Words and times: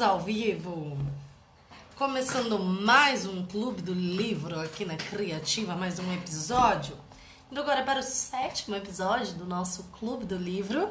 Estamos 0.00 0.18
ao 0.18 0.24
vivo, 0.24 0.96
começando 1.98 2.58
mais 2.58 3.26
um 3.26 3.44
Clube 3.44 3.82
do 3.82 3.92
Livro 3.92 4.58
aqui 4.58 4.86
na 4.86 4.96
Criativa, 4.96 5.76
mais 5.76 5.98
um 5.98 6.10
episódio. 6.14 6.96
Indo 7.52 7.60
agora 7.60 7.82
para 7.82 8.00
o 8.00 8.02
sétimo 8.02 8.74
episódio 8.76 9.34
do 9.34 9.44
nosso 9.44 9.84
Clube 9.98 10.24
do 10.24 10.36
Livro. 10.36 10.90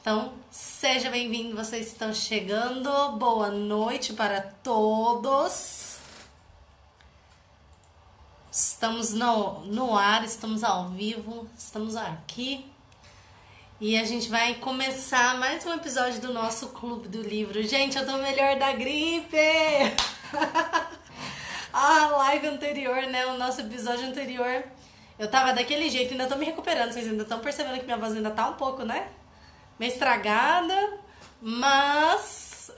Então, 0.00 0.32
seja 0.48 1.10
bem-vindo, 1.10 1.56
vocês 1.56 1.88
estão 1.88 2.14
chegando. 2.14 2.88
Boa 3.18 3.50
noite 3.50 4.12
para 4.12 4.42
todos. 4.42 5.96
Estamos 8.52 9.12
no, 9.12 9.64
no 9.64 9.98
ar, 9.98 10.22
estamos 10.24 10.62
ao 10.62 10.90
vivo, 10.90 11.48
estamos 11.58 11.96
aqui 11.96 12.64
e 13.80 13.96
a 13.96 14.04
gente 14.04 14.28
vai 14.28 14.54
começar 14.54 15.38
mais 15.38 15.64
um 15.64 15.72
episódio 15.72 16.20
do 16.20 16.32
nosso 16.32 16.70
Clube 16.70 17.06
do 17.06 17.22
Livro. 17.22 17.62
Gente, 17.62 17.96
eu 17.96 18.04
tô 18.04 18.16
melhor 18.16 18.58
da 18.58 18.72
gripe! 18.72 19.36
a 21.72 22.06
live 22.06 22.48
anterior, 22.48 23.02
né? 23.02 23.24
O 23.26 23.38
nosso 23.38 23.60
episódio 23.60 24.08
anterior. 24.08 24.64
Eu 25.16 25.30
tava 25.30 25.52
daquele 25.52 25.88
jeito, 25.88 26.10
ainda 26.10 26.26
tô 26.26 26.34
me 26.34 26.44
recuperando. 26.44 26.90
Vocês 26.90 27.06
ainda 27.06 27.22
estão 27.22 27.38
percebendo 27.38 27.78
que 27.78 27.84
minha 27.84 27.96
voz 27.96 28.16
ainda 28.16 28.32
tá 28.32 28.48
um 28.48 28.54
pouco, 28.54 28.82
né? 28.82 29.10
Meio 29.78 29.92
estragada, 29.92 30.98
mas. 31.40 32.72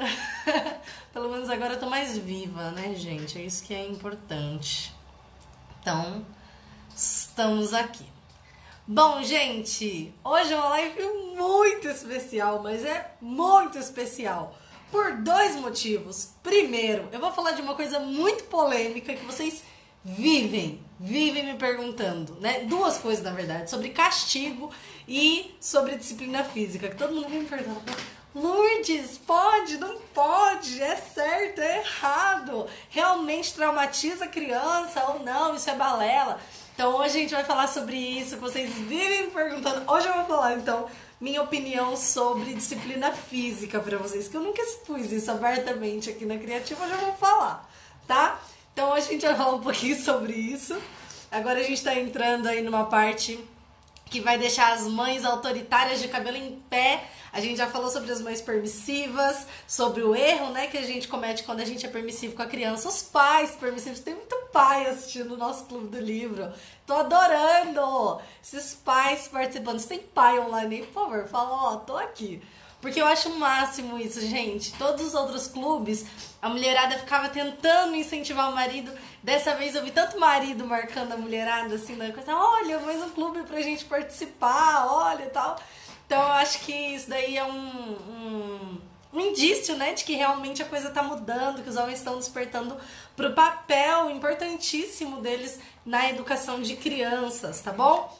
Pelo 1.14 1.30
menos 1.30 1.48
agora 1.48 1.74
eu 1.74 1.80
tô 1.80 1.88
mais 1.88 2.18
viva, 2.18 2.72
né, 2.72 2.94
gente? 2.94 3.38
É 3.38 3.42
isso 3.42 3.64
que 3.64 3.72
é 3.72 3.86
importante. 3.86 4.94
Então, 5.80 6.26
estamos 6.94 7.72
aqui. 7.72 8.09
Bom, 8.92 9.22
gente, 9.22 10.12
hoje 10.24 10.52
é 10.52 10.56
uma 10.56 10.70
live 10.70 11.00
muito 11.36 11.86
especial, 11.86 12.60
mas 12.60 12.84
é 12.84 13.12
muito 13.20 13.78
especial. 13.78 14.58
Por 14.90 15.12
dois 15.18 15.54
motivos. 15.54 16.30
Primeiro, 16.42 17.08
eu 17.12 17.20
vou 17.20 17.30
falar 17.30 17.52
de 17.52 17.62
uma 17.62 17.76
coisa 17.76 18.00
muito 18.00 18.42
polêmica 18.46 19.14
que 19.14 19.24
vocês 19.24 19.62
vivem, 20.04 20.84
vivem 20.98 21.46
me 21.46 21.54
perguntando, 21.54 22.34
né? 22.40 22.64
Duas 22.64 22.98
coisas, 22.98 23.22
na 23.22 23.30
verdade, 23.30 23.70
sobre 23.70 23.90
castigo 23.90 24.72
e 25.06 25.54
sobre 25.60 25.94
disciplina 25.94 26.42
física, 26.42 26.88
que 26.88 26.96
todo 26.96 27.14
mundo 27.14 27.30
me 27.30 27.44
perguntando. 27.44 27.96
Lourdes, 28.34 29.18
pode, 29.18 29.76
não 29.78 30.00
pode, 30.12 30.82
é 30.82 30.96
certo, 30.96 31.60
é 31.60 31.78
errado. 31.78 32.66
Realmente 32.88 33.54
traumatiza 33.54 34.24
a 34.24 34.28
criança 34.28 35.04
ou 35.10 35.20
não? 35.20 35.54
Isso 35.54 35.70
é 35.70 35.76
balela. 35.76 36.40
Então 36.74 36.96
hoje 36.96 37.08
a 37.08 37.20
gente 37.20 37.34
vai 37.34 37.44
falar 37.44 37.66
sobre 37.66 37.96
isso 37.96 38.36
vocês 38.36 38.72
vivem 38.72 39.30
perguntando. 39.30 39.90
Hoje 39.90 40.08
eu 40.08 40.14
vou 40.14 40.24
falar 40.24 40.54
então 40.54 40.86
minha 41.20 41.42
opinião 41.42 41.96
sobre 41.96 42.54
disciplina 42.54 43.12
física 43.12 43.78
para 43.78 43.98
vocês, 43.98 44.26
que 44.26 44.36
eu 44.36 44.40
nunca 44.40 44.62
expus 44.62 45.12
isso 45.12 45.30
abertamente 45.30 46.08
aqui 46.08 46.24
na 46.24 46.38
Criativa, 46.38 46.82
hoje 46.82 46.92
eu 46.94 46.98
vou 46.98 47.14
falar, 47.14 47.70
tá? 48.06 48.40
Então 48.72 48.92
hoje 48.92 49.08
a 49.08 49.12
gente 49.12 49.26
vai 49.26 49.36
falar 49.36 49.54
um 49.54 49.60
pouquinho 49.60 50.00
sobre 50.02 50.32
isso. 50.32 50.80
Agora 51.30 51.60
a 51.60 51.62
gente 51.62 51.84
tá 51.84 51.94
entrando 51.94 52.46
aí 52.46 52.62
numa 52.62 52.86
parte 52.86 53.38
que 54.10 54.20
vai 54.20 54.36
deixar 54.36 54.72
as 54.72 54.86
mães 54.86 55.24
autoritárias 55.24 56.00
de 56.00 56.08
cabelo 56.08 56.36
em 56.36 56.60
pé 56.68 57.08
a 57.32 57.40
gente 57.40 57.56
já 57.56 57.68
falou 57.68 57.88
sobre 57.90 58.10
as 58.10 58.20
mães 58.20 58.40
permissivas, 58.40 59.46
sobre 59.66 60.02
o 60.02 60.14
erro, 60.14 60.50
né, 60.50 60.66
que 60.66 60.76
a 60.76 60.82
gente 60.82 61.06
comete 61.06 61.44
quando 61.44 61.60
a 61.60 61.64
gente 61.64 61.86
é 61.86 61.88
permissivo 61.88 62.34
com 62.34 62.42
a 62.42 62.46
criança. 62.46 62.88
Os 62.88 63.02
pais 63.02 63.52
permissivos, 63.52 64.00
tem 64.00 64.14
muito 64.14 64.34
pai 64.52 64.86
assistindo 64.86 65.34
o 65.34 65.36
nosso 65.36 65.64
clube 65.66 65.88
do 65.88 66.00
livro. 66.00 66.52
Tô 66.84 66.94
adorando 66.94 68.20
esses 68.42 68.74
pais 68.74 69.28
participando. 69.28 69.78
Se 69.78 69.86
tem 69.86 70.00
pai 70.00 70.40
online, 70.40 70.86
por 70.86 71.04
favor, 71.04 71.28
fala, 71.28 71.50
ó, 71.50 71.74
oh, 71.74 71.76
tô 71.78 71.96
aqui. 71.96 72.42
Porque 72.80 73.00
eu 73.00 73.06
acho 73.06 73.28
o 73.28 73.38
máximo 73.38 73.98
isso, 73.98 74.20
gente. 74.20 74.72
Todos 74.74 75.08
os 75.08 75.14
outros 75.14 75.46
clubes, 75.46 76.06
a 76.40 76.48
mulherada 76.48 76.98
ficava 76.98 77.28
tentando 77.28 77.94
incentivar 77.94 78.50
o 78.50 78.54
marido. 78.54 78.90
Dessa 79.22 79.54
vez 79.54 79.74
eu 79.74 79.84
vi 79.84 79.90
tanto 79.90 80.18
marido 80.18 80.66
marcando 80.66 81.12
a 81.12 81.16
mulherada 81.16 81.74
assim 81.74 81.94
na 81.94 82.10
coisa. 82.10 82.34
Olha, 82.34 82.80
mais 82.80 83.02
um 83.02 83.10
clube 83.10 83.42
pra 83.42 83.60
gente 83.60 83.84
participar, 83.84 84.86
olha 84.86 85.24
e 85.24 85.30
tal. 85.30 85.60
Então 86.06 86.20
eu 86.22 86.32
acho 86.32 86.60
que 86.60 86.72
isso 86.72 87.08
daí 87.10 87.36
é 87.36 87.44
um, 87.44 87.52
um, 87.52 88.80
um 89.12 89.20
indício, 89.20 89.76
né, 89.76 89.92
de 89.92 90.02
que 90.02 90.14
realmente 90.14 90.62
a 90.62 90.66
coisa 90.66 90.88
está 90.88 91.02
mudando, 91.02 91.62
que 91.62 91.68
os 91.68 91.76
homens 91.76 91.98
estão 91.98 92.16
despertando 92.16 92.76
para 93.14 93.28
o 93.28 93.34
papel 93.34 94.10
importantíssimo 94.10 95.20
deles 95.20 95.60
na 95.84 96.08
educação 96.08 96.62
de 96.62 96.76
crianças, 96.76 97.60
tá 97.60 97.72
bom? 97.72 98.18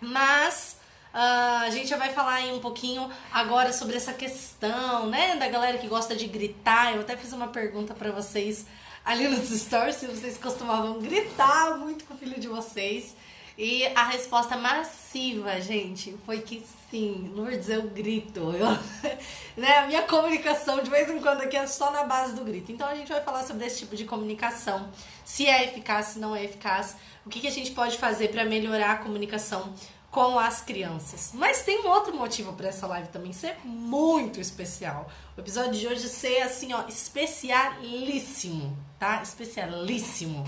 Mas 0.00 0.76
uh, 1.14 1.62
a 1.62 1.70
gente 1.70 1.88
já 1.88 1.96
vai 1.96 2.12
falar 2.12 2.34
aí 2.34 2.52
um 2.52 2.60
pouquinho 2.60 3.10
agora 3.32 3.72
sobre 3.72 3.96
essa 3.96 4.12
questão, 4.12 5.06
né, 5.06 5.36
da 5.36 5.48
galera 5.48 5.78
que 5.78 5.86
gosta 5.86 6.14
de 6.14 6.26
gritar. 6.26 6.94
Eu 6.94 7.02
até 7.02 7.16
fiz 7.16 7.32
uma 7.32 7.48
pergunta 7.48 7.94
para 7.94 8.10
vocês 8.10 8.66
ali 9.04 9.28
nos 9.28 9.48
stories 9.48 9.96
se 9.96 10.06
vocês 10.06 10.38
costumavam 10.38 11.00
gritar 11.00 11.76
muito 11.78 12.04
com 12.04 12.14
o 12.14 12.16
filho 12.16 12.38
de 12.40 12.48
vocês. 12.48 13.14
E 13.56 13.86
a 13.94 14.04
resposta 14.04 14.56
massiva, 14.56 15.60
gente, 15.60 16.16
foi 16.24 16.40
que 16.40 16.64
sim. 16.90 17.30
Lourdes, 17.34 17.68
eu 17.68 17.82
grito. 17.82 18.40
Eu, 18.50 18.66
né, 19.56 19.78
a 19.78 19.86
minha 19.86 20.02
comunicação, 20.02 20.82
de 20.82 20.88
vez 20.88 21.10
em 21.10 21.20
quando, 21.20 21.42
aqui 21.42 21.56
é 21.56 21.66
só 21.66 21.90
na 21.92 22.04
base 22.04 22.34
do 22.34 22.44
grito. 22.44 22.72
Então 22.72 22.88
a 22.88 22.94
gente 22.94 23.12
vai 23.12 23.20
falar 23.20 23.42
sobre 23.42 23.66
esse 23.66 23.80
tipo 23.80 23.94
de 23.94 24.04
comunicação. 24.04 24.90
Se 25.24 25.46
é 25.46 25.64
eficaz, 25.64 26.06
se 26.06 26.18
não 26.18 26.34
é 26.34 26.44
eficaz. 26.44 26.96
O 27.26 27.28
que, 27.28 27.40
que 27.40 27.46
a 27.46 27.52
gente 27.52 27.72
pode 27.72 27.98
fazer 27.98 28.28
para 28.28 28.44
melhorar 28.44 28.92
a 28.92 28.96
comunicação 28.96 29.74
com 30.12 30.38
as 30.38 30.60
crianças. 30.60 31.30
Mas 31.32 31.62
tem 31.62 31.80
um 31.80 31.88
outro 31.88 32.14
motivo 32.14 32.52
para 32.52 32.68
essa 32.68 32.86
live 32.86 33.08
também 33.08 33.32
ser 33.32 33.56
muito 33.64 34.38
especial. 34.38 35.10
O 35.34 35.40
episódio 35.40 35.72
de 35.72 35.88
hoje 35.88 36.06
ser 36.06 36.42
assim, 36.42 36.74
ó, 36.74 36.86
especialíssimo, 36.86 38.76
tá? 38.98 39.22
Especialíssimo. 39.22 40.44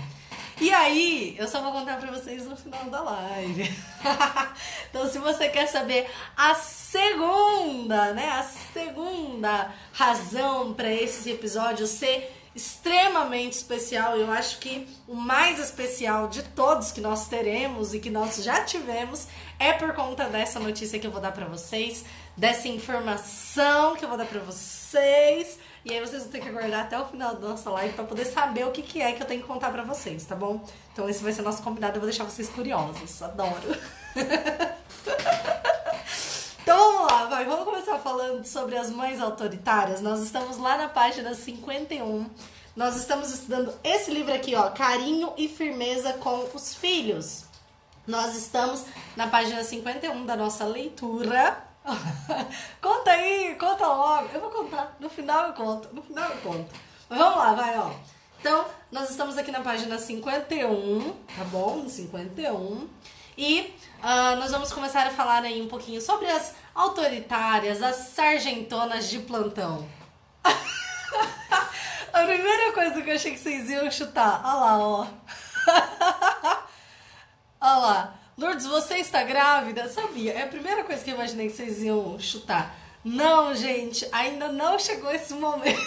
E 0.61 0.71
aí, 0.71 1.35
eu 1.39 1.47
só 1.47 1.63
vou 1.63 1.71
contar 1.71 1.97
pra 1.97 2.11
vocês 2.11 2.45
no 2.45 2.55
final 2.55 2.85
da 2.85 3.01
live. 3.01 3.63
então, 4.89 5.09
se 5.09 5.17
você 5.17 5.49
quer 5.49 5.65
saber 5.65 6.09
a 6.37 6.53
segunda, 6.53 8.13
né, 8.13 8.29
a 8.29 8.43
segunda 8.43 9.73
razão 9.91 10.75
para 10.75 10.93
esse 10.93 11.31
episódio 11.31 11.87
ser 11.87 12.44
extremamente 12.55 13.53
especial, 13.53 14.17
eu 14.17 14.31
acho 14.31 14.59
que 14.59 14.87
o 15.07 15.13
mais 15.13 15.59
especial 15.59 16.29
de 16.29 16.41
todos 16.41 16.91
que 16.91 17.01
nós 17.01 17.27
teremos 17.27 17.93
e 17.93 17.99
que 17.99 18.09
nós 18.09 18.41
já 18.43 18.63
tivemos 18.63 19.27
é 19.59 19.73
por 19.73 19.93
conta 19.93 20.25
dessa 20.29 20.59
notícia 20.59 20.97
que 20.97 21.05
eu 21.05 21.11
vou 21.11 21.19
dar 21.19 21.33
para 21.33 21.45
vocês, 21.45 22.05
dessa 22.35 22.69
informação 22.69 23.95
que 23.95 24.05
eu 24.05 24.09
vou 24.09 24.17
dar 24.17 24.25
para 24.25 24.39
vocês 24.39 25.59
e 25.83 25.91
aí 25.91 25.99
vocês 25.99 26.23
vão 26.23 26.31
ter 26.31 26.39
que 26.39 26.49
aguardar 26.49 26.85
até 26.85 26.97
o 26.97 27.05
final 27.05 27.35
da 27.35 27.49
nossa 27.49 27.69
live 27.69 27.93
para 27.93 28.05
poder 28.05 28.25
saber 28.25 28.65
o 28.65 28.71
que, 28.71 28.81
que 28.81 29.01
é 29.01 29.11
que 29.11 29.21
eu 29.21 29.27
tenho 29.27 29.41
que 29.41 29.47
contar 29.47 29.69
para 29.71 29.83
vocês, 29.83 30.25
tá 30.25 30.35
bom? 30.35 30.65
Então 30.93 31.07
esse 31.07 31.21
vai 31.21 31.33
ser 31.33 31.41
nosso 31.41 31.61
convidado, 31.61 31.97
eu 31.97 32.01
vou 32.01 32.09
deixar 32.09 32.23
vocês 32.23 32.49
curiosos. 32.49 33.21
Adoro. 33.21 33.75
então 36.65 36.93
vamos 36.93 37.11
lá, 37.11 37.25
vai. 37.25 37.45
Vamos 37.45 37.63
começar 37.63 37.99
falando 37.99 38.43
sobre 38.43 38.75
as 38.75 38.89
mães 38.89 39.21
autoritárias. 39.21 40.01
Nós 40.01 40.19
estamos 40.21 40.57
lá 40.57 40.75
na 40.75 40.89
página 40.89 41.35
51. 41.35 42.27
Nós 42.75 42.95
estamos 42.95 43.31
estudando 43.31 43.71
esse 43.83 44.09
livro 44.09 44.33
aqui, 44.33 44.55
ó, 44.55 44.71
Carinho 44.71 45.31
e 45.37 45.47
Firmeza 45.47 46.13
com 46.13 46.49
os 46.55 46.73
Filhos. 46.73 47.45
Nós 48.07 48.35
estamos 48.35 48.83
na 49.15 49.27
página 49.27 49.63
51 49.63 50.25
da 50.25 50.35
nossa 50.35 50.65
leitura. 50.65 51.63
conta 52.81 53.11
aí, 53.11 53.55
conta 53.59 53.85
logo. 53.85 54.29
Eu 54.33 54.41
vou 54.41 54.49
contar. 54.49 54.97
No 54.99 55.07
final 55.07 55.49
eu 55.49 55.53
conto. 55.53 55.89
No 55.93 56.01
final 56.01 56.31
eu 56.31 56.37
conto. 56.37 56.73
Mas 57.07 57.19
vamos 57.19 57.37
lá, 57.37 57.53
vai, 57.53 57.77
ó. 57.77 57.91
Então, 58.39 58.65
nós 58.91 59.11
estamos 59.11 59.37
aqui 59.37 59.51
na 59.51 59.61
página 59.61 59.99
51, 59.99 61.13
tá 61.37 61.43
bom? 61.43 61.87
51. 61.87 62.89
E 63.37 63.73
uh, 63.99 64.35
nós 64.37 64.51
vamos 64.51 64.71
começar 64.71 65.05
a 65.05 65.11
falar 65.11 65.43
aí 65.43 65.61
um 65.61 65.67
pouquinho 65.67 65.99
sobre 65.99 66.25
as 66.27 66.55
autoritárias, 66.75 67.81
as 67.81 67.95
sargentonas 68.09 69.09
de 69.09 69.19
plantão. 69.19 69.87
a 70.43 72.23
primeira 72.25 72.73
coisa 72.73 73.01
que 73.01 73.09
eu 73.09 73.15
achei 73.15 73.31
que 73.31 73.39
vocês 73.39 73.69
iam 73.69 73.89
chutar, 73.89 74.41
olha 74.43 74.53
lá, 74.53 74.79
ó. 74.79 75.07
olha 77.61 77.75
lá. 77.75 78.15
Lourdes, 78.37 78.65
você 78.65 78.95
está 78.95 79.23
grávida? 79.23 79.87
Sabia. 79.87 80.33
É 80.33 80.43
a 80.43 80.47
primeira 80.47 80.83
coisa 80.83 81.01
que 81.01 81.09
eu 81.09 81.15
imaginei 81.15 81.47
que 81.47 81.55
vocês 81.55 81.81
iam 81.81 82.19
chutar. 82.19 82.75
Não, 83.01 83.55
gente, 83.55 84.05
ainda 84.11 84.49
não 84.49 84.77
chegou 84.77 85.09
esse 85.09 85.33
momento. 85.33 85.79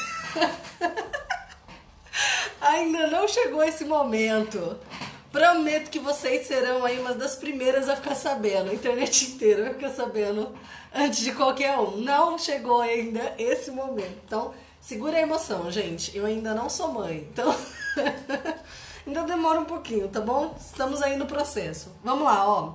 ainda 2.58 3.08
não 3.08 3.29
chegou 3.29 3.62
esse 3.62 3.85
momento. 3.85 4.81
Prometo 5.30 5.90
que 5.90 5.98
vocês 5.98 6.46
serão 6.46 6.84
aí 6.84 6.98
uma 6.98 7.12
das 7.12 7.36
primeiras 7.36 7.88
a 7.88 7.96
ficar 7.96 8.14
sabendo. 8.14 8.70
A 8.70 8.75
internet 8.75 9.32
inteira 9.32 9.64
vai 9.64 9.75
ficar 9.75 9.90
sabendo 9.90 10.54
antes 10.94 11.20
de 11.20 11.32
qualquer 11.32 11.78
um. 11.78 11.98
Não 11.98 12.38
chegou 12.38 12.80
ainda 12.80 13.34
esse 13.38 13.70
momento. 13.70 14.19
Então, 14.25 14.54
segura 14.80 15.19
a 15.19 15.20
emoção, 15.20 15.70
gente. 15.70 16.16
Eu 16.16 16.25
ainda 16.25 16.54
não 16.54 16.70
sou 16.70 16.92
mãe. 16.92 17.28
Então. 17.30 17.54
Ainda 19.08 19.22
demora 19.22 19.58
um 19.58 19.64
pouquinho, 19.64 20.06
tá 20.08 20.20
bom? 20.20 20.54
Estamos 20.60 21.00
aí 21.00 21.16
no 21.16 21.25
processo. 21.25 21.90
Vamos 22.04 22.25
lá, 22.25 22.46
ó. 22.46 22.75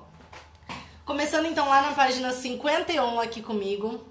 Começando 1.05 1.45
então 1.45 1.69
lá 1.69 1.83
na 1.83 1.91
página 1.91 2.31
51 2.31 3.19
aqui 3.19 3.39
comigo. 3.39 4.03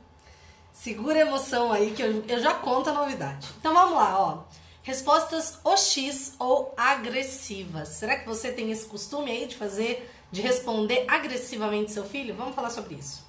Segura 0.72 1.18
a 1.18 1.22
emoção 1.22 1.72
aí 1.72 1.90
que 1.90 2.00
eu, 2.00 2.24
eu 2.28 2.38
já 2.38 2.54
conto 2.54 2.90
a 2.90 2.92
novidade. 2.92 3.48
Então 3.58 3.74
vamos 3.74 3.96
lá, 3.96 4.20
ó. 4.20 4.44
Respostas 4.82 5.58
OX 5.62 6.34
ou 6.38 6.74
agressivas. 6.76 7.88
Será 7.88 8.16
que 8.16 8.26
você 8.26 8.50
tem 8.50 8.70
esse 8.72 8.86
costume 8.86 9.30
aí 9.30 9.46
de 9.46 9.56
fazer, 9.56 10.10
de 10.30 10.40
responder 10.40 11.04
agressivamente 11.06 11.92
seu 11.92 12.04
filho? 12.04 12.34
Vamos 12.34 12.54
falar 12.54 12.70
sobre 12.70 12.96
isso. 12.96 13.24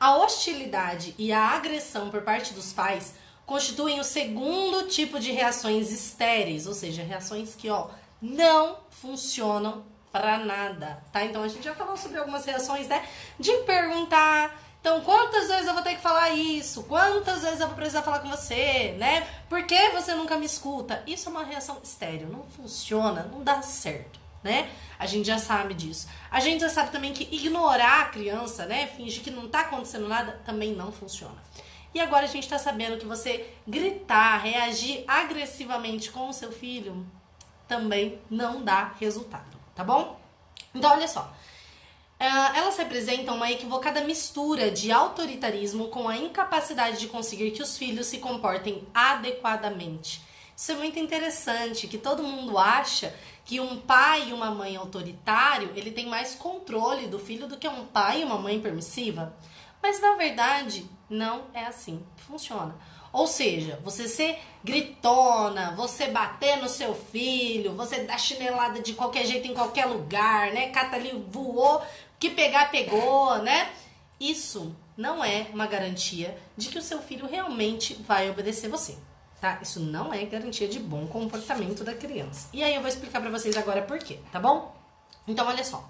A 0.00 0.16
hostilidade 0.16 1.14
e 1.16 1.32
a 1.32 1.50
agressão 1.50 2.10
por 2.10 2.22
parte 2.22 2.52
dos 2.52 2.72
pais 2.72 3.14
constituem 3.46 4.00
o 4.00 4.04
segundo 4.04 4.88
tipo 4.88 5.18
de 5.18 5.32
reações 5.32 5.90
estéreis, 5.90 6.66
ou 6.66 6.74
seja, 6.74 7.02
reações 7.02 7.54
que, 7.54 7.70
ó, 7.70 7.88
não 8.20 8.78
funcionam 8.90 9.84
para 10.12 10.38
nada, 10.38 11.02
tá? 11.12 11.24
Então 11.24 11.42
a 11.42 11.48
gente 11.48 11.64
já 11.64 11.74
falou 11.74 11.96
sobre 11.96 12.18
algumas 12.18 12.44
reações, 12.44 12.88
né? 12.88 13.06
De 13.38 13.52
perguntar, 13.58 14.60
então, 14.80 15.00
quantas 15.02 15.48
vezes 15.48 15.66
eu 15.66 15.74
vou 15.74 15.82
ter 15.82 15.96
que 15.96 16.00
falar 16.00 16.30
isso? 16.30 16.84
Quantas 16.84 17.42
vezes 17.42 17.60
eu 17.60 17.66
vou 17.66 17.76
precisar 17.76 18.02
falar 18.02 18.20
com 18.20 18.28
você, 18.28 18.94
né? 18.98 19.26
Por 19.48 19.64
que 19.64 19.90
você 19.90 20.14
nunca 20.14 20.36
me 20.36 20.46
escuta? 20.46 21.02
Isso 21.06 21.28
é 21.28 21.32
uma 21.32 21.44
reação 21.44 21.78
estéreo, 21.82 22.28
não 22.28 22.44
funciona, 22.44 23.28
não 23.30 23.42
dá 23.42 23.60
certo, 23.60 24.18
né? 24.42 24.70
A 24.98 25.04
gente 25.04 25.26
já 25.26 25.38
sabe 25.38 25.74
disso. 25.74 26.08
A 26.30 26.40
gente 26.40 26.60
já 26.60 26.68
sabe 26.68 26.90
também 26.90 27.12
que 27.12 27.28
ignorar 27.34 28.02
a 28.02 28.04
criança, 28.06 28.66
né? 28.66 28.86
Fingir 28.86 29.22
que 29.22 29.30
não 29.30 29.48
tá 29.48 29.60
acontecendo 29.60 30.08
nada, 30.08 30.40
também 30.46 30.74
não 30.74 30.92
funciona. 30.92 31.36
E 31.92 32.00
agora 32.00 32.24
a 32.24 32.28
gente 32.28 32.48
tá 32.48 32.58
sabendo 32.58 32.98
que 32.98 33.06
você 33.06 33.52
gritar, 33.66 34.38
reagir 34.38 35.04
agressivamente 35.08 36.10
com 36.10 36.28
o 36.28 36.32
seu 36.32 36.52
filho 36.52 37.06
também 37.66 38.18
não 38.30 38.64
dá 38.64 38.94
resultado, 38.98 39.58
tá 39.74 39.84
bom? 39.84 40.18
Então, 40.74 40.90
olha 40.90 41.06
só. 41.06 41.30
Ah, 42.20 42.52
elas 42.56 42.76
representam 42.76 43.36
uma 43.36 43.50
equivocada 43.50 44.00
mistura 44.00 44.72
de 44.72 44.90
autoritarismo 44.90 45.86
com 45.86 46.08
a 46.08 46.16
incapacidade 46.16 46.98
de 46.98 47.06
conseguir 47.06 47.52
que 47.52 47.62
os 47.62 47.78
filhos 47.78 48.06
se 48.06 48.18
comportem 48.18 48.82
adequadamente. 48.92 50.20
Isso 50.56 50.72
é 50.72 50.74
muito 50.74 50.98
interessante, 50.98 51.86
que 51.86 51.96
todo 51.96 52.24
mundo 52.24 52.58
acha 52.58 53.14
que 53.44 53.60
um 53.60 53.78
pai 53.78 54.30
e 54.30 54.32
uma 54.32 54.50
mãe 54.50 54.74
autoritário, 54.74 55.70
ele 55.76 55.92
tem 55.92 56.06
mais 56.06 56.34
controle 56.34 57.06
do 57.06 57.20
filho 57.20 57.46
do 57.46 57.56
que 57.56 57.68
um 57.68 57.86
pai 57.86 58.22
e 58.22 58.24
uma 58.24 58.36
mãe 58.36 58.60
permissiva. 58.60 59.36
Mas 59.80 60.00
na 60.00 60.16
verdade, 60.16 60.84
não 61.08 61.44
é 61.54 61.64
assim 61.64 62.04
que 62.16 62.24
funciona. 62.24 62.76
Ou 63.12 63.26
seja, 63.26 63.80
você 63.82 64.06
ser 64.06 64.38
gritona, 64.62 65.74
você 65.76 66.08
bater 66.08 66.56
no 66.56 66.68
seu 66.68 66.94
filho, 66.94 67.74
você 67.74 68.02
dar 68.02 68.18
chinelada 68.18 68.80
de 68.80 68.92
qualquer 68.92 69.24
jeito 69.24 69.48
em 69.48 69.54
qualquer 69.54 69.86
lugar, 69.86 70.52
né? 70.52 70.68
Cata 70.68 70.96
ali 70.96 71.12
voou, 71.30 71.80
que 72.18 72.30
pegar, 72.30 72.70
pegou, 72.70 73.38
né? 73.42 73.70
Isso 74.18 74.74
não 74.96 75.24
é 75.24 75.46
uma 75.52 75.66
garantia 75.66 76.36
de 76.56 76.68
que 76.68 76.78
o 76.78 76.82
seu 76.82 77.00
filho 77.00 77.26
realmente 77.26 77.94
vai 77.94 78.28
obedecer 78.28 78.68
você, 78.68 78.98
tá? 79.40 79.58
Isso 79.62 79.78
não 79.78 80.12
é 80.12 80.24
garantia 80.24 80.66
de 80.66 80.80
bom 80.80 81.06
comportamento 81.06 81.84
da 81.84 81.94
criança. 81.94 82.48
E 82.52 82.64
aí 82.64 82.74
eu 82.74 82.80
vou 82.80 82.88
explicar 82.88 83.20
para 83.20 83.30
vocês 83.30 83.56
agora 83.56 83.82
por 83.82 83.98
quê, 83.98 84.18
tá 84.32 84.40
bom? 84.40 84.76
Então, 85.26 85.46
olha 85.46 85.62
só. 85.62 85.88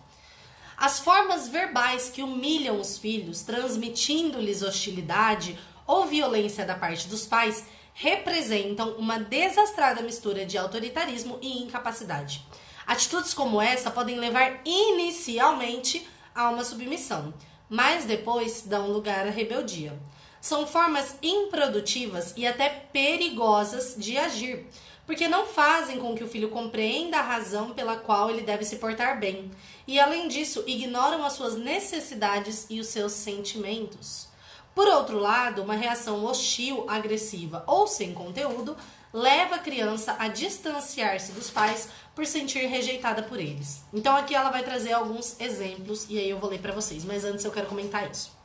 As 0.76 1.00
formas 1.00 1.48
verbais 1.48 2.08
que 2.10 2.22
humilham 2.22 2.78
os 2.78 2.98
filhos, 2.98 3.42
transmitindo-lhes 3.42 4.62
hostilidade 4.62 5.58
ou 5.86 6.06
violência 6.06 6.64
da 6.64 6.75
parte 6.75 7.08
dos 7.08 7.26
pais, 7.26 7.64
representam 7.94 8.90
uma 8.92 9.19
desastrada 9.19 10.02
mistura 10.02 10.46
de 10.46 10.56
autoritarismo 10.56 11.38
e 11.42 11.62
incapacidade. 11.62 12.46
Atitudes 12.86 13.34
como 13.34 13.60
essa 13.60 13.90
podem 13.90 14.20
levar 14.20 14.60
inicialmente 14.64 16.08
a 16.38 16.49
uma 16.50 16.62
submissão, 16.62 17.35
mas 17.69 18.05
depois 18.05 18.62
dão 18.62 18.93
lugar 18.93 19.26
à 19.26 19.31
rebeldia. 19.31 19.99
São 20.40 20.69
formas 20.69 21.17
improdutivas 21.20 22.32
e 22.37 22.46
até 22.46 22.69
perigosas 22.69 23.96
de 23.99 24.17
agir, 24.17 24.64
porque 25.05 25.26
não 25.26 25.46
fazem 25.46 25.99
com 25.99 26.14
que 26.14 26.23
o 26.23 26.29
filho 26.29 26.49
compreenda 26.49 27.19
a 27.19 27.23
razão 27.23 27.70
pela 27.70 27.96
qual 27.96 28.31
ele 28.31 28.43
deve 28.43 28.64
se 28.64 28.76
portar 28.76 29.19
bem, 29.19 29.50
e 29.85 29.99
além 29.99 30.29
disso, 30.29 30.62
ignoram 30.64 31.25
as 31.25 31.32
suas 31.32 31.56
necessidades 31.56 32.67
e 32.70 32.79
os 32.79 32.87
seus 32.87 33.12
sentimentos. 33.12 34.29
Por 34.76 34.87
outro 34.87 35.19
lado, 35.19 35.61
uma 35.61 35.75
reação 35.75 36.25
hostil, 36.25 36.85
agressiva 36.87 37.64
ou 37.67 37.88
sem 37.88 38.14
conteúdo 38.14 38.76
leva 39.12 39.56
a 39.56 39.58
criança 39.58 40.16
a 40.19 40.28
distanciar-se 40.28 41.32
dos 41.32 41.50
pais 41.50 41.88
por 42.14 42.26
sentir 42.26 42.66
rejeitada 42.66 43.22
por 43.22 43.38
eles. 43.38 43.82
Então 43.93 44.14
aqui 44.16 44.34
ela 44.34 44.50
vai 44.50 44.62
trazer 44.62 44.93
alguns 44.93 45.40
exemplos 45.40 46.06
e 46.08 46.19
aí 46.19 46.28
eu 46.28 46.38
vou 46.38 46.50
ler 46.50 46.60
para 46.60 46.72
vocês, 46.72 47.05
mas 47.05 47.25
antes 47.25 47.44
eu 47.44 47.50
quero 47.50 47.66
comentar 47.66 48.10
isso. 48.10 48.37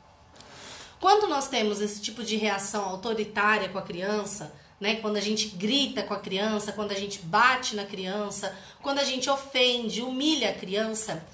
Quando 1.00 1.28
nós 1.28 1.48
temos 1.48 1.80
esse 1.80 2.00
tipo 2.00 2.24
de 2.24 2.36
reação 2.36 2.84
autoritária 2.84 3.68
com 3.68 3.78
a 3.78 3.82
criança, 3.82 4.54
né, 4.80 4.96
quando 4.96 5.16
a 5.16 5.20
gente 5.20 5.48
grita 5.48 6.02
com 6.02 6.14
a 6.14 6.18
criança, 6.18 6.72
quando 6.72 6.92
a 6.92 6.98
gente 6.98 7.20
bate 7.20 7.76
na 7.76 7.84
criança, 7.84 8.56
quando 8.82 8.98
a 8.98 9.04
gente 9.04 9.28
ofende, 9.28 10.02
humilha 10.02 10.50
a 10.50 10.54
criança, 10.54 11.24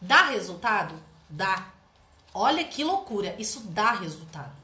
dá 0.00 0.22
resultado? 0.30 0.94
Dá. 1.28 1.70
Olha 2.34 2.64
que 2.64 2.82
loucura, 2.82 3.36
isso 3.38 3.60
dá 3.68 3.92
resultado 3.92 4.59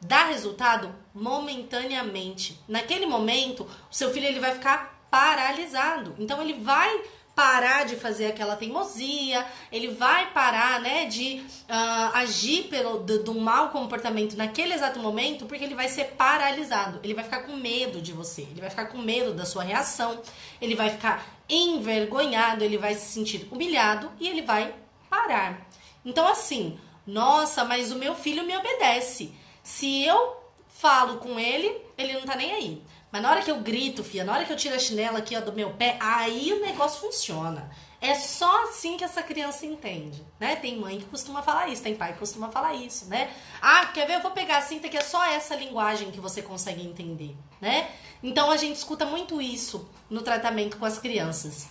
dá 0.00 0.24
resultado 0.24 0.94
momentaneamente. 1.14 2.58
Naquele 2.66 3.06
momento, 3.06 3.68
o 3.90 3.94
seu 3.94 4.12
filho 4.12 4.26
ele 4.26 4.40
vai 4.40 4.54
ficar 4.54 5.06
paralisado. 5.10 6.14
Então 6.18 6.40
ele 6.40 6.54
vai 6.54 7.02
parar 7.34 7.86
de 7.86 7.96
fazer 7.96 8.26
aquela 8.26 8.54
teimosia, 8.54 9.46
ele 9.72 9.88
vai 9.88 10.30
parar, 10.30 10.80
né, 10.80 11.06
de 11.06 11.42
uh, 11.68 12.16
agir 12.16 12.64
pelo 12.64 12.98
do, 12.98 13.22
do 13.22 13.34
mau 13.34 13.70
comportamento 13.70 14.36
naquele 14.36 14.74
exato 14.74 14.98
momento, 14.98 15.46
porque 15.46 15.64
ele 15.64 15.74
vai 15.74 15.88
ser 15.88 16.16
paralisado. 16.18 17.00
Ele 17.02 17.14
vai 17.14 17.24
ficar 17.24 17.44
com 17.44 17.56
medo 17.56 18.02
de 18.02 18.12
você, 18.12 18.42
ele 18.42 18.60
vai 18.60 18.68
ficar 18.68 18.86
com 18.86 18.98
medo 18.98 19.32
da 19.32 19.46
sua 19.46 19.62
reação, 19.62 20.20
ele 20.60 20.74
vai 20.74 20.90
ficar 20.90 21.24
envergonhado, 21.48 22.62
ele 22.62 22.76
vai 22.76 22.94
se 22.94 23.10
sentir 23.10 23.48
humilhado 23.50 24.10
e 24.20 24.28
ele 24.28 24.42
vai 24.42 24.74
parar. 25.08 25.66
Então 26.04 26.28
assim, 26.28 26.78
nossa, 27.06 27.64
mas 27.64 27.90
o 27.90 27.96
meu 27.96 28.14
filho 28.14 28.44
me 28.44 28.56
obedece. 28.56 29.32
Se 29.70 30.04
eu 30.04 30.36
falo 30.66 31.18
com 31.18 31.38
ele, 31.38 31.80
ele 31.96 32.14
não 32.14 32.22
tá 32.22 32.34
nem 32.34 32.52
aí. 32.52 32.82
Mas 33.10 33.22
na 33.22 33.30
hora 33.30 33.42
que 33.42 33.50
eu 33.50 33.60
grito, 33.60 34.02
fia, 34.02 34.24
na 34.24 34.34
hora 34.34 34.44
que 34.44 34.52
eu 34.52 34.56
tiro 34.56 34.74
a 34.74 34.78
chinela 34.78 35.18
aqui 35.18 35.36
ó, 35.36 35.40
do 35.40 35.52
meu 35.52 35.70
pé, 35.70 35.96
aí 36.00 36.52
o 36.52 36.60
negócio 36.60 37.00
funciona. 37.00 37.70
É 38.00 38.14
só 38.14 38.64
assim 38.64 38.96
que 38.96 39.04
essa 39.04 39.22
criança 39.22 39.64
entende, 39.64 40.22
né? 40.40 40.56
Tem 40.56 40.76
mãe 40.76 40.98
que 40.98 41.06
costuma 41.06 41.40
falar 41.40 41.68
isso, 41.68 41.82
tem 41.82 41.94
pai 41.94 42.12
que 42.12 42.18
costuma 42.18 42.48
falar 42.48 42.74
isso, 42.74 43.06
né? 43.06 43.30
Ah, 43.62 43.86
quer 43.86 44.06
ver? 44.06 44.16
Eu 44.16 44.22
vou 44.22 44.32
pegar 44.32 44.58
a 44.58 44.62
cinta 44.62 44.88
que 44.88 44.96
é 44.96 45.02
só 45.02 45.24
essa 45.24 45.54
linguagem 45.54 46.10
que 46.10 46.20
você 46.20 46.42
consegue 46.42 46.84
entender, 46.84 47.34
né? 47.60 47.90
Então 48.22 48.50
a 48.50 48.56
gente 48.56 48.76
escuta 48.76 49.06
muito 49.06 49.40
isso 49.40 49.88
no 50.10 50.20
tratamento 50.20 50.78
com 50.78 50.84
as 50.84 50.98
crianças. 50.98 51.68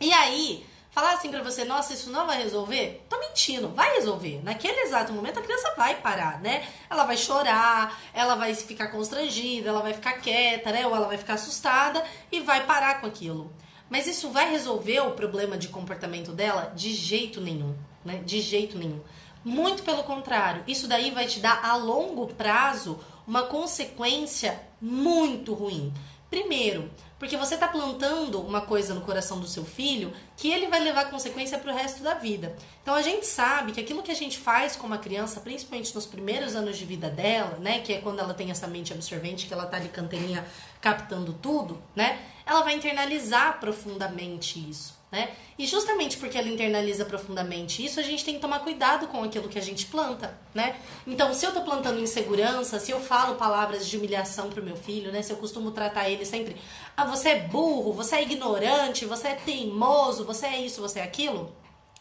E 0.00 0.12
aí, 0.12 0.64
falar 0.96 1.12
assim 1.12 1.30
para 1.30 1.42
você, 1.42 1.62
nossa, 1.62 1.92
isso 1.92 2.08
não 2.08 2.26
vai 2.26 2.42
resolver? 2.42 3.04
Tô 3.06 3.20
mentindo, 3.20 3.68
vai 3.68 3.96
resolver. 3.96 4.40
Naquele 4.42 4.80
exato 4.80 5.12
momento 5.12 5.38
a 5.38 5.42
criança 5.42 5.74
vai 5.76 5.96
parar, 5.96 6.40
né? 6.40 6.66
Ela 6.88 7.04
vai 7.04 7.18
chorar, 7.18 8.00
ela 8.14 8.34
vai 8.34 8.54
ficar 8.54 8.88
constrangida, 8.88 9.68
ela 9.68 9.82
vai 9.82 9.92
ficar 9.92 10.14
quieta, 10.14 10.72
né? 10.72 10.86
Ou 10.86 10.96
ela 10.96 11.06
vai 11.06 11.18
ficar 11.18 11.34
assustada 11.34 12.02
e 12.32 12.40
vai 12.40 12.64
parar 12.64 12.98
com 13.02 13.06
aquilo. 13.06 13.52
Mas 13.90 14.06
isso 14.06 14.30
vai 14.30 14.50
resolver 14.50 15.00
o 15.00 15.10
problema 15.10 15.58
de 15.58 15.68
comportamento 15.68 16.32
dela? 16.32 16.72
De 16.74 16.94
jeito 16.94 17.42
nenhum, 17.42 17.76
né? 18.02 18.22
De 18.24 18.40
jeito 18.40 18.78
nenhum. 18.78 19.02
Muito 19.44 19.82
pelo 19.82 20.02
contrário, 20.02 20.64
isso 20.66 20.88
daí 20.88 21.10
vai 21.10 21.26
te 21.26 21.40
dar 21.40 21.62
a 21.62 21.76
longo 21.76 22.28
prazo 22.28 22.98
uma 23.26 23.42
consequência 23.42 24.58
muito 24.80 25.52
ruim. 25.52 25.92
Primeiro, 26.36 26.90
porque 27.18 27.34
você 27.34 27.54
está 27.54 27.66
plantando 27.66 28.42
uma 28.42 28.60
coisa 28.60 28.92
no 28.92 29.00
coração 29.00 29.40
do 29.40 29.48
seu 29.48 29.64
filho 29.64 30.12
que 30.36 30.52
ele 30.52 30.66
vai 30.66 30.80
levar 30.80 31.08
consequência 31.08 31.58
para 31.58 31.72
o 31.72 31.74
resto 31.74 32.02
da 32.02 32.12
vida. 32.12 32.54
Então 32.82 32.94
a 32.94 33.00
gente 33.00 33.24
sabe 33.24 33.72
que 33.72 33.80
aquilo 33.80 34.02
que 34.02 34.10
a 34.10 34.14
gente 34.14 34.36
faz 34.36 34.76
com 34.76 34.86
uma 34.86 34.98
criança, 34.98 35.40
principalmente 35.40 35.94
nos 35.94 36.04
primeiros 36.04 36.54
anos 36.54 36.76
de 36.76 36.84
vida 36.84 37.08
dela, 37.08 37.56
né, 37.58 37.80
que 37.80 37.90
é 37.90 38.02
quando 38.02 38.18
ela 38.18 38.34
tem 38.34 38.50
essa 38.50 38.66
mente 38.66 38.92
absorvente, 38.92 39.46
que 39.46 39.54
ela 39.54 39.64
tá 39.64 39.78
ali 39.78 39.88
canteirinha 39.88 40.46
captando 40.78 41.32
tudo, 41.32 41.82
né, 41.94 42.20
ela 42.44 42.60
vai 42.60 42.74
internalizar 42.74 43.58
profundamente 43.58 44.58
isso 44.68 44.95
né? 45.10 45.30
E 45.58 45.66
justamente 45.66 46.16
porque 46.16 46.36
ela 46.36 46.48
internaliza 46.48 47.04
profundamente 47.04 47.84
isso, 47.84 48.00
a 48.00 48.02
gente 48.02 48.24
tem 48.24 48.34
que 48.34 48.40
tomar 48.40 48.60
cuidado 48.60 49.06
com 49.06 49.22
aquilo 49.22 49.48
que 49.48 49.58
a 49.58 49.62
gente 49.62 49.86
planta, 49.86 50.36
né? 50.54 50.76
Então, 51.06 51.32
se 51.32 51.46
eu 51.46 51.52
tô 51.52 51.62
plantando 51.62 52.00
insegurança, 52.00 52.78
se 52.78 52.90
eu 52.90 53.00
falo 53.00 53.36
palavras 53.36 53.88
de 53.88 53.96
humilhação 53.96 54.50
pro 54.50 54.62
meu 54.62 54.76
filho, 54.76 55.12
né? 55.12 55.22
Se 55.22 55.32
eu 55.32 55.36
costumo 55.36 55.70
tratar 55.70 56.10
ele 56.10 56.24
sempre, 56.24 56.56
ah, 56.96 57.04
você 57.04 57.30
é 57.30 57.40
burro, 57.40 57.92
você 57.92 58.16
é 58.16 58.22
ignorante, 58.22 59.04
você 59.04 59.28
é 59.28 59.34
teimoso, 59.34 60.24
você 60.24 60.46
é 60.46 60.60
isso, 60.60 60.80
você 60.80 60.98
é 60.98 61.04
aquilo, 61.04 61.54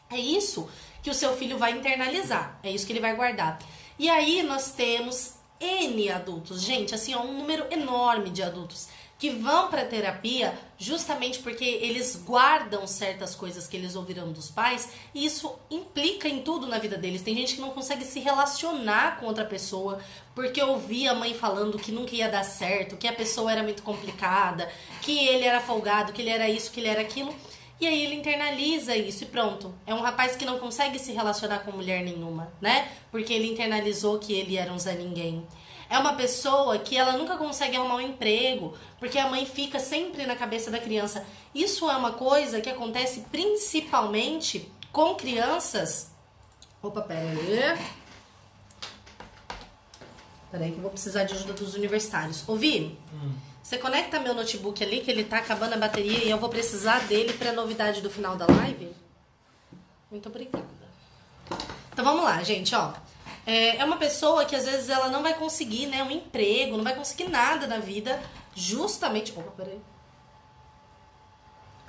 é 0.10 0.18
isso 0.18 0.68
que 1.02 1.10
o 1.10 1.14
seu 1.14 1.36
filho 1.38 1.58
vai 1.58 1.72
internalizar, 1.72 2.60
é 2.64 2.72
isso 2.72 2.86
que 2.86 2.92
ele 2.92 3.00
vai 3.00 3.16
guardar. 3.16 3.60
E 3.98 4.10
aí 4.10 4.42
nós 4.42 4.72
temos 4.72 5.36
N 5.60 6.10
adultos, 6.12 6.62
gente, 6.62 6.94
assim, 6.94 7.14
ó, 7.16 7.22
um 7.22 7.38
número 7.38 7.66
enorme 7.72 8.30
de 8.30 8.44
adultos 8.44 8.90
que 9.18 9.30
vão 9.30 9.70
para 9.70 9.86
terapia 9.86 10.54
justamente 10.78 11.40
porque 11.40 11.64
eles 11.64 12.16
guardam 12.18 12.86
certas 12.86 13.34
coisas 13.34 13.66
que 13.66 13.78
eles 13.78 13.96
ouviram 13.96 14.32
dos 14.32 14.52
pais 14.52 14.90
e 15.14 15.26
isso 15.26 15.58
implica 15.72 16.28
em 16.28 16.42
tudo 16.42 16.68
na 16.68 16.80
vida 16.80 16.98
deles. 16.98 17.22
Tem 17.22 17.34
gente 17.34 17.56
que 17.56 17.62
não 17.62 17.70
consegue 17.70 18.04
se 18.04 18.20
relacionar 18.20 19.20
com 19.20 19.26
outra 19.26 19.46
pessoa 19.46 20.00
porque 20.34 20.62
ouvia 20.62 21.12
a 21.12 21.16
mãe 21.16 21.34
falando 21.34 21.80
que 21.80 21.94
nunca 21.94 22.14
ia 22.14 22.28
dar 22.28 22.44
certo, 22.44 22.98
que 22.98 23.08
a 23.08 23.14
pessoa 23.14 23.52
era 23.52 23.64
muito 23.64 23.84
complicada, 23.84 24.70
que 25.02 25.18
ele 25.28 25.46
era 25.46 25.62
folgado, 25.62 26.12
que 26.12 26.22
ele 26.22 26.30
era 26.30 26.50
isso, 26.50 26.72
que 26.72 26.82
ele 26.82 26.90
era 26.90 27.02
aquilo. 27.02 27.34
E 27.80 27.88
aí 27.88 28.06
ele 28.06 28.16
internaliza 28.16 28.96
isso 28.96 29.24
e 29.24 29.28
pronto. 29.28 29.74
É 29.86 29.94
um 29.94 30.00
rapaz 30.02 30.36
que 30.36 30.46
não 30.46 30.60
consegue 30.60 30.98
se 30.98 31.12
relacionar 31.12 31.60
com 31.60 31.72
mulher 31.72 32.04
nenhuma, 32.04 32.52
né? 32.62 32.90
Porque 33.12 33.34
ele 33.34 33.52
internalizou 33.52 34.18
que 34.18 34.34
ele 34.34 34.58
era 34.58 34.72
um 34.72 34.80
Zé 34.80 34.94
Ninguém. 34.96 35.46
É 35.90 35.98
uma 35.98 36.14
pessoa 36.14 36.78
que 36.80 36.98
ela 36.98 37.14
nunca 37.14 37.38
consegue 37.38 37.76
arrumar 37.76 37.96
um 37.96 38.02
emprego, 38.02 38.76
porque 39.00 39.20
a 39.20 39.30
mãe 39.30 39.46
fica 39.46 39.80
sempre 39.80 40.26
na 40.26 40.36
cabeça 40.36 40.72
da 40.72 40.80
criança. 40.80 41.26
Isso 41.54 41.90
é 41.90 41.96
uma 41.96 42.14
coisa 42.14 42.62
que 42.62 42.70
acontece 42.70 43.22
principalmente 43.32 44.72
com 44.92 45.16
crianças. 45.16 46.12
Opa, 46.82 47.02
pera 47.02 47.22
aí. 47.22 47.78
Peraí 50.52 50.72
que 50.72 50.78
eu 50.78 50.82
vou 50.82 50.92
precisar 50.92 51.24
de 51.26 51.34
ajuda 51.34 51.54
dos 51.54 51.76
universitários. 51.76 52.48
Ouvi? 52.48 52.98
Hum. 53.14 53.34
Você 53.62 53.78
conecta 53.78 54.20
meu 54.20 54.34
notebook 54.34 54.84
ali, 54.84 55.02
que 55.02 55.10
ele 55.10 55.24
tá 55.24 55.40
acabando 55.40 55.74
a 55.74 55.78
bateria 55.78 56.24
e 56.24 56.30
eu 56.30 56.38
vou 56.38 56.50
precisar 56.50 57.00
dele 57.08 57.34
pra 57.34 57.52
novidade 57.52 58.00
do 58.00 58.10
final 58.10 58.36
da 58.36 58.46
live? 58.46 58.94
Muito 60.10 60.30
obrigada. 60.30 60.66
Então 61.92 62.06
vamos 62.06 62.24
lá, 62.24 62.44
gente, 62.44 62.76
ó. 62.76 62.94
É, 63.46 63.78
é 63.78 63.86
uma 63.86 63.98
pessoa 63.98 64.46
que 64.46 64.56
às 64.56 64.66
vezes 64.66 64.90
ela 64.90 65.10
não 65.10 65.22
vai 65.22 65.34
conseguir, 65.36 65.88
né, 65.88 66.04
um 66.04 66.12
emprego, 66.12 66.78
não 66.78 66.84
vai 66.84 66.96
conseguir 66.96 67.30
nada 67.30 67.68
na 67.68 67.78
vida, 67.78 68.22
justamente. 68.56 69.32
Opa, 69.38 69.52
peraí 69.52 69.80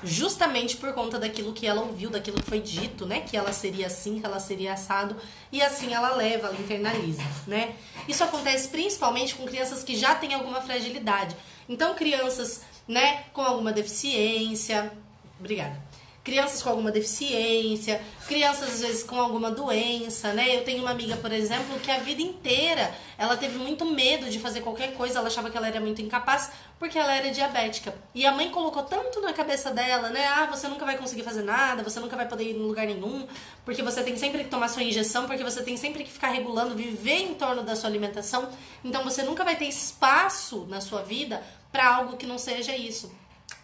justamente 0.04 0.76
por 0.76 0.92
conta 0.92 1.18
daquilo 1.18 1.52
que 1.52 1.66
ela 1.66 1.82
ouviu, 1.82 2.10
daquilo 2.10 2.36
que 2.36 2.48
foi 2.48 2.60
dito, 2.60 3.06
né? 3.06 3.20
Que 3.20 3.36
ela 3.36 3.52
seria 3.52 3.86
assim, 3.86 4.20
que 4.20 4.26
ela 4.26 4.38
seria 4.38 4.75
assado, 4.75 5.16
e 5.50 5.62
assim 5.62 5.92
ela 5.94 6.14
leva, 6.14 6.48
ela 6.48 6.58
internaliza, 6.58 7.22
né? 7.46 7.75
Isso 8.06 8.22
acontece 8.22 8.68
principalmente 8.68 9.34
com 9.34 9.46
crianças 9.46 9.82
que 9.82 9.96
já 9.96 10.14
têm 10.14 10.34
alguma 10.34 10.60
fragilidade. 10.60 11.34
Então, 11.68 11.94
crianças, 11.94 12.62
né, 12.86 13.25
com 13.32 13.40
alguma 13.40 13.72
deficiência. 13.72 14.92
Obrigada 15.40 15.86
crianças 16.26 16.61
com 16.61 16.71
alguma 16.71 16.90
deficiência, 16.90 18.02
crianças 18.26 18.75
às 18.75 18.80
vezes 18.80 19.04
com 19.04 19.14
alguma 19.14 19.49
doença, 19.49 20.33
né? 20.33 20.56
Eu 20.56 20.64
tenho 20.64 20.83
uma 20.83 20.90
amiga, 20.90 21.16
por 21.18 21.30
exemplo, 21.30 21.78
que 21.78 21.88
a 21.88 21.99
vida 21.99 22.21
inteira 22.21 22.92
ela 23.16 23.37
teve 23.37 23.56
muito 23.59 23.85
medo 23.85 24.28
de 24.28 24.40
fazer 24.40 24.61
qualquer 24.61 24.95
coisa, 24.95 25.21
ela 25.21 25.28
achava 25.28 25.49
que 25.49 25.56
ela 25.56 25.68
era 25.68 25.80
muito 25.80 26.02
incapaz 26.02 26.50
porque 26.80 26.99
ela 26.99 27.14
era 27.14 27.30
diabética. 27.30 27.95
E 28.12 28.26
a 28.26 28.33
mãe 28.33 28.50
colocou 28.50 28.83
tanto 28.83 29.21
na 29.21 29.33
cabeça 29.33 29.71
dela, 29.71 30.11
né? 30.11 30.26
Ah, 30.26 30.47
você 30.47 30.66
nunca 30.66 30.85
vai 30.85 30.99
conseguir 30.99 31.23
fazer 31.23 31.45
nada, 31.45 31.85
você 31.85 32.00
nunca 32.00 32.16
vai 32.16 32.26
poder 32.26 32.42
ir 32.42 32.56
em 32.56 32.59
lugar 32.59 32.87
nenhum, 32.87 33.25
porque 33.64 33.80
você 33.80 34.02
tem 34.02 34.16
sempre 34.16 34.42
que 34.42 34.50
tomar 34.50 34.66
sua 34.66 34.83
injeção, 34.83 35.28
porque 35.28 35.45
você 35.45 35.62
tem 35.62 35.76
sempre 35.76 36.02
que 36.02 36.11
ficar 36.11 36.30
regulando, 36.30 36.75
viver 36.75 37.21
em 37.21 37.35
torno 37.35 37.62
da 37.62 37.76
sua 37.76 37.88
alimentação. 37.88 38.49
Então 38.85 39.04
você 39.04 39.23
nunca 39.23 39.45
vai 39.45 39.54
ter 39.54 39.66
espaço 39.66 40.66
na 40.68 40.80
sua 40.80 41.02
vida 41.02 41.40
para 41.71 41.87
algo 41.87 42.16
que 42.16 42.26
não 42.26 42.37
seja 42.37 42.76
isso. 42.76 43.12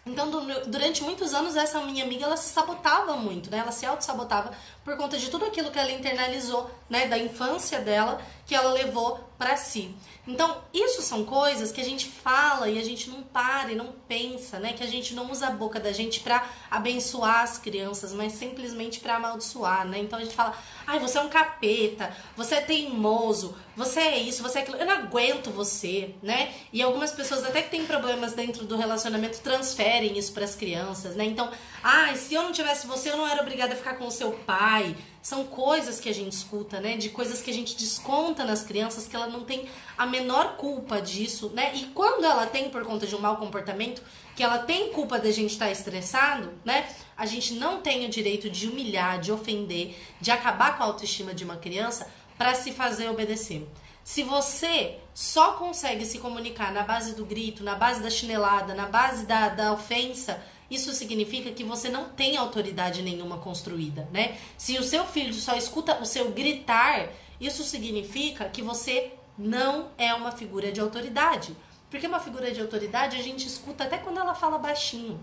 Então, 0.05 0.29
durante 0.67 1.01
muitos 1.01 1.33
anos, 1.33 1.55
essa 1.55 1.79
minha 1.81 2.03
amiga, 2.03 2.25
ela 2.25 2.35
se 2.35 2.49
sabotava 2.49 3.15
muito, 3.15 3.49
né? 3.49 3.59
Ela 3.59 3.71
se 3.71 3.85
auto-sabotava 3.85 4.51
por 4.83 4.97
conta 4.97 5.17
de 5.17 5.29
tudo 5.29 5.45
aquilo 5.45 5.71
que 5.71 5.79
ela 5.79 5.91
internalizou, 5.91 6.69
né? 6.89 7.07
Da 7.07 7.17
infância 7.17 7.79
dela, 7.79 8.21
que 8.45 8.53
ela 8.53 8.73
levou 8.73 9.19
para 9.37 9.55
si. 9.57 9.95
Então, 10.25 10.61
isso 10.73 11.01
são 11.01 11.25
coisas 11.25 11.71
que 11.71 11.81
a 11.81 11.83
gente 11.83 12.07
fala 12.07 12.69
e 12.69 12.79
a 12.79 12.83
gente 12.83 13.09
não 13.09 13.23
para 13.23 13.73
e 13.73 13.75
não 13.75 13.93
pensa, 14.07 14.57
né? 14.57 14.71
Que 14.71 14.83
a 14.83 14.87
gente 14.87 15.13
não 15.13 15.29
usa 15.29 15.47
a 15.47 15.51
boca 15.51 15.81
da 15.81 15.91
gente 15.91 16.21
para 16.21 16.47
abençoar 16.71 17.41
as 17.41 17.57
crianças, 17.57 18.13
mas 18.13 18.33
simplesmente 18.33 19.01
para 19.01 19.15
amaldiçoar, 19.15 19.85
né? 19.85 19.99
Então 19.99 20.17
a 20.17 20.21
gente 20.21 20.33
fala: 20.33 20.57
"Ai, 20.87 20.97
você 20.99 21.17
é 21.17 21.21
um 21.21 21.29
capeta, 21.29 22.15
você 22.37 22.55
é 22.55 22.61
teimoso, 22.61 23.53
você 23.75 23.99
é 23.99 24.19
isso, 24.19 24.41
você 24.41 24.59
é 24.59 24.61
aquilo, 24.61 24.77
eu 24.77 24.85
não 24.85 24.93
aguento 24.93 25.49
você", 25.49 26.15
né? 26.21 26.53
E 26.71 26.81
algumas 26.81 27.11
pessoas 27.11 27.43
até 27.43 27.61
que 27.61 27.69
têm 27.69 27.85
problemas 27.85 28.31
dentro 28.31 28.63
do 28.65 28.77
relacionamento 28.77 29.39
transferem 29.39 30.17
isso 30.17 30.31
para 30.31 30.45
as 30.45 30.55
crianças, 30.55 31.17
né? 31.17 31.25
Então, 31.25 31.51
"Ai, 31.83 32.15
se 32.15 32.33
eu 32.33 32.43
não 32.43 32.53
tivesse 32.53 32.87
você, 32.87 33.11
eu 33.11 33.17
não 33.17 33.27
era 33.27 33.41
obrigada 33.41 33.73
a 33.73 33.77
ficar 33.77 33.95
com 33.95 34.07
o 34.07 34.11
seu 34.11 34.31
pai" 34.31 34.72
são 35.21 35.45
coisas 35.45 35.99
que 35.99 36.09
a 36.09 36.13
gente 36.13 36.33
escuta, 36.33 36.79
né? 36.81 36.97
De 36.97 37.09
coisas 37.09 37.41
que 37.41 37.49
a 37.49 37.53
gente 37.53 37.77
desconta 37.77 38.43
nas 38.43 38.63
crianças 38.63 39.07
que 39.07 39.15
ela 39.15 39.27
não 39.27 39.45
tem 39.45 39.69
a 39.97 40.05
menor 40.05 40.57
culpa 40.57 41.01
disso, 41.01 41.49
né? 41.53 41.71
E 41.75 41.85
quando 41.87 42.25
ela 42.25 42.45
tem 42.45 42.69
por 42.69 42.83
conta 42.83 43.07
de 43.07 43.15
um 43.15 43.19
mau 43.19 43.37
comportamento, 43.37 44.01
que 44.35 44.43
ela 44.43 44.59
tem 44.59 44.91
culpa 44.91 45.17
da 45.17 45.31
gente 45.31 45.51
estar 45.51 45.71
estressado, 45.71 46.51
né? 46.65 46.87
A 47.15 47.25
gente 47.25 47.53
não 47.53 47.81
tem 47.81 48.05
o 48.05 48.09
direito 48.09 48.49
de 48.49 48.67
humilhar, 48.67 49.19
de 49.19 49.31
ofender, 49.31 49.95
de 50.19 50.29
acabar 50.29 50.77
com 50.77 50.83
a 50.83 50.87
autoestima 50.87 51.33
de 51.33 51.43
uma 51.43 51.55
criança 51.55 52.11
para 52.37 52.53
se 52.53 52.71
fazer 52.71 53.09
obedecer. 53.09 53.65
Se 54.03 54.23
você 54.23 54.97
só 55.13 55.53
consegue 55.53 56.05
se 56.05 56.19
comunicar 56.19 56.73
na 56.73 56.83
base 56.83 57.15
do 57.15 57.25
grito, 57.25 57.63
na 57.63 57.75
base 57.75 58.01
da 58.01 58.09
chinelada, 58.09 58.73
na 58.73 58.87
base 58.87 59.25
da, 59.25 59.47
da 59.47 59.71
ofensa, 59.71 60.43
isso 60.73 60.93
significa 60.93 61.51
que 61.51 61.63
você 61.63 61.89
não 61.89 62.09
tem 62.09 62.37
autoridade 62.37 63.01
nenhuma 63.01 63.37
construída, 63.37 64.07
né? 64.11 64.37
Se 64.57 64.77
o 64.77 64.83
seu 64.83 65.05
filho 65.05 65.33
só 65.33 65.55
escuta 65.55 66.01
o 66.01 66.05
seu 66.05 66.31
gritar, 66.31 67.09
isso 67.39 67.63
significa 67.63 68.49
que 68.49 68.61
você 68.61 69.13
não 69.37 69.89
é 69.97 70.13
uma 70.13 70.31
figura 70.31 70.71
de 70.71 70.79
autoridade. 70.79 71.55
Porque 71.89 72.07
uma 72.07 72.19
figura 72.19 72.51
de 72.51 72.59
autoridade 72.59 73.17
a 73.17 73.21
gente 73.21 73.47
escuta 73.47 73.83
até 73.83 73.97
quando 73.97 74.19
ela 74.19 74.33
fala 74.33 74.57
baixinho, 74.57 75.19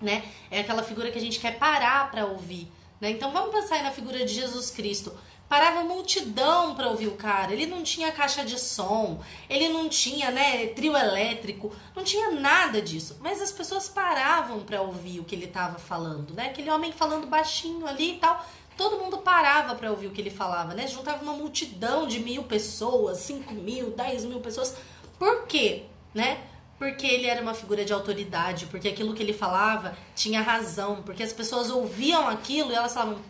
né? 0.00 0.24
É 0.50 0.60
aquela 0.60 0.82
figura 0.82 1.10
que 1.10 1.18
a 1.18 1.20
gente 1.20 1.40
quer 1.40 1.58
parar 1.58 2.10
para 2.10 2.26
ouvir, 2.26 2.70
né? 3.00 3.10
Então 3.10 3.32
vamos 3.32 3.50
pensar 3.50 3.76
aí 3.76 3.82
na 3.82 3.90
figura 3.90 4.24
de 4.24 4.32
Jesus 4.32 4.70
Cristo 4.70 5.12
parava 5.48 5.84
multidão 5.84 6.74
para 6.74 6.88
ouvir 6.88 7.08
o 7.08 7.16
cara. 7.16 7.52
Ele 7.52 7.66
não 7.66 7.82
tinha 7.82 8.10
caixa 8.12 8.44
de 8.44 8.58
som, 8.58 9.20
ele 9.48 9.68
não 9.68 9.88
tinha, 9.88 10.30
né, 10.30 10.66
trio 10.68 10.96
elétrico, 10.96 11.72
não 11.94 12.02
tinha 12.02 12.30
nada 12.32 12.80
disso. 12.80 13.16
Mas 13.20 13.40
as 13.40 13.52
pessoas 13.52 13.88
paravam 13.88 14.60
para 14.60 14.82
ouvir 14.82 15.20
o 15.20 15.24
que 15.24 15.34
ele 15.34 15.46
estava 15.46 15.78
falando, 15.78 16.34
né? 16.34 16.46
Aquele 16.46 16.70
homem 16.70 16.92
falando 16.92 17.26
baixinho 17.26 17.86
ali 17.86 18.12
e 18.12 18.18
tal. 18.18 18.44
Todo 18.76 18.98
mundo 18.98 19.18
parava 19.18 19.76
para 19.76 19.90
ouvir 19.90 20.08
o 20.08 20.10
que 20.10 20.20
ele 20.20 20.30
falava, 20.30 20.74
né? 20.74 20.88
Juntava 20.88 21.22
uma 21.22 21.34
multidão 21.34 22.08
de 22.08 22.18
mil 22.18 22.42
pessoas, 22.42 23.18
cinco 23.18 23.54
mil, 23.54 23.90
dez 23.90 24.24
mil 24.24 24.40
pessoas. 24.40 24.76
Por 25.16 25.46
quê, 25.46 25.84
né? 26.12 26.38
Porque 26.76 27.06
ele 27.06 27.26
era 27.28 27.40
uma 27.40 27.54
figura 27.54 27.84
de 27.84 27.92
autoridade, 27.92 28.66
porque 28.66 28.88
aquilo 28.88 29.14
que 29.14 29.22
ele 29.22 29.32
falava 29.32 29.96
tinha 30.16 30.42
razão, 30.42 31.02
porque 31.02 31.22
as 31.22 31.32
pessoas 31.32 31.70
ouviam 31.70 32.28
aquilo 32.28 32.72
e 32.72 32.74
elas 32.74 32.92
falavam, 32.92 33.20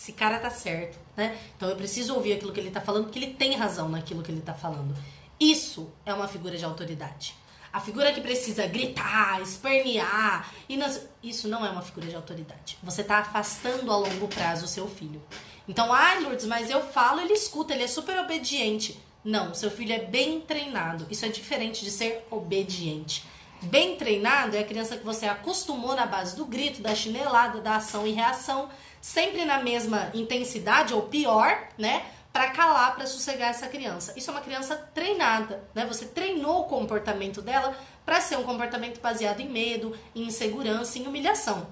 esse 0.00 0.12
cara 0.12 0.38
tá 0.38 0.48
certo, 0.48 0.98
né? 1.14 1.38
Então 1.54 1.68
eu 1.68 1.76
preciso 1.76 2.14
ouvir 2.14 2.32
aquilo 2.32 2.52
que 2.52 2.58
ele 2.58 2.70
tá 2.70 2.80
falando, 2.80 3.04
porque 3.04 3.18
ele 3.18 3.34
tem 3.34 3.54
razão 3.54 3.86
naquilo 3.86 4.22
que 4.22 4.32
ele 4.32 4.40
tá 4.40 4.54
falando. 4.54 4.96
Isso 5.38 5.92
é 6.06 6.14
uma 6.14 6.26
figura 6.26 6.56
de 6.56 6.64
autoridade. 6.64 7.34
A 7.70 7.80
figura 7.80 8.10
que 8.10 8.22
precisa 8.22 8.66
gritar, 8.66 9.42
espernear, 9.42 10.50
e 10.66 10.76
nas... 10.78 11.06
isso 11.22 11.48
não 11.48 11.66
é 11.66 11.68
uma 11.68 11.82
figura 11.82 12.06
de 12.06 12.16
autoridade. 12.16 12.78
Você 12.82 13.04
tá 13.04 13.18
afastando 13.18 13.92
a 13.92 13.96
longo 13.98 14.26
prazo 14.26 14.64
o 14.64 14.68
seu 14.68 14.88
filho. 14.88 15.22
Então, 15.68 15.92
ah, 15.92 16.18
Lourdes, 16.18 16.46
mas 16.46 16.70
eu 16.70 16.80
falo, 16.80 17.20
ele 17.20 17.34
escuta, 17.34 17.74
ele 17.74 17.84
é 17.84 17.86
super 17.86 18.18
obediente. 18.20 18.98
Não, 19.22 19.52
seu 19.52 19.70
filho 19.70 19.92
é 19.92 19.98
bem 19.98 20.40
treinado. 20.40 21.06
Isso 21.10 21.26
é 21.26 21.28
diferente 21.28 21.84
de 21.84 21.90
ser 21.90 22.26
obediente. 22.30 23.22
Bem 23.64 23.96
treinado 23.96 24.56
é 24.56 24.60
a 24.60 24.64
criança 24.64 24.96
que 24.96 25.04
você 25.04 25.26
acostumou 25.26 25.94
na 25.94 26.06
base 26.06 26.34
do 26.34 26.46
grito, 26.46 26.80
da 26.80 26.94
chinelada, 26.94 27.60
da 27.60 27.76
ação 27.76 28.06
e 28.06 28.12
reação 28.12 28.70
sempre 29.00 29.44
na 29.44 29.62
mesma 29.62 30.10
intensidade 30.14 30.92
ou 30.92 31.02
pior, 31.02 31.68
né? 31.78 32.04
Para 32.32 32.50
calar, 32.50 32.94
para 32.94 33.06
sossegar 33.06 33.50
essa 33.50 33.66
criança. 33.66 34.12
Isso 34.16 34.30
é 34.30 34.32
uma 34.32 34.40
criança 34.40 34.76
treinada, 34.76 35.64
né? 35.74 35.84
Você 35.86 36.04
treinou 36.06 36.60
o 36.60 36.64
comportamento 36.64 37.42
dela 37.42 37.76
para 38.04 38.20
ser 38.20 38.36
um 38.36 38.44
comportamento 38.44 39.00
baseado 39.00 39.40
em 39.40 39.48
medo, 39.48 39.96
em 40.14 40.24
insegurança, 40.24 40.98
em 40.98 41.06
humilhação, 41.06 41.66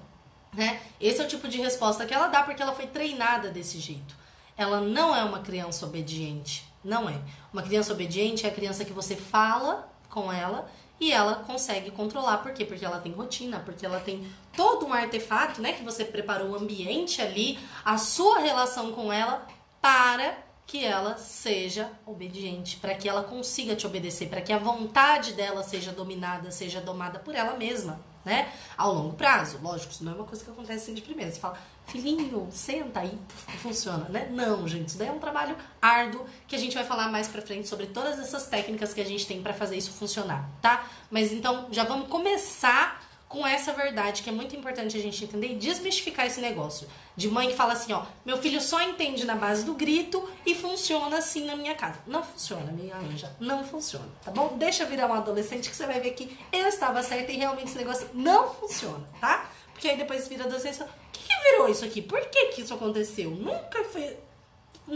né? 0.53 0.81
Esse 0.99 1.21
é 1.21 1.23
o 1.23 1.27
tipo 1.27 1.47
de 1.47 1.61
resposta 1.61 2.05
que 2.05 2.13
ela 2.13 2.27
dá 2.27 2.43
porque 2.43 2.61
ela 2.61 2.73
foi 2.73 2.87
treinada 2.87 3.49
desse 3.49 3.79
jeito. 3.79 4.15
Ela 4.57 4.81
não 4.81 5.15
é 5.15 5.23
uma 5.23 5.39
criança 5.39 5.85
obediente, 5.85 6.65
não 6.83 7.09
é. 7.09 7.17
Uma 7.53 7.61
criança 7.61 7.93
obediente 7.93 8.45
é 8.45 8.49
a 8.49 8.53
criança 8.53 8.83
que 8.83 8.91
você 8.91 9.15
fala 9.15 9.89
com 10.09 10.31
ela 10.31 10.69
e 10.99 11.11
ela 11.11 11.35
consegue 11.35 11.91
controlar. 11.91 12.39
Por 12.39 12.53
quê? 12.53 12.65
Porque 12.65 12.85
ela 12.85 12.99
tem 12.99 13.11
rotina, 13.11 13.59
porque 13.59 13.85
ela 13.85 13.99
tem 13.99 14.27
todo 14.55 14.85
um 14.85 14.93
artefato, 14.93 15.61
né? 15.61 15.73
Que 15.73 15.83
você 15.83 16.03
preparou 16.03 16.49
o 16.49 16.55
ambiente 16.55 17.21
ali, 17.21 17.57
a 17.85 17.97
sua 17.97 18.39
relação 18.39 18.91
com 18.91 19.11
ela 19.11 19.47
para 19.81 20.37
que 20.67 20.85
ela 20.85 21.17
seja 21.17 21.89
obediente, 22.05 22.77
para 22.77 22.93
que 22.93 23.09
ela 23.09 23.23
consiga 23.23 23.75
te 23.75 23.87
obedecer, 23.87 24.29
para 24.29 24.41
que 24.41 24.53
a 24.53 24.59
vontade 24.59 25.33
dela 25.33 25.63
seja 25.63 25.91
dominada, 25.91 26.51
seja 26.51 26.79
domada 26.79 27.17
por 27.17 27.33
ela 27.33 27.55
mesma. 27.57 27.99
Né? 28.25 28.51
Ao 28.77 28.93
longo 28.93 29.13
prazo. 29.13 29.59
Lógico, 29.61 29.91
isso 29.91 30.03
não 30.03 30.13
é 30.13 30.15
uma 30.15 30.25
coisa 30.25 30.43
que 30.43 30.51
acontece 30.51 30.83
assim 30.83 30.93
de 30.93 31.01
primeira. 31.01 31.31
Você 31.31 31.39
fala, 31.39 31.57
filhinho, 31.87 32.47
senta 32.51 32.99
aí, 33.01 33.17
funciona, 33.61 34.07
né? 34.09 34.29
Não, 34.31 34.67
gente, 34.67 34.89
isso 34.89 34.97
daí 34.97 35.07
é 35.07 35.11
um 35.11 35.19
trabalho 35.19 35.55
árduo 35.81 36.25
que 36.47 36.55
a 36.55 36.59
gente 36.59 36.75
vai 36.75 36.83
falar 36.83 37.09
mais 37.09 37.27
pra 37.27 37.41
frente 37.41 37.67
sobre 37.67 37.87
todas 37.87 38.19
essas 38.19 38.47
técnicas 38.47 38.93
que 38.93 39.01
a 39.01 39.05
gente 39.05 39.25
tem 39.25 39.41
para 39.41 39.53
fazer 39.53 39.77
isso 39.77 39.91
funcionar, 39.91 40.49
tá? 40.61 40.85
Mas 41.09 41.31
então, 41.31 41.67
já 41.71 41.83
vamos 41.83 42.07
começar 42.07 43.08
com 43.29 43.45
essa 43.45 43.71
verdade 43.71 44.23
que 44.23 44.29
é 44.29 44.33
muito 44.33 44.55
importante 44.55 44.97
a 44.97 44.99
gente 44.99 45.23
entender 45.23 45.51
e 45.51 45.55
desmistificar 45.55 46.25
esse 46.25 46.41
negócio. 46.41 46.87
De 47.15 47.27
mãe 47.29 47.49
que 47.49 47.55
fala 47.55 47.73
assim, 47.73 47.93
ó, 47.93 48.03
meu 48.25 48.39
filho 48.39 48.59
só 48.59 48.81
entende 48.81 49.23
na 49.23 49.35
base 49.35 49.63
do 49.63 49.75
grito 49.75 50.27
e 50.43 50.55
funciona 50.55 51.19
assim 51.19 51.45
na 51.45 51.55
minha 51.55 51.75
casa. 51.75 51.99
Não 52.07 52.23
funciona, 52.23 52.71
minha 52.71 52.97
anja, 52.97 53.31
não 53.39 53.63
funciona, 53.63 54.09
tá 54.25 54.31
bom? 54.31 54.57
Deixa 54.57 54.83
virar 54.83 55.05
um 55.05 55.13
adolescente 55.13 55.69
que 55.69 55.75
você 55.75 55.85
vai 55.85 55.99
ver 55.99 56.11
que 56.11 56.35
eu 56.51 56.65
estava 56.65 57.03
certa 57.03 57.31
e 57.31 57.37
realmente 57.37 57.67
esse 57.67 57.77
negócio 57.77 58.09
não 58.15 58.51
funciona, 58.55 59.07
tá? 59.21 59.47
Porque 59.73 59.87
aí 59.87 59.97
depois 59.97 60.27
vira 60.27 60.45
adolescente 60.45 60.73
e 60.73 60.77
fala, 60.79 60.89
o 60.89 61.11
que, 61.11 61.27
que 61.27 61.51
virou 61.51 61.69
isso 61.69 61.85
aqui? 61.85 62.01
Por 62.01 62.19
que 62.21 62.47
que 62.47 62.61
isso 62.61 62.73
aconteceu? 62.73 63.29
Nunca 63.29 63.83
foi 63.83 64.17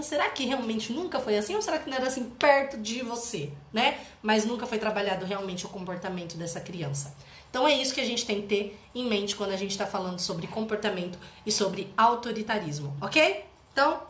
será 0.01 0.27
que 0.29 0.43
realmente 0.45 0.91
nunca 0.91 1.19
foi 1.19 1.37
assim 1.37 1.53
ou 1.53 1.61
será 1.61 1.77
que 1.77 1.87
não 1.87 1.95
era 1.95 2.07
assim 2.07 2.23
perto 2.31 2.77
de 2.77 3.03
você, 3.03 3.51
né? 3.71 3.99
Mas 4.23 4.43
nunca 4.43 4.65
foi 4.65 4.79
trabalhado 4.79 5.23
realmente 5.23 5.67
o 5.67 5.69
comportamento 5.69 6.35
dessa 6.35 6.59
criança. 6.59 7.15
Então 7.53 7.67
é 7.67 7.79
isso 7.79 7.93
que 7.93 8.01
a 8.01 8.05
gente 8.05 8.25
tem 8.25 8.41
que 8.41 8.47
ter 8.47 8.79
em 8.95 9.05
mente 9.05 9.35
quando 9.35 9.51
a 9.51 9.55
gente 9.55 9.69
está 9.69 9.85
falando 9.85 10.17
sobre 10.17 10.47
comportamento 10.47 11.19
e 11.45 11.51
sobre 11.51 11.93
autoritarismo, 11.95 12.97
ok? 12.99 13.45
Então, 13.71 14.01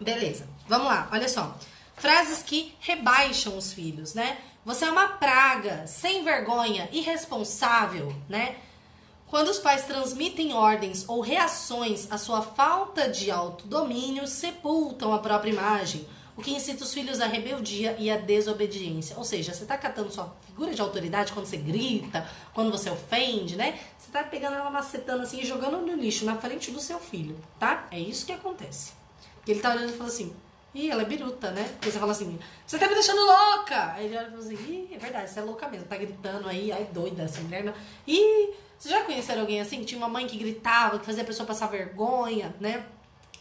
beleza. 0.00 0.48
Vamos 0.66 0.86
lá, 0.86 1.06
olha 1.12 1.28
só. 1.28 1.54
Frases 1.94 2.42
que 2.42 2.74
rebaixam 2.80 3.58
os 3.58 3.70
filhos, 3.74 4.14
né? 4.14 4.38
Você 4.64 4.86
é 4.86 4.90
uma 4.90 5.08
praga, 5.08 5.86
sem 5.86 6.24
vergonha, 6.24 6.88
irresponsável, 6.90 8.16
né? 8.26 8.56
Quando 9.26 9.48
os 9.48 9.58
pais 9.58 9.84
transmitem 9.84 10.54
ordens 10.54 11.06
ou 11.06 11.20
reações 11.20 12.10
à 12.10 12.16
sua 12.16 12.40
falta 12.40 13.10
de 13.10 13.30
autodomínio, 13.30 14.26
sepultam 14.26 15.12
a 15.12 15.18
própria 15.18 15.50
imagem 15.50 16.08
o 16.40 16.42
que 16.42 16.52
incita 16.52 16.82
os 16.82 16.92
filhos 16.92 17.20
à 17.20 17.26
rebeldia 17.26 17.94
e 17.98 18.10
à 18.10 18.16
desobediência. 18.16 19.16
Ou 19.18 19.24
seja, 19.24 19.52
você 19.52 19.62
está 19.62 19.76
catando 19.76 20.10
sua 20.10 20.34
figura 20.46 20.74
de 20.74 20.80
autoridade 20.80 21.32
quando 21.32 21.44
você 21.44 21.58
grita, 21.58 22.26
quando 22.54 22.70
você 22.70 22.88
ofende, 22.88 23.56
né? 23.56 23.78
Você 23.98 24.08
está 24.08 24.24
pegando 24.24 24.56
ela 24.56 24.70
macetando 24.70 25.22
assim 25.22 25.40
e 25.40 25.46
jogando 25.46 25.78
no 25.78 25.94
lixo 25.94 26.24
na 26.24 26.36
frente 26.36 26.70
do 26.70 26.80
seu 26.80 26.98
filho, 26.98 27.38
tá? 27.58 27.86
É 27.90 27.98
isso 27.98 28.24
que 28.24 28.32
acontece. 28.32 28.92
E 29.46 29.50
ele 29.50 29.60
tá 29.60 29.70
olhando 29.70 29.90
e 29.90 29.96
fala 29.96 30.08
assim: 30.08 30.34
Ih, 30.74 30.90
ela 30.90 31.02
é 31.02 31.04
biruta, 31.04 31.50
né? 31.50 31.62
Porque 31.74 31.90
você 31.90 31.98
fala 31.98 32.12
assim, 32.12 32.38
você 32.66 32.78
tá 32.78 32.88
me 32.88 32.94
deixando 32.94 33.20
louca! 33.20 33.92
Aí 33.92 34.06
ele 34.06 34.16
olha 34.16 34.28
e 34.28 34.30
fala 34.30 34.42
assim, 34.42 34.54
Ih, 34.54 34.94
é 34.94 34.98
verdade, 34.98 35.30
você 35.30 35.40
é 35.40 35.42
louca 35.42 35.68
mesmo, 35.68 35.86
tá 35.86 35.96
gritando 35.96 36.48
aí, 36.48 36.72
ai 36.72 36.88
doida 36.90 37.26
mulher. 37.42 37.64
Não. 37.64 37.74
Ih, 38.06 38.54
vocês 38.78 38.94
já 38.94 39.04
conheceram 39.04 39.42
alguém 39.42 39.60
assim? 39.60 39.84
Tinha 39.84 39.98
uma 39.98 40.08
mãe 40.08 40.26
que 40.26 40.38
gritava, 40.38 40.98
que 40.98 41.04
fazia 41.04 41.22
a 41.22 41.26
pessoa 41.26 41.46
passar 41.46 41.66
vergonha, 41.66 42.54
né? 42.58 42.86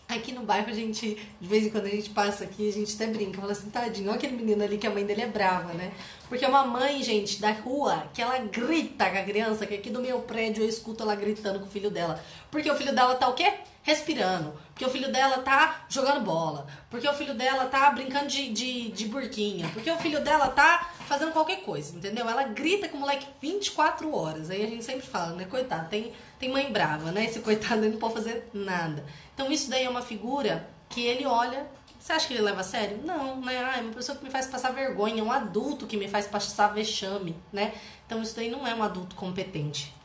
Aqui 0.09 0.31
no 0.31 0.41
bairro 0.41 0.67
a 0.67 0.73
gente, 0.73 1.19
de 1.39 1.47
vez 1.47 1.67
em 1.67 1.69
quando 1.69 1.85
a 1.85 1.89
gente 1.89 2.09
passa 2.09 2.43
aqui, 2.43 2.67
a 2.67 2.73
gente 2.73 2.95
até 2.95 3.05
brinca, 3.05 3.39
fala 3.39 3.51
assim, 3.51 3.69
tadinho, 3.69 4.07
olha 4.07 4.17
aquele 4.17 4.35
menino 4.35 4.63
ali 4.63 4.79
que 4.79 4.87
a 4.87 4.89
mãe 4.89 5.05
dele 5.05 5.21
é 5.21 5.27
brava, 5.27 5.71
né? 5.73 5.91
Porque 6.27 6.43
é 6.43 6.47
uma 6.47 6.65
mãe, 6.65 7.03
gente, 7.03 7.39
da 7.39 7.51
rua, 7.51 8.07
que 8.11 8.19
ela 8.19 8.39
grita 8.39 9.07
com 9.07 9.17
a 9.19 9.23
criança, 9.23 9.67
que 9.67 9.75
aqui 9.75 9.91
do 9.91 10.01
meu 10.01 10.19
prédio 10.21 10.63
eu 10.63 10.67
escuto 10.67 11.03
ela 11.03 11.13
gritando 11.13 11.59
com 11.59 11.67
o 11.67 11.69
filho 11.69 11.91
dela. 11.91 12.19
Porque 12.49 12.71
o 12.71 12.75
filho 12.75 12.93
dela 12.93 13.13
tá 13.15 13.27
o 13.27 13.33
quê? 13.33 13.53
Respirando. 13.83 14.51
Porque 14.73 14.83
o 14.83 14.89
filho 14.89 15.11
dela 15.11 15.39
tá 15.39 15.85
jogando 15.87 16.23
bola. 16.23 16.65
Porque 16.89 17.07
o 17.07 17.13
filho 17.13 17.35
dela 17.35 17.65
tá 17.65 17.91
brincando 17.91 18.27
de, 18.27 18.49
de, 18.51 18.89
de 18.89 19.05
burquinha. 19.05 19.69
Porque 19.73 19.91
o 19.91 19.97
filho 19.97 20.23
dela 20.23 20.47
tá 20.47 20.91
fazendo 21.07 21.31
qualquer 21.31 21.61
coisa, 21.61 21.95
entendeu? 21.95 22.27
Ela 22.27 22.43
grita 22.43 22.87
com 22.87 22.97
o 22.97 22.99
moleque 22.99 23.27
24 23.41 24.15
horas. 24.15 24.49
Aí 24.49 24.63
a 24.63 24.67
gente 24.67 24.83
sempre 24.83 25.05
fala, 25.05 25.35
né? 25.35 25.45
Coitado, 25.45 25.89
tem, 25.89 26.13
tem 26.39 26.49
mãe 26.49 26.71
brava, 26.71 27.11
né? 27.11 27.25
Esse 27.25 27.39
coitado 27.39 27.81
não 27.81 27.97
pode 27.97 28.13
fazer 28.13 28.49
nada. 28.53 29.03
Então 29.39 29.49
isso 29.53 29.69
daí 29.69 29.85
é 29.85 29.89
uma 29.89 30.01
figura 30.01 30.69
que 30.89 30.99
ele 30.99 31.25
olha. 31.25 31.65
Você 31.97 32.11
acha 32.11 32.27
que 32.27 32.33
ele 32.33 32.41
leva 32.41 32.59
a 32.59 32.63
sério? 32.63 32.99
Não, 33.05 33.39
né? 33.39 33.57
Ah, 33.63 33.77
é 33.77 33.81
uma 33.81 33.93
pessoa 33.93 34.17
que 34.17 34.23
me 34.25 34.29
faz 34.29 34.47
passar 34.47 34.73
vergonha, 34.73 35.23
um 35.23 35.31
adulto 35.31 35.87
que 35.87 35.95
me 35.95 36.09
faz 36.09 36.27
passar 36.27 36.73
vexame, 36.73 37.41
né? 37.53 37.73
Então 38.05 38.21
isso 38.21 38.35
daí 38.35 38.49
não 38.49 38.67
é 38.67 38.75
um 38.75 38.83
adulto 38.83 39.15
competente. 39.15 39.95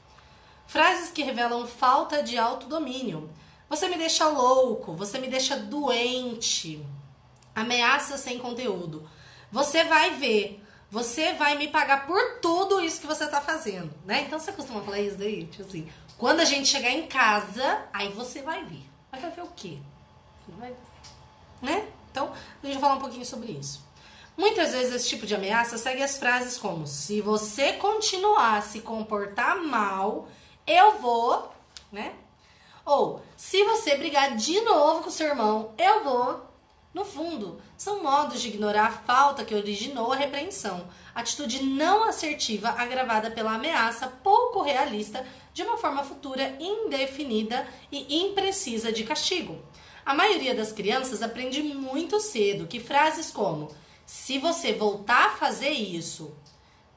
Frases 0.68 1.10
que 1.10 1.24
revelam 1.24 1.66
falta 1.66 2.22
de 2.22 2.38
autodomínio. 2.38 3.28
Você 3.68 3.88
me 3.88 3.98
deixa 3.98 4.28
louco, 4.28 4.94
você 4.94 5.18
me 5.18 5.26
deixa 5.26 5.56
doente. 5.56 6.80
Ameaça 7.56 8.16
sem 8.16 8.38
conteúdo. 8.38 9.04
Você 9.50 9.82
vai 9.82 10.10
ver, 10.10 10.62
você 10.88 11.32
vai 11.32 11.58
me 11.58 11.66
pagar 11.66 12.06
por 12.06 12.38
tudo 12.40 12.80
isso 12.80 13.00
que 13.00 13.06
você 13.08 13.26
tá 13.26 13.40
fazendo, 13.40 13.92
né? 14.04 14.22
Então 14.22 14.38
você 14.38 14.52
costuma 14.52 14.80
falar 14.82 15.00
isso 15.00 15.18
daí, 15.18 15.44
tipo 15.46 15.64
assim, 15.64 15.88
quando 16.16 16.38
a 16.38 16.44
gente 16.44 16.68
chegar 16.68 16.90
em 16.90 17.08
casa, 17.08 17.82
aí 17.92 18.10
você 18.10 18.40
vai 18.40 18.64
ver. 18.64 18.93
Vai 19.20 19.30
ver 19.30 19.42
o 19.42 19.48
quê? 19.56 19.78
Vai... 20.58 20.74
Né? 21.62 21.88
Então, 22.10 22.32
a 22.32 22.66
gente 22.66 22.74
vai 22.74 22.80
falar 22.80 22.94
um 22.94 23.00
pouquinho 23.00 23.24
sobre 23.24 23.52
isso. 23.52 23.82
Muitas 24.36 24.72
vezes 24.72 24.94
esse 24.94 25.08
tipo 25.08 25.26
de 25.26 25.34
ameaça 25.34 25.78
segue 25.78 26.02
as 26.02 26.18
frases 26.18 26.58
como: 26.58 26.86
se 26.86 27.20
você 27.20 27.74
continuar 27.74 28.58
a 28.58 28.62
se 28.62 28.80
comportar 28.80 29.56
mal, 29.62 30.28
eu 30.66 30.98
vou, 30.98 31.52
né? 31.92 32.14
Ou 32.84 33.22
se 33.36 33.64
você 33.64 33.96
brigar 33.96 34.36
de 34.36 34.60
novo 34.60 35.02
com 35.02 35.10
seu 35.10 35.28
irmão, 35.28 35.72
eu 35.78 36.04
vou. 36.04 36.54
No 36.92 37.04
fundo, 37.04 37.60
são 37.76 38.02
modos 38.02 38.40
de 38.40 38.48
ignorar 38.48 38.86
a 38.86 38.92
falta 38.92 39.44
que 39.44 39.54
originou 39.54 40.12
a 40.12 40.16
repreensão, 40.16 40.86
atitude 41.14 41.62
não 41.62 42.04
assertiva 42.04 42.70
agravada 42.70 43.30
pela 43.30 43.54
ameaça 43.54 44.08
pouco 44.08 44.62
realista 44.62 45.24
de 45.52 45.62
uma 45.62 45.76
forma 45.76 46.02
futura 46.02 46.56
indefinida 46.58 47.66
e 47.92 48.22
imprecisa 48.22 48.92
de 48.92 49.04
castigo. 49.04 49.58
A 50.04 50.12
maioria 50.12 50.54
das 50.54 50.72
crianças 50.72 51.22
aprende 51.22 51.62
muito 51.62 52.20
cedo 52.20 52.66
que 52.66 52.80
frases 52.80 53.30
como 53.30 53.70
se 54.04 54.38
você 54.38 54.72
voltar 54.72 55.28
a 55.28 55.36
fazer 55.36 55.70
isso 55.70 56.36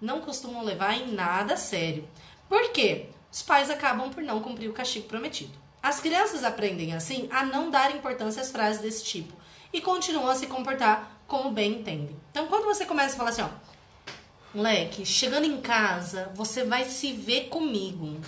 não 0.01 0.21
costumam 0.21 0.63
levar 0.63 0.95
em 0.95 1.12
nada 1.13 1.53
a 1.53 1.58
sério. 1.58 2.08
Por 2.49 2.71
quê? 2.71 3.10
Os 3.32 3.41
pais 3.41 3.69
acabam 3.69 4.10
por 4.10 4.23
não 4.23 4.41
cumprir 4.41 4.69
o 4.69 4.73
castigo 4.73 5.08
prometido. 5.08 5.51
As 5.82 5.99
crianças 5.99 6.43
aprendem 6.43 6.93
assim 6.93 7.27
a 7.32 7.45
não 7.45 7.69
dar 7.69 7.95
importância 7.95 8.41
às 8.41 8.51
frases 8.51 8.82
desse 8.82 9.03
tipo 9.03 9.34
e 9.71 9.80
continuam 9.80 10.27
a 10.27 10.36
se 10.36 10.47
comportar 10.47 11.21
como 11.27 11.51
bem 11.51 11.80
entendem. 11.80 12.15
Então, 12.32 12.47
quando 12.47 12.65
você 12.65 12.86
começa 12.86 13.13
a 13.13 13.17
falar 13.17 13.30
assim, 13.30 13.41
ó, 13.41 13.49
moleque, 14.58 15.06
chegando 15.06 15.46
em 15.46 15.62
casa, 15.62 16.32
você 16.34 16.63
vai 16.63 16.86
se 16.86 17.13
ver 17.13 17.48
comigo. 17.48 18.20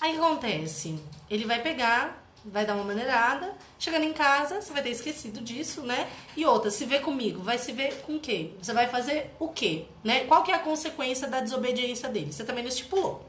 Aí 0.00 0.12
o 0.12 0.14
que 0.14 0.24
acontece? 0.24 0.96
Ele 1.28 1.44
vai 1.44 1.60
pegar, 1.60 2.24
vai 2.44 2.64
dar 2.64 2.76
uma 2.76 2.84
maneirada, 2.84 3.56
chegando 3.76 4.04
em 4.04 4.12
casa, 4.12 4.62
você 4.62 4.72
vai 4.72 4.80
ter 4.80 4.90
esquecido 4.90 5.40
disso, 5.40 5.82
né? 5.82 6.08
E 6.36 6.46
outra, 6.46 6.70
se 6.70 6.84
ver 6.84 7.00
comigo, 7.00 7.42
vai 7.42 7.58
se 7.58 7.72
ver 7.72 8.00
com 8.02 8.14
o 8.14 8.20
quê? 8.20 8.52
Você 8.62 8.72
vai 8.72 8.86
fazer 8.86 9.34
o 9.40 9.48
quê? 9.48 9.86
Né? 10.04 10.20
Qual 10.24 10.44
que 10.44 10.52
é 10.52 10.54
a 10.54 10.60
consequência 10.60 11.26
da 11.26 11.40
desobediência 11.40 12.08
dele? 12.08 12.32
Você 12.32 12.44
também 12.44 12.62
não 12.62 12.70
estipulou. 12.70 13.28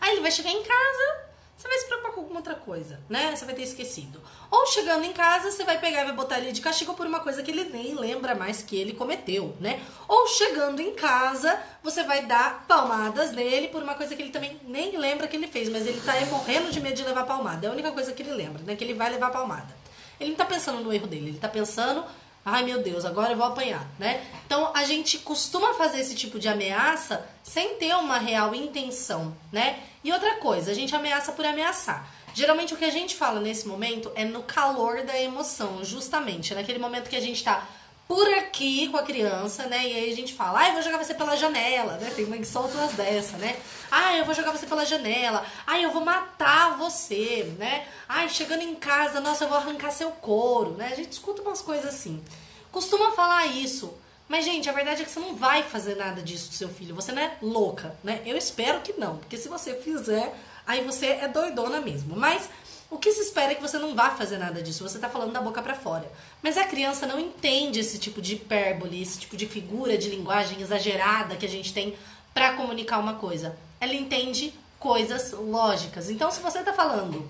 Aí 0.00 0.12
ele 0.12 0.22
vai 0.22 0.30
chegar 0.30 0.50
em 0.50 0.62
casa, 0.62 1.25
você 1.56 1.68
vai 1.68 1.78
se 1.78 1.86
preocupar 1.86 2.12
com 2.12 2.20
alguma 2.20 2.40
outra 2.40 2.54
coisa, 2.54 3.00
né? 3.08 3.34
Você 3.34 3.46
vai 3.46 3.54
ter 3.54 3.62
esquecido. 3.62 4.20
Ou 4.50 4.66
chegando 4.66 5.04
em 5.04 5.12
casa, 5.14 5.50
você 5.50 5.64
vai 5.64 5.80
pegar 5.80 6.02
e 6.02 6.04
vai 6.04 6.14
botar 6.14 6.38
ele 6.38 6.52
de 6.52 6.60
castigo 6.60 6.92
por 6.92 7.06
uma 7.06 7.20
coisa 7.20 7.42
que 7.42 7.50
ele 7.50 7.64
nem 7.64 7.94
lembra 7.94 8.34
mais 8.34 8.62
que 8.62 8.76
ele 8.76 8.92
cometeu, 8.92 9.56
né? 9.58 9.82
Ou 10.06 10.26
chegando 10.26 10.80
em 10.80 10.94
casa, 10.94 11.58
você 11.82 12.02
vai 12.02 12.26
dar 12.26 12.66
palmadas 12.68 13.32
nele 13.32 13.68
por 13.68 13.82
uma 13.82 13.94
coisa 13.94 14.14
que 14.14 14.20
ele 14.20 14.30
também 14.30 14.60
nem 14.64 14.98
lembra 14.98 15.26
que 15.26 15.36
ele 15.36 15.48
fez, 15.48 15.70
mas 15.70 15.86
ele 15.86 16.00
tá 16.02 16.12
morrendo 16.26 16.70
de 16.70 16.78
medo 16.78 16.94
de 16.94 17.04
levar 17.04 17.24
palmada. 17.24 17.66
É 17.66 17.70
a 17.70 17.72
única 17.72 17.90
coisa 17.90 18.12
que 18.12 18.22
ele 18.22 18.32
lembra, 18.32 18.62
né? 18.62 18.76
Que 18.76 18.84
ele 18.84 18.94
vai 18.94 19.10
levar 19.10 19.30
palmada. 19.30 19.74
Ele 20.20 20.30
não 20.30 20.36
tá 20.36 20.44
pensando 20.44 20.80
no 20.82 20.92
erro 20.92 21.06
dele, 21.06 21.30
ele 21.30 21.38
tá 21.38 21.48
pensando 21.48 22.04
Ai 22.48 22.62
meu 22.62 22.80
Deus, 22.80 23.04
agora 23.04 23.32
eu 23.32 23.36
vou 23.36 23.44
apanhar, 23.44 23.84
né? 23.98 24.24
Então 24.46 24.70
a 24.72 24.84
gente 24.84 25.18
costuma 25.18 25.74
fazer 25.74 25.98
esse 25.98 26.14
tipo 26.14 26.38
de 26.38 26.46
ameaça 26.46 27.26
sem 27.46 27.74
ter 27.76 27.94
uma 27.94 28.18
real 28.18 28.54
intenção, 28.54 29.34
né? 29.52 29.78
E 30.02 30.12
outra 30.12 30.34
coisa, 30.36 30.72
a 30.72 30.74
gente 30.74 30.94
ameaça 30.94 31.30
por 31.30 31.46
ameaçar. 31.46 32.10
Geralmente 32.34 32.74
o 32.74 32.76
que 32.76 32.84
a 32.84 32.90
gente 32.90 33.14
fala 33.14 33.40
nesse 33.40 33.68
momento 33.68 34.10
é 34.16 34.24
no 34.24 34.42
calor 34.42 35.04
da 35.04 35.18
emoção, 35.18 35.84
justamente, 35.84 36.54
naquele 36.54 36.78
momento 36.78 37.08
que 37.08 37.16
a 37.16 37.20
gente 37.20 37.42
tá 37.42 37.66
por 38.08 38.28
aqui 38.34 38.88
com 38.88 38.96
a 38.96 39.02
criança, 39.02 39.66
né? 39.66 39.78
E 39.88 39.94
aí 39.94 40.12
a 40.12 40.16
gente 40.16 40.34
fala, 40.34 40.58
ai, 40.58 40.70
ah, 40.70 40.74
vou 40.74 40.82
jogar 40.82 40.98
você 40.98 41.14
pela 41.14 41.36
janela, 41.36 41.96
né? 41.98 42.12
Tem 42.14 42.26
mãe 42.26 42.40
que 42.40 42.46
solta 42.46 42.76
umas 42.76 42.92
dessa, 42.92 43.36
né? 43.36 43.56
Ai, 43.90 44.20
eu 44.20 44.24
vou 44.24 44.34
jogar 44.34 44.50
você 44.50 44.66
pela 44.66 44.84
janela. 44.84 45.44
Ai, 45.66 45.84
eu 45.84 45.92
vou 45.92 46.04
matar 46.04 46.76
você, 46.76 47.52
né? 47.58 47.86
Ai, 48.08 48.28
chegando 48.28 48.62
em 48.62 48.74
casa, 48.74 49.20
nossa, 49.20 49.44
eu 49.44 49.48
vou 49.48 49.56
arrancar 49.58 49.92
seu 49.92 50.10
couro, 50.10 50.72
né? 50.72 50.90
A 50.92 50.96
gente 50.96 51.12
escuta 51.12 51.42
umas 51.42 51.62
coisas 51.62 51.86
assim. 51.86 52.22
Costuma 52.70 53.12
falar 53.12 53.46
isso. 53.46 53.96
Mas, 54.28 54.44
gente, 54.44 54.68
a 54.68 54.72
verdade 54.72 55.02
é 55.02 55.04
que 55.04 55.10
você 55.10 55.20
não 55.20 55.36
vai 55.36 55.62
fazer 55.62 55.94
nada 55.94 56.20
disso 56.20 56.48
com 56.48 56.54
seu 56.54 56.68
filho. 56.68 56.94
Você 56.94 57.12
não 57.12 57.22
é 57.22 57.36
louca, 57.40 57.94
né? 58.02 58.20
Eu 58.26 58.36
espero 58.36 58.80
que 58.80 58.92
não. 58.94 59.18
Porque 59.18 59.36
se 59.36 59.48
você 59.48 59.74
fizer, 59.74 60.34
aí 60.66 60.82
você 60.84 61.06
é 61.06 61.28
doidona 61.28 61.80
mesmo. 61.80 62.16
Mas 62.16 62.48
o 62.90 62.98
que 62.98 63.12
se 63.12 63.20
espera 63.20 63.52
é 63.52 63.54
que 63.54 63.62
você 63.62 63.78
não 63.78 63.94
vá 63.94 64.10
fazer 64.10 64.38
nada 64.38 64.60
disso. 64.60 64.82
Você 64.82 64.98
tá 64.98 65.08
falando 65.08 65.32
da 65.32 65.40
boca 65.40 65.62
para 65.62 65.74
fora. 65.74 66.10
Mas 66.42 66.58
a 66.58 66.64
criança 66.64 67.06
não 67.06 67.20
entende 67.20 67.78
esse 67.78 67.98
tipo 67.98 68.20
de 68.20 68.34
hipérbole, 68.34 69.00
esse 69.00 69.20
tipo 69.20 69.36
de 69.36 69.46
figura 69.46 69.96
de 69.96 70.10
linguagem 70.10 70.60
exagerada 70.60 71.36
que 71.36 71.46
a 71.46 71.48
gente 71.48 71.72
tem 71.72 71.96
para 72.34 72.54
comunicar 72.54 72.98
uma 72.98 73.14
coisa. 73.14 73.56
Ela 73.80 73.94
entende 73.94 74.52
coisas 74.78 75.32
lógicas. 75.32 76.10
Então, 76.10 76.30
se 76.30 76.40
você 76.40 76.62
tá 76.62 76.72
falando 76.72 77.28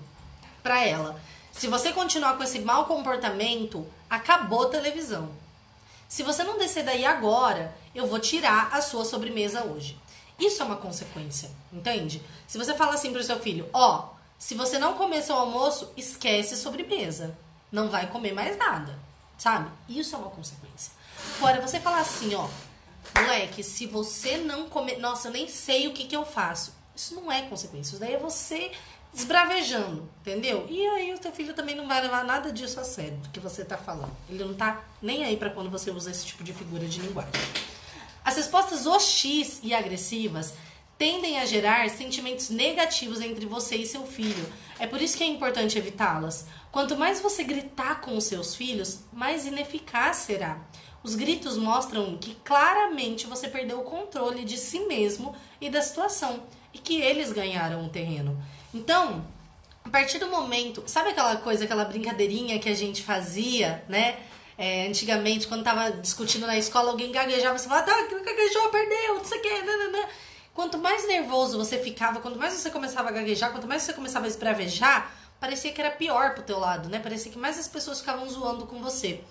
pra 0.63 0.85
ela, 0.85 1.19
se 1.51 1.67
você 1.67 1.91
continuar 1.91 2.37
com 2.37 2.43
esse 2.43 2.59
mau 2.59 2.85
comportamento, 2.85 3.85
acabou 4.09 4.63
a 4.63 4.69
televisão. 4.69 5.31
Se 6.07 6.23
você 6.23 6.43
não 6.43 6.57
descer 6.57 6.83
daí 6.83 7.05
agora, 7.05 7.75
eu 7.93 8.07
vou 8.07 8.19
tirar 8.19 8.69
a 8.71 8.81
sua 8.81 9.03
sobremesa 9.03 9.63
hoje. 9.63 9.99
Isso 10.39 10.61
é 10.61 10.65
uma 10.65 10.77
consequência, 10.77 11.49
entende? 11.73 12.21
Se 12.47 12.57
você 12.57 12.73
fala 12.75 12.93
assim 12.93 13.11
pro 13.11 13.23
seu 13.23 13.39
filho, 13.39 13.67
ó, 13.73 13.99
oh, 13.99 14.17
se 14.37 14.53
você 14.53 14.77
não 14.77 14.93
comer 14.93 15.23
seu 15.23 15.35
almoço, 15.35 15.91
esquece 15.97 16.55
sobremesa. 16.55 17.37
Não 17.71 17.89
vai 17.89 18.07
comer 18.07 18.33
mais 18.33 18.55
nada, 18.55 18.97
sabe? 19.37 19.69
Isso 19.89 20.15
é 20.15 20.19
uma 20.19 20.29
consequência. 20.29 20.91
Agora, 21.37 21.59
você 21.59 21.79
falar 21.79 21.99
assim, 21.99 22.35
ó, 22.35 22.47
moleque, 23.19 23.63
se 23.63 23.87
você 23.87 24.37
não 24.37 24.69
comer. 24.69 24.99
Nossa, 24.99 25.27
eu 25.27 25.31
nem 25.31 25.47
sei 25.47 25.87
o 25.87 25.93
que, 25.93 26.05
que 26.05 26.15
eu 26.15 26.25
faço. 26.25 26.73
Isso 26.95 27.15
não 27.15 27.31
é 27.31 27.43
consequência. 27.43 27.91
Isso 27.91 27.99
daí 27.99 28.13
é 28.13 28.17
você 28.19 28.71
esbravejando, 29.17 30.07
entendeu? 30.21 30.67
E 30.69 30.85
aí 30.85 31.11
o 31.11 31.17
teu 31.17 31.31
filho 31.31 31.53
também 31.55 31.75
não 31.75 31.87
vai 31.87 32.01
levar 32.01 32.23
nada 32.23 32.51
disso 32.51 32.79
a 32.79 32.83
sério, 32.83 33.17
do 33.17 33.29
que 33.29 33.39
você 33.39 33.65
tá 33.65 33.75
falando. 33.75 34.15
Ele 34.29 34.43
não 34.43 34.53
tá 34.53 34.83
nem 35.01 35.25
aí 35.25 35.35
para 35.35 35.49
quando 35.49 35.71
você 35.71 35.89
usa 35.89 36.11
esse 36.11 36.23
tipo 36.23 36.43
de 36.43 36.53
figura 36.53 36.85
de 36.85 37.01
linguagem. 37.01 37.31
As 38.23 38.35
respostas 38.35 38.85
hostis 38.85 39.59
e 39.63 39.73
agressivas 39.73 40.53
tendem 40.99 41.39
a 41.39 41.45
gerar 41.45 41.89
sentimentos 41.89 42.51
negativos 42.51 43.19
entre 43.19 43.47
você 43.47 43.77
e 43.77 43.87
seu 43.87 44.05
filho. 44.05 44.45
É 44.77 44.85
por 44.85 45.01
isso 45.01 45.17
que 45.17 45.23
é 45.23 45.27
importante 45.27 45.79
evitá-las. 45.79 46.45
Quanto 46.71 46.95
mais 46.95 47.19
você 47.19 47.43
gritar 47.43 48.01
com 48.01 48.15
os 48.15 48.25
seus 48.25 48.55
filhos, 48.55 48.99
mais 49.11 49.47
ineficaz 49.47 50.17
será. 50.17 50.59
Os 51.01 51.15
gritos 51.15 51.57
mostram 51.57 52.17
que 52.17 52.35
claramente 52.43 53.25
você 53.25 53.47
perdeu 53.47 53.79
o 53.79 53.83
controle 53.83 54.45
de 54.45 54.57
si 54.57 54.81
mesmo 54.81 55.35
e 55.59 55.71
da 55.71 55.81
situação 55.81 56.43
e 56.71 56.77
que 56.77 57.01
eles 57.01 57.31
ganharam 57.31 57.85
o 57.85 57.89
terreno. 57.89 58.39
Então, 58.73 59.25
a 59.83 59.89
partir 59.89 60.19
do 60.19 60.27
momento, 60.27 60.83
sabe 60.85 61.09
aquela 61.09 61.37
coisa, 61.37 61.63
aquela 61.63 61.85
brincadeirinha 61.85 62.59
que 62.59 62.69
a 62.69 62.75
gente 62.75 63.01
fazia, 63.01 63.83
né? 63.87 64.17
É, 64.57 64.87
antigamente, 64.87 65.47
quando 65.47 65.63
tava 65.63 65.91
discutindo 65.91 66.47
na 66.47 66.57
escola, 66.57 66.91
alguém 66.91 67.11
gaguejava, 67.11 67.57
você 67.57 67.67
falava, 67.69 67.85
tá, 67.85 67.95
gaguejou, 67.95 68.69
perdeu, 68.69 69.15
não 69.15 69.23
sei 69.23 69.37
o 69.37 69.41
que, 69.41 69.61
nananã. 69.61 70.07
Quanto 70.53 70.77
mais 70.79 71.07
nervoso 71.07 71.57
você 71.57 71.77
ficava, 71.77 72.19
quanto 72.19 72.39
mais 72.39 72.53
você 72.53 72.71
começava 72.71 73.09
a 73.09 73.11
gaguejar, 73.11 73.51
quanto 73.51 73.67
mais 73.67 73.83
você 73.83 73.93
começava 73.93 74.25
a 74.25 74.27
esbravejar, 74.27 75.11
parecia 75.39 75.71
que 75.71 75.79
era 75.79 75.91
pior 75.91 76.33
pro 76.33 76.43
teu 76.43 76.59
lado, 76.59 76.89
né? 76.89 76.99
Parecia 76.99 77.31
que 77.31 77.37
mais 77.37 77.59
as 77.59 77.67
pessoas 77.67 77.99
ficavam 77.99 78.27
zoando 78.27 78.65
com 78.65 78.81
você. 78.81 79.21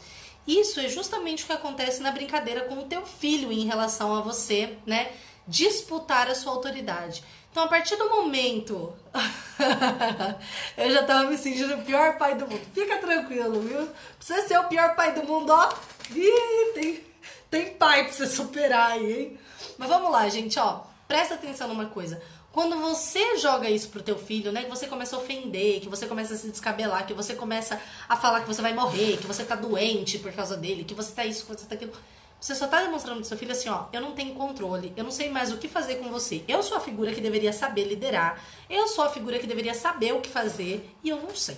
Isso 0.46 0.78
é 0.78 0.88
justamente 0.88 1.42
o 1.42 1.46
que 1.46 1.52
acontece 1.52 2.00
na 2.00 2.12
brincadeira 2.12 2.62
com 2.62 2.78
o 2.78 2.84
teu 2.84 3.04
filho 3.04 3.50
em 3.50 3.66
relação 3.66 4.14
a 4.14 4.20
você, 4.20 4.78
né? 4.86 5.10
Disputar 5.48 6.30
a 6.30 6.34
sua 6.36 6.52
autoridade. 6.52 7.24
Então, 7.56 7.64
a 7.64 7.68
partir 7.68 7.96
do 7.96 8.10
momento. 8.10 8.92
eu 10.76 10.90
já 10.90 11.02
tava 11.04 11.30
me 11.30 11.38
sentindo 11.38 11.74
o 11.74 11.82
pior 11.84 12.18
pai 12.18 12.34
do 12.34 12.46
mundo. 12.46 12.60
Fica 12.74 12.98
tranquilo, 12.98 13.62
viu? 13.62 13.88
Precisa 14.18 14.46
ser 14.46 14.58
o 14.58 14.64
pior 14.64 14.94
pai 14.94 15.14
do 15.14 15.22
mundo, 15.22 15.48
ó. 15.48 15.72
Ih, 16.14 16.72
tem, 16.74 17.04
tem 17.50 17.72
pai 17.72 18.04
pra 18.04 18.12
você 18.12 18.26
superar 18.26 18.90
aí, 18.90 19.20
hein? 19.20 19.40
Mas 19.78 19.88
vamos 19.88 20.12
lá, 20.12 20.28
gente, 20.28 20.58
ó. 20.58 20.82
Presta 21.08 21.32
atenção 21.32 21.66
numa 21.68 21.86
coisa. 21.86 22.20
Quando 22.52 22.78
você 22.78 23.38
joga 23.38 23.70
isso 23.70 23.88
pro 23.88 24.02
teu 24.02 24.18
filho, 24.18 24.52
né, 24.52 24.64
que 24.64 24.68
você 24.68 24.86
começa 24.86 25.16
a 25.16 25.18
ofender, 25.18 25.80
que 25.80 25.88
você 25.88 26.06
começa 26.06 26.34
a 26.34 26.36
se 26.36 26.50
descabelar, 26.50 27.06
que 27.06 27.14
você 27.14 27.34
começa 27.34 27.80
a 28.06 28.18
falar 28.18 28.42
que 28.42 28.48
você 28.48 28.60
vai 28.60 28.74
morrer, 28.74 29.16
que 29.16 29.26
você 29.26 29.42
tá 29.42 29.54
doente 29.54 30.18
por 30.18 30.30
causa 30.30 30.58
dele, 30.58 30.84
que 30.84 30.92
você 30.92 31.10
tá 31.10 31.24
isso, 31.24 31.46
que 31.46 31.56
você 31.56 31.64
tá 31.64 31.74
aquilo. 31.74 31.94
Você 32.40 32.54
só 32.54 32.66
tá 32.66 32.82
demonstrando 32.82 33.20
pro 33.20 33.28
seu 33.28 33.36
filho 33.36 33.52
assim, 33.52 33.68
ó, 33.68 33.86
eu 33.92 34.00
não 34.00 34.12
tenho 34.12 34.34
controle, 34.34 34.92
eu 34.96 35.02
não 35.02 35.10
sei 35.10 35.30
mais 35.30 35.52
o 35.52 35.56
que 35.56 35.68
fazer 35.68 35.96
com 35.96 36.10
você. 36.10 36.44
Eu 36.46 36.62
sou 36.62 36.76
a 36.76 36.80
figura 36.80 37.12
que 37.12 37.20
deveria 37.20 37.52
saber 37.52 37.84
liderar, 37.84 38.40
eu 38.68 38.86
sou 38.88 39.04
a 39.04 39.08
figura 39.08 39.38
que 39.38 39.46
deveria 39.46 39.74
saber 39.74 40.12
o 40.12 40.20
que 40.20 40.28
fazer 40.28 40.94
e 41.02 41.08
eu 41.08 41.16
não 41.16 41.34
sei. 41.34 41.56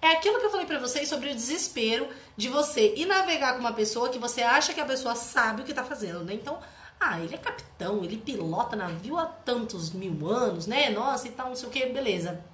É 0.00 0.12
aquilo 0.12 0.38
que 0.38 0.46
eu 0.46 0.50
falei 0.50 0.64
para 0.64 0.78
vocês 0.78 1.08
sobre 1.08 1.30
o 1.30 1.34
desespero 1.34 2.08
de 2.36 2.48
você 2.48 2.94
ir 2.94 3.06
navegar 3.06 3.54
com 3.54 3.60
uma 3.60 3.72
pessoa 3.72 4.08
que 4.08 4.18
você 4.18 4.42
acha 4.42 4.72
que 4.72 4.80
a 4.80 4.84
pessoa 4.84 5.14
sabe 5.16 5.62
o 5.62 5.64
que 5.64 5.74
tá 5.74 5.82
fazendo, 5.82 6.24
né? 6.24 6.34
Então, 6.34 6.58
ah, 7.00 7.20
ele 7.20 7.34
é 7.34 7.38
capitão, 7.38 8.04
ele 8.04 8.16
pilota 8.16 8.76
navio 8.76 9.18
há 9.18 9.26
tantos 9.26 9.90
mil 9.90 10.28
anos, 10.28 10.66
né? 10.66 10.90
Nossa, 10.90 11.28
e 11.28 11.32
tal, 11.32 11.48
não 11.48 11.56
sei 11.56 11.68
o 11.68 11.72
que, 11.72 11.86
beleza. 11.86 12.44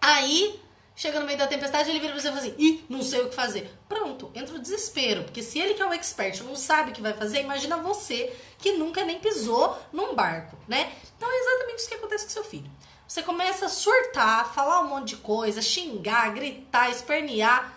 Aí, 0.00 0.60
chega 0.98 1.20
no 1.20 1.26
meio 1.26 1.38
da 1.38 1.46
tempestade, 1.46 1.88
ele 1.88 2.00
vira 2.00 2.12
pra 2.12 2.20
você 2.20 2.28
e 2.28 2.30
fala 2.32 2.42
assim: 2.42 2.54
ih, 2.58 2.84
não 2.88 3.02
sei 3.02 3.20
o 3.20 3.28
que 3.28 3.34
fazer. 3.34 3.72
Pronto, 3.88 4.32
entra 4.34 4.56
o 4.56 4.58
desespero. 4.58 5.22
Porque 5.22 5.42
se 5.42 5.58
ele 5.60 5.74
que 5.74 5.80
é 5.80 5.86
o 5.86 5.92
expert 5.92 6.42
não 6.42 6.56
sabe 6.56 6.90
o 6.90 6.94
que 6.94 7.00
vai 7.00 7.12
fazer, 7.12 7.40
imagina 7.40 7.76
você 7.76 8.36
que 8.58 8.72
nunca 8.72 9.04
nem 9.04 9.20
pisou 9.20 9.78
num 9.92 10.14
barco, 10.14 10.58
né? 10.66 10.92
Então 11.16 11.30
é 11.30 11.38
exatamente 11.38 11.78
isso 11.78 11.88
que 11.88 11.94
acontece 11.94 12.24
com 12.24 12.30
seu 12.30 12.44
filho. 12.44 12.68
Você 13.06 13.22
começa 13.22 13.66
a 13.66 13.68
surtar, 13.68 14.52
falar 14.52 14.80
um 14.80 14.88
monte 14.88 15.10
de 15.10 15.16
coisa, 15.18 15.62
xingar, 15.62 16.34
gritar, 16.34 16.90
espernear. 16.90 17.74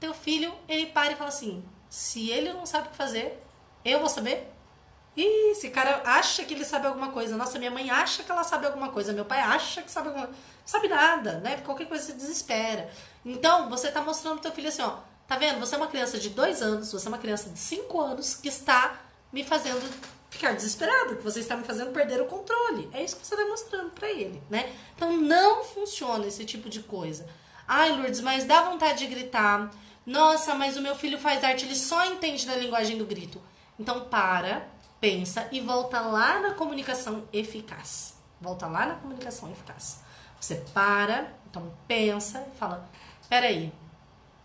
Teu 0.00 0.14
filho, 0.14 0.52
ele 0.66 0.86
para 0.86 1.12
e 1.12 1.16
fala 1.16 1.28
assim: 1.28 1.62
se 1.90 2.30
ele 2.30 2.54
não 2.54 2.64
sabe 2.64 2.88
o 2.88 2.90
que 2.90 2.96
fazer, 2.96 3.38
eu 3.84 4.00
vou 4.00 4.08
saber. 4.08 4.50
Ih, 5.14 5.50
esse 5.50 5.68
cara 5.68 6.00
acha 6.06 6.42
que 6.42 6.54
ele 6.54 6.64
sabe 6.64 6.86
alguma 6.86 7.12
coisa. 7.12 7.36
Nossa, 7.36 7.58
minha 7.58 7.70
mãe 7.70 7.90
acha 7.90 8.22
que 8.22 8.32
ela 8.32 8.42
sabe 8.42 8.64
alguma 8.64 8.88
coisa. 8.88 9.12
Meu 9.12 9.26
pai 9.26 9.40
acha 9.40 9.82
que 9.82 9.90
sabe 9.90 10.08
alguma 10.08 10.26
coisa. 10.28 10.40
Sabe 10.64 10.88
nada, 10.88 11.38
né? 11.40 11.56
Qualquer 11.58 11.86
coisa 11.86 12.04
se 12.04 12.12
desespera. 12.12 12.90
Então, 13.24 13.68
você 13.68 13.90
tá 13.90 14.00
mostrando 14.00 14.34
pro 14.34 14.42
teu 14.42 14.52
filho 14.52 14.68
assim, 14.68 14.82
ó. 14.82 14.98
Tá 15.26 15.36
vendo? 15.36 15.60
Você 15.60 15.74
é 15.74 15.78
uma 15.78 15.86
criança 15.86 16.18
de 16.18 16.30
dois 16.30 16.60
anos, 16.60 16.92
você 16.92 17.06
é 17.06 17.08
uma 17.08 17.18
criança 17.18 17.48
de 17.48 17.58
cinco 17.58 18.00
anos 18.00 18.34
que 18.34 18.48
está 18.48 19.00
me 19.32 19.42
fazendo 19.42 19.80
ficar 20.32 20.52
desesperado, 20.52 21.16
que 21.16 21.22
você 21.22 21.40
está 21.40 21.56
me 21.56 21.62
fazendo 21.62 21.92
perder 21.92 22.20
o 22.20 22.26
controle. 22.26 22.88
É 22.92 23.04
isso 23.04 23.16
que 23.16 23.26
você 23.26 23.34
está 23.34 23.46
mostrando 23.46 23.90
para 23.90 24.10
ele, 24.10 24.42
né? 24.48 24.72
Então 24.96 25.16
não 25.16 25.62
funciona 25.62 26.26
esse 26.26 26.44
tipo 26.44 26.70
de 26.70 26.80
coisa. 26.80 27.28
Ai, 27.68 27.92
Lourdes, 27.92 28.20
mas 28.20 28.44
dá 28.44 28.62
vontade 28.62 29.00
de 29.00 29.06
gritar. 29.06 29.70
Nossa, 30.04 30.54
mas 30.54 30.76
o 30.76 30.82
meu 30.82 30.96
filho 30.96 31.18
faz 31.18 31.44
arte, 31.44 31.64
ele 31.64 31.76
só 31.76 32.04
entende 32.06 32.46
na 32.46 32.56
linguagem 32.56 32.98
do 32.98 33.06
grito. 33.06 33.40
Então 33.78 34.06
para, 34.08 34.66
pensa 35.00 35.46
e 35.52 35.60
volta 35.60 36.00
lá 36.00 36.40
na 36.40 36.54
comunicação 36.54 37.28
eficaz. 37.32 38.14
Volta 38.40 38.66
lá 38.66 38.86
na 38.86 38.94
comunicação 38.96 39.50
eficaz. 39.50 40.00
Você 40.42 40.56
para, 40.74 41.32
então 41.48 41.72
pensa 41.86 42.44
e 42.52 42.58
fala: 42.58 42.84
peraí, 43.28 43.72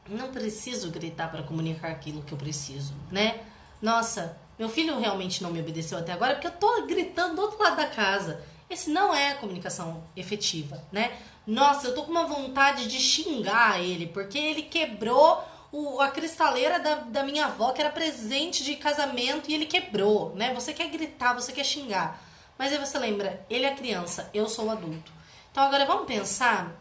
não 0.07 0.31
preciso 0.31 0.91
gritar 0.91 1.31
para 1.31 1.41
comunicar 1.41 1.89
aquilo 1.89 2.21
que 2.21 2.31
eu 2.31 2.37
preciso, 2.37 2.93
né? 3.11 3.43
Nossa, 3.81 4.37
meu 4.59 4.69
filho 4.69 4.99
realmente 4.99 5.41
não 5.41 5.49
me 5.49 5.59
obedeceu 5.59 5.97
até 5.97 6.11
agora 6.11 6.35
porque 6.35 6.45
eu 6.45 6.51
tô 6.51 6.85
gritando 6.85 7.35
do 7.35 7.41
outro 7.41 7.61
lado 7.61 7.77
da 7.77 7.87
casa. 7.87 8.43
Esse 8.69 8.91
não 8.91 9.11
é 9.11 9.31
a 9.31 9.37
comunicação 9.37 10.03
efetiva, 10.15 10.83
né? 10.91 11.17
Nossa, 11.47 11.87
eu 11.87 11.95
tô 11.95 12.03
com 12.03 12.11
uma 12.11 12.27
vontade 12.27 12.87
de 12.87 12.99
xingar 12.99 13.81
ele 13.81 14.05
porque 14.05 14.37
ele 14.37 14.61
quebrou 14.61 15.43
o, 15.71 15.99
a 15.99 16.09
cristaleira 16.09 16.79
da, 16.79 16.95
da 16.95 17.23
minha 17.23 17.47
avó, 17.47 17.71
que 17.71 17.81
era 17.81 17.89
presente 17.89 18.63
de 18.63 18.75
casamento, 18.75 19.49
e 19.49 19.55
ele 19.55 19.65
quebrou, 19.65 20.35
né? 20.35 20.53
Você 20.53 20.75
quer 20.75 20.89
gritar, 20.89 21.33
você 21.33 21.51
quer 21.51 21.63
xingar. 21.63 22.21
Mas 22.55 22.71
aí 22.71 22.77
você 22.77 22.99
lembra, 22.99 23.43
ele 23.49 23.65
é 23.65 23.73
criança, 23.73 24.29
eu 24.31 24.47
sou 24.47 24.69
adulto. 24.69 25.16
Então 25.57 25.65
agora 25.65 25.87
vamos 25.87 26.05
pensar, 26.05 26.71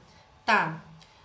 tá? 0.45 0.85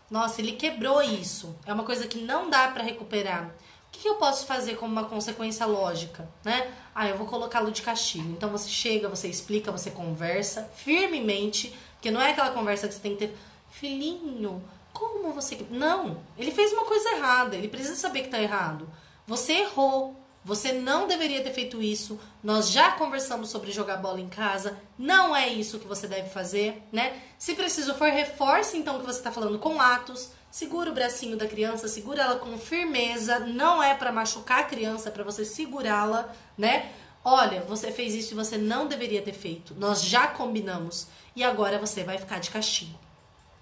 Nossa, 0.10 0.40
ele 0.40 0.54
quebrou 0.54 1.02
isso. 1.02 1.54
É 1.66 1.74
uma 1.74 1.84
coisa 1.84 2.08
que 2.08 2.18
não 2.18 2.50
dá 2.50 2.70
para 2.70 2.82
recuperar. 2.82 3.44
O 3.44 3.92
que, 3.92 4.08
eu 4.08 4.16
posso 4.16 4.46
fazer 4.46 4.78
como 4.78 4.94
uma 4.94 5.04
consequência 5.04 5.66
lógica, 5.66 6.30
né? 6.46 6.74
Ah, 6.96 7.10
eu 7.10 7.18
vou 7.18 7.28
colocá-lo 7.28 7.70
de 7.70 7.82
castigo. 7.82 8.30
Então 8.30 8.50
você 8.50 8.70
chega, 8.70 9.10
você 9.10 9.28
explica, 9.28 9.70
você 9.70 9.92
conversa 9.92 10.64
firmemente, 10.78 11.78
porque 11.96 12.10
não 12.10 12.22
é 12.22 12.32
aquela 12.32 12.52
conversa 12.52 12.88
que 12.88 12.94
você 12.94 13.02
tem 13.02 13.18
que 13.18 13.28
ter, 13.28 13.38
filhinho, 13.70 14.64
como 14.94 15.34
você. 15.34 15.58
Não, 15.70 16.22
ele 16.38 16.52
fez 16.52 16.72
uma 16.72 16.86
coisa 16.86 17.18
errada, 17.18 17.58
ele 17.58 17.68
precisa 17.68 17.98
saber 17.98 18.22
que 18.22 18.30
tá 18.30 18.42
errado. 18.42 18.88
Você 19.28 19.52
errou, 19.52 20.16
você 20.44 20.72
não 20.72 21.08
deveria 21.08 21.44
ter 21.44 21.54
feito 21.54 21.82
isso. 21.82 22.20
Nós 22.44 22.72
já 22.72 22.92
conversamos 22.92 23.50
sobre 23.50 23.72
jogar 23.72 23.98
bola 23.98 24.20
em 24.20 24.28
casa. 24.28 24.78
Não 24.98 25.36
é 25.36 25.48
isso 25.48 25.80
que 25.80 25.88
você 25.88 26.08
deve 26.08 26.30
fazer, 26.30 26.82
né? 26.92 27.22
Se 27.38 27.54
preciso 27.54 27.94
for, 27.94 28.10
reforce 28.10 28.78
então 28.78 28.96
o 28.96 29.00
que 29.00 29.06
você 29.06 29.20
está 29.20 29.32
falando 29.32 29.60
com 29.60 29.80
atos. 29.80 30.32
Segura 30.50 30.90
o 30.90 30.94
bracinho 30.94 31.38
da 31.38 31.48
criança, 31.48 31.88
segura 31.88 32.24
ela 32.24 32.40
com 32.40 32.58
firmeza. 32.58 33.40
Não 33.40 33.82
é 33.82 33.94
para 33.94 34.12
machucar 34.12 34.60
a 34.60 34.66
criança, 34.66 35.10
é 35.10 35.12
para 35.12 35.24
você 35.24 35.46
segurá-la, 35.46 36.34
né? 36.58 36.92
Olha, 37.24 37.62
você 37.62 37.92
fez 37.92 38.16
isso 38.16 38.34
e 38.34 38.36
você 38.36 38.58
não 38.58 38.88
deveria 38.88 39.22
ter 39.22 39.34
feito. 39.34 39.76
Nós 39.76 40.04
já 40.04 40.28
combinamos 40.28 41.08
e 41.36 41.44
agora 41.44 41.78
você 41.78 42.04
vai 42.04 42.18
ficar 42.18 42.40
de 42.40 42.50
castigo 42.50 43.00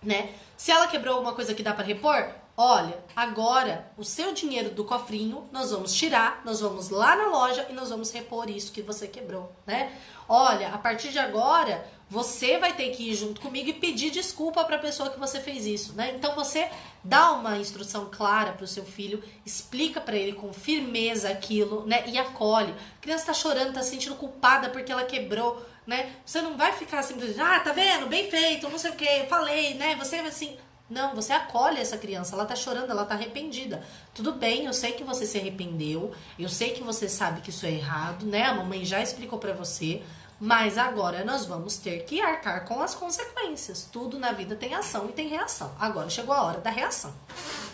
né? 0.02 0.30
Se 0.58 0.72
ela 0.72 0.88
quebrou 0.88 1.22
uma 1.22 1.34
coisa 1.34 1.54
que 1.54 1.64
dá 1.64 1.74
para 1.74 1.86
repor, 1.86 2.30
olha, 2.62 3.02
agora 3.16 3.90
o 3.96 4.04
seu 4.04 4.34
dinheiro 4.34 4.70
do 4.72 4.84
cofrinho 4.84 5.48
nós 5.50 5.72
vamos 5.72 5.94
tirar, 5.94 6.42
nós 6.44 6.60
vamos 6.60 6.90
lá 6.90 7.16
na 7.16 7.28
loja 7.28 7.66
e 7.70 7.74
nós 7.74 7.90
vamos 7.90 8.12
repor 8.12 8.50
isso 8.50 8.74
que 8.74 8.82
você 8.82 9.08
quebrou, 9.08 9.50
né? 9.66 9.98
Olha, 10.28 10.68
a 10.68 10.78
partir 10.78 11.10
de 11.10 11.18
agora 11.18 11.88
você 12.10 12.58
vai 12.58 12.74
ter 12.74 12.90
que 12.90 13.12
ir 13.12 13.16
junto 13.16 13.40
comigo 13.40 13.70
e 13.70 13.74
pedir 13.74 14.12
desculpa 14.12 14.66
para 14.66 14.76
a 14.76 14.80
pessoa 14.80 15.10
que 15.10 15.18
você 15.18 15.40
fez 15.40 15.66
isso, 15.66 15.94
né? 15.94 16.12
Então 16.14 16.36
você 16.36 16.70
dá 17.02 17.32
uma 17.32 17.58
instrução 17.58 18.10
clara 18.12 18.52
para 18.52 18.66
o 18.66 18.68
seu 18.68 18.84
filho, 18.84 19.24
explica 19.46 20.02
para 20.02 20.18
ele 20.18 20.34
com 20.34 20.52
firmeza 20.52 21.30
aquilo, 21.30 21.86
né? 21.86 22.04
E 22.08 22.18
acolhe. 22.18 22.74
A 22.74 23.02
criança 23.02 23.22
está 23.22 23.34
chorando, 23.34 23.70
está 23.70 23.82
se 23.82 23.92
sentindo 23.92 24.16
culpada 24.16 24.70
porque 24.70 24.92
ela 24.92 25.06
quebrou 25.06 25.66
né? 25.88 26.14
Você 26.24 26.40
não 26.40 26.56
vai 26.56 26.72
ficar 26.74 27.02
simplesmente, 27.02 27.42
ah, 27.42 27.60
tá 27.62 27.72
vendo? 27.72 28.06
Bem 28.06 28.30
feito, 28.30 28.70
não 28.70 28.78
sei 28.78 28.92
o 28.92 28.96
que, 28.96 29.26
falei, 29.28 29.74
né? 29.74 29.96
Você 29.96 30.18
assim. 30.18 30.56
Não, 30.90 31.14
você 31.14 31.32
acolhe 31.34 31.80
essa 31.80 31.98
criança, 31.98 32.36
ela 32.36 32.46
tá 32.46 32.56
chorando, 32.56 32.90
ela 32.90 33.06
tá 33.06 33.14
arrependida. 33.14 33.84
Tudo 34.14 34.32
bem, 34.32 34.66
eu 34.66 34.74
sei 34.74 34.94
que 34.94 35.04
você 35.04 35.26
se 35.26 35.38
arrependeu, 35.38 36.12
eu 36.38 36.50
sei 36.50 36.72
que 36.72 36.84
você 36.84 37.08
sabe 37.08 37.42
que 37.42 37.52
isso 37.52 37.66
é 37.66 37.72
errado, 37.72 38.26
né? 38.26 38.46
A 38.46 38.56
mamãe 38.56 38.84
já 38.84 39.00
explicou 39.00 39.38
para 39.38 39.54
você, 39.54 40.02
mas 40.40 40.80
agora 40.80 41.24
nós 41.24 41.46
vamos 41.46 41.78
ter 41.78 42.06
que 42.06 42.20
arcar 42.20 42.66
com 42.66 42.82
as 42.82 42.96
consequências. 42.96 43.88
Tudo 43.92 44.18
na 44.18 44.32
vida 44.32 44.56
tem 44.56 44.74
ação 44.74 45.08
e 45.10 45.12
tem 45.12 45.28
reação. 45.28 45.72
Agora 45.80 46.10
chegou 46.10 46.34
a 46.34 46.42
hora 46.42 46.60
da 46.60 46.72
reação. 46.72 47.14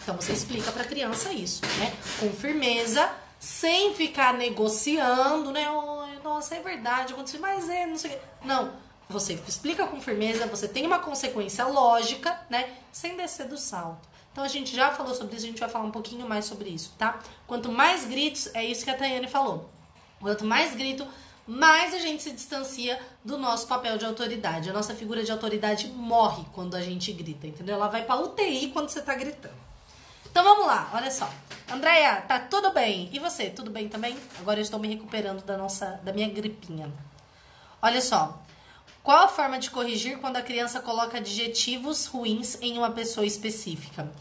Então 0.03 0.15
você 0.15 0.33
explica 0.33 0.71
para 0.73 0.83
a 0.83 0.87
criança 0.87 1.31
isso, 1.31 1.61
né? 1.79 1.95
Com 2.19 2.29
firmeza, 2.31 3.09
sem 3.39 3.93
ficar 3.93 4.33
negociando, 4.33 5.51
né? 5.51 5.69
Oh, 5.71 6.05
nossa, 6.21 6.55
é 6.55 6.59
verdade, 6.59 7.13
aconteceu, 7.13 7.39
mas 7.39 7.69
é, 7.69 7.85
não 7.85 7.97
sei 7.97 8.11
o 8.11 8.13
quê. 8.13 8.19
Não 8.43 8.84
você 9.09 9.33
explica 9.47 9.85
com 9.87 10.01
firmeza, 10.01 10.47
você 10.47 10.67
tem 10.67 10.85
uma 10.85 10.99
consequência 10.99 11.65
lógica, 11.65 12.39
né? 12.49 12.73
Sem 12.91 13.15
descer 13.15 13.47
do 13.47 13.57
salto. 13.57 14.07
Então 14.31 14.43
a 14.43 14.47
gente 14.47 14.75
já 14.75 14.91
falou 14.91 15.15
sobre 15.15 15.35
isso, 15.35 15.45
a 15.45 15.49
gente 15.49 15.59
vai 15.59 15.69
falar 15.69 15.85
um 15.85 15.91
pouquinho 15.91 16.27
mais 16.27 16.45
sobre 16.45 16.69
isso, 16.69 16.93
tá? 16.97 17.19
Quanto 17.47 17.71
mais 17.71 18.05
gritos, 18.05 18.53
é 18.53 18.65
isso 18.65 18.83
que 18.83 18.89
a 18.89 18.97
Tayane 18.97 19.27
falou. 19.27 19.69
Quanto 20.19 20.43
mais 20.43 20.75
grito, 20.75 21.07
mais 21.47 21.93
a 21.93 21.99
gente 21.99 22.23
se 22.23 22.31
distancia 22.31 22.99
do 23.23 23.37
nosso 23.37 23.67
papel 23.67 23.97
de 23.97 24.05
autoridade. 24.05 24.69
A 24.69 24.73
nossa 24.73 24.95
figura 24.95 25.23
de 25.23 25.31
autoridade 25.31 25.87
morre 25.87 26.43
quando 26.51 26.75
a 26.75 26.81
gente 26.81 27.13
grita, 27.13 27.47
entendeu? 27.47 27.75
Ela 27.75 27.87
vai 27.87 28.03
pra 28.03 28.17
UTI 28.17 28.71
quando 28.71 28.89
você 28.89 29.01
tá 29.01 29.13
gritando. 29.13 29.55
Então 30.25 30.43
vamos 30.43 30.65
lá, 30.65 30.91
olha 30.93 31.11
só. 31.11 31.29
Andréia, 31.71 32.21
tá 32.21 32.39
tudo 32.39 32.71
bem? 32.71 33.09
E 33.13 33.19
você, 33.19 33.49
tudo 33.49 33.71
bem 33.71 33.87
também? 33.87 34.17
Agora 34.39 34.59
eu 34.59 34.63
estou 34.63 34.79
me 34.79 34.87
recuperando 34.87 35.43
da 35.45 35.57
nossa 35.57 35.99
da 36.03 36.11
minha 36.11 36.27
gripinha. 36.27 36.91
Olha 37.81 38.01
só, 38.01 38.41
qual 39.05 39.25
a 39.25 39.27
forma 39.27 39.59
de 39.59 39.69
corrigir 39.69 40.17
quando 40.17 40.37
a 40.37 40.41
criança 40.41 40.79
coloca 40.79 41.19
adjetivos 41.19 42.07
ruins 42.07 42.57
em 42.59 42.75
uma 42.75 42.89
pessoa 42.89 43.23
específica? 43.23 44.11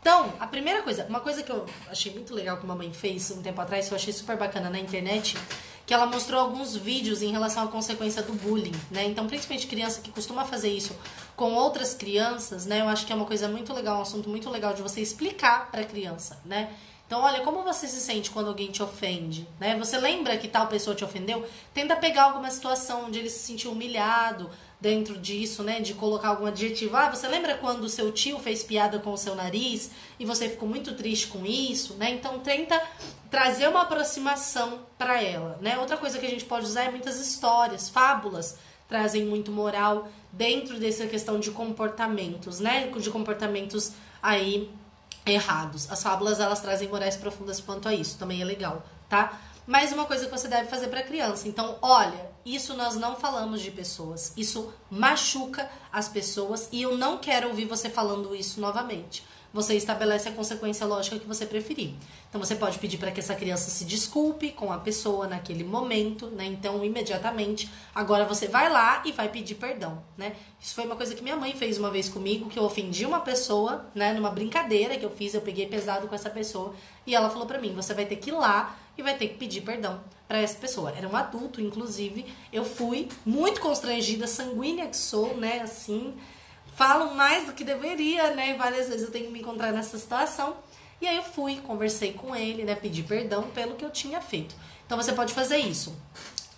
Então, 0.00 0.32
a 0.40 0.48
primeira 0.48 0.82
coisa, 0.82 1.06
uma 1.08 1.20
coisa 1.20 1.44
que 1.44 1.52
eu 1.52 1.64
achei 1.88 2.12
muito 2.12 2.34
legal 2.34 2.56
que 2.56 2.64
a 2.64 2.66
mamãe 2.66 2.92
fez 2.92 3.30
um 3.30 3.40
tempo 3.40 3.60
atrás, 3.60 3.86
que 3.86 3.94
eu 3.94 3.96
achei 3.96 4.12
super 4.12 4.36
bacana 4.36 4.68
na 4.68 4.80
internet, 4.80 5.38
que 5.86 5.94
ela 5.94 6.06
mostrou 6.06 6.40
alguns 6.40 6.74
vídeos 6.76 7.22
em 7.22 7.30
relação 7.30 7.62
à 7.62 7.68
consequência 7.68 8.20
do 8.20 8.32
bullying, 8.32 8.74
né? 8.90 9.04
Então, 9.04 9.28
principalmente 9.28 9.68
criança 9.68 10.00
que 10.00 10.10
costuma 10.10 10.44
fazer 10.44 10.70
isso 10.70 10.96
com 11.36 11.52
outras 11.52 11.94
crianças, 11.94 12.66
né? 12.66 12.80
Eu 12.80 12.88
acho 12.88 13.06
que 13.06 13.12
é 13.12 13.14
uma 13.14 13.26
coisa 13.26 13.46
muito 13.46 13.72
legal, 13.72 14.00
um 14.00 14.02
assunto 14.02 14.28
muito 14.28 14.50
legal 14.50 14.74
de 14.74 14.82
você 14.82 15.00
explicar 15.00 15.70
para 15.70 15.82
a 15.82 15.84
criança, 15.84 16.42
né? 16.44 16.74
Então, 17.12 17.24
olha, 17.24 17.42
como 17.42 17.62
você 17.62 17.86
se 17.86 18.00
sente 18.00 18.30
quando 18.30 18.48
alguém 18.48 18.70
te 18.70 18.82
ofende, 18.82 19.46
né? 19.60 19.76
Você 19.76 19.98
lembra 19.98 20.38
que 20.38 20.48
tal 20.48 20.66
pessoa 20.66 20.96
te 20.96 21.04
ofendeu? 21.04 21.46
Tenta 21.74 21.94
pegar 21.94 22.22
alguma 22.22 22.50
situação 22.50 23.04
onde 23.04 23.18
ele 23.18 23.28
se 23.28 23.40
sentiu 23.40 23.72
humilhado 23.72 24.48
dentro 24.80 25.18
disso, 25.18 25.62
né? 25.62 25.78
De 25.78 25.92
colocar 25.92 26.28
algum 26.28 26.46
adjetivo. 26.46 26.96
Ah, 26.96 27.10
você 27.10 27.28
lembra 27.28 27.58
quando 27.58 27.86
seu 27.86 28.10
tio 28.12 28.38
fez 28.38 28.64
piada 28.64 28.98
com 28.98 29.12
o 29.12 29.18
seu 29.18 29.34
nariz 29.34 29.90
e 30.18 30.24
você 30.24 30.48
ficou 30.48 30.66
muito 30.66 30.94
triste 30.94 31.26
com 31.26 31.44
isso, 31.44 31.92
né? 31.96 32.12
Então, 32.12 32.38
tenta 32.38 32.82
trazer 33.30 33.68
uma 33.68 33.82
aproximação 33.82 34.78
para 34.96 35.22
ela, 35.22 35.58
né? 35.60 35.76
Outra 35.76 35.98
coisa 35.98 36.18
que 36.18 36.24
a 36.24 36.30
gente 36.30 36.46
pode 36.46 36.64
usar 36.64 36.84
é 36.84 36.90
muitas 36.90 37.20
histórias, 37.20 37.90
fábulas 37.90 38.56
trazem 38.88 39.26
muito 39.26 39.52
moral 39.52 40.08
dentro 40.32 40.80
dessa 40.80 41.06
questão 41.06 41.38
de 41.38 41.50
comportamentos, 41.50 42.58
né? 42.58 42.86
De 42.86 43.10
comportamentos 43.10 43.92
aí 44.22 44.70
errados. 45.24 45.90
As 45.90 46.02
fábulas 46.02 46.40
elas 46.40 46.60
trazem 46.60 46.88
morais 46.88 47.16
profundas 47.16 47.60
quanto 47.60 47.88
a 47.88 47.94
isso, 47.94 48.18
também 48.18 48.40
é 48.40 48.44
legal, 48.44 48.84
tá? 49.08 49.40
Mais 49.66 49.92
uma 49.92 50.04
coisa 50.04 50.24
que 50.24 50.30
você 50.30 50.48
deve 50.48 50.68
fazer 50.68 50.88
para 50.88 51.02
criança. 51.02 51.46
Então, 51.46 51.78
olha, 51.80 52.30
isso 52.44 52.74
nós 52.74 52.96
não 52.96 53.14
falamos 53.14 53.60
de 53.60 53.70
pessoas. 53.70 54.32
Isso 54.36 54.72
machuca 54.90 55.70
as 55.92 56.08
pessoas 56.08 56.68
e 56.72 56.82
eu 56.82 56.96
não 56.96 57.18
quero 57.18 57.48
ouvir 57.48 57.66
você 57.66 57.88
falando 57.88 58.34
isso 58.34 58.60
novamente 58.60 59.24
você 59.52 59.74
estabelece 59.74 60.28
a 60.28 60.32
consequência 60.32 60.86
lógica 60.86 61.18
que 61.18 61.26
você 61.26 61.44
preferir. 61.44 61.94
Então 62.28 62.42
você 62.42 62.54
pode 62.54 62.78
pedir 62.78 62.96
para 62.96 63.10
que 63.10 63.20
essa 63.20 63.34
criança 63.34 63.70
se 63.70 63.84
desculpe 63.84 64.50
com 64.50 64.72
a 64.72 64.78
pessoa 64.78 65.26
naquele 65.26 65.64
momento, 65.64 66.26
né? 66.28 66.46
Então, 66.46 66.82
imediatamente, 66.84 67.70
agora 67.94 68.24
você 68.24 68.48
vai 68.48 68.70
lá 68.70 69.02
e 69.04 69.12
vai 69.12 69.28
pedir 69.28 69.56
perdão, 69.56 70.02
né? 70.16 70.34
Isso 70.60 70.74
foi 70.74 70.84
uma 70.84 70.96
coisa 70.96 71.14
que 71.14 71.22
minha 71.22 71.36
mãe 71.36 71.52
fez 71.52 71.78
uma 71.78 71.90
vez 71.90 72.08
comigo, 72.08 72.48
que 72.48 72.58
eu 72.58 72.64
ofendi 72.64 73.04
uma 73.04 73.20
pessoa, 73.20 73.86
né, 73.94 74.12
numa 74.12 74.30
brincadeira 74.30 74.96
que 74.96 75.04
eu 75.04 75.10
fiz, 75.10 75.34
eu 75.34 75.40
peguei 75.40 75.66
pesado 75.66 76.08
com 76.08 76.14
essa 76.14 76.30
pessoa, 76.30 76.74
e 77.06 77.14
ela 77.14 77.28
falou 77.28 77.46
para 77.46 77.60
mim: 77.60 77.74
"Você 77.74 77.92
vai 77.92 78.06
ter 78.06 78.16
que 78.16 78.30
ir 78.30 78.34
lá 78.34 78.78
e 78.96 79.02
vai 79.02 79.16
ter 79.16 79.28
que 79.28 79.34
pedir 79.34 79.60
perdão 79.60 80.00
para 80.26 80.38
essa 80.38 80.58
pessoa". 80.58 80.92
Era 80.96 81.08
um 81.08 81.16
adulto, 81.16 81.60
inclusive. 81.60 82.24
Eu 82.52 82.64
fui 82.64 83.08
muito 83.26 83.60
constrangida, 83.60 84.26
sanguínea 84.26 84.86
que 84.86 84.96
sou, 84.96 85.36
né, 85.36 85.60
assim, 85.60 86.14
falam 86.74 87.14
mais 87.14 87.46
do 87.46 87.52
que 87.52 87.64
deveria, 87.64 88.34
né? 88.34 88.54
Várias 88.54 88.88
vezes 88.88 89.02
eu 89.02 89.10
tenho 89.10 89.26
que 89.26 89.32
me 89.32 89.40
encontrar 89.40 89.72
nessa 89.72 89.98
situação. 89.98 90.56
E 91.00 91.06
aí 91.06 91.16
eu 91.16 91.22
fui, 91.22 91.56
conversei 91.56 92.12
com 92.12 92.34
ele, 92.34 92.64
né? 92.64 92.74
Pedi 92.74 93.02
perdão 93.02 93.50
pelo 93.50 93.74
que 93.74 93.84
eu 93.84 93.90
tinha 93.90 94.20
feito. 94.20 94.54
Então 94.86 94.96
você 94.96 95.12
pode 95.12 95.34
fazer 95.34 95.58
isso. 95.58 95.96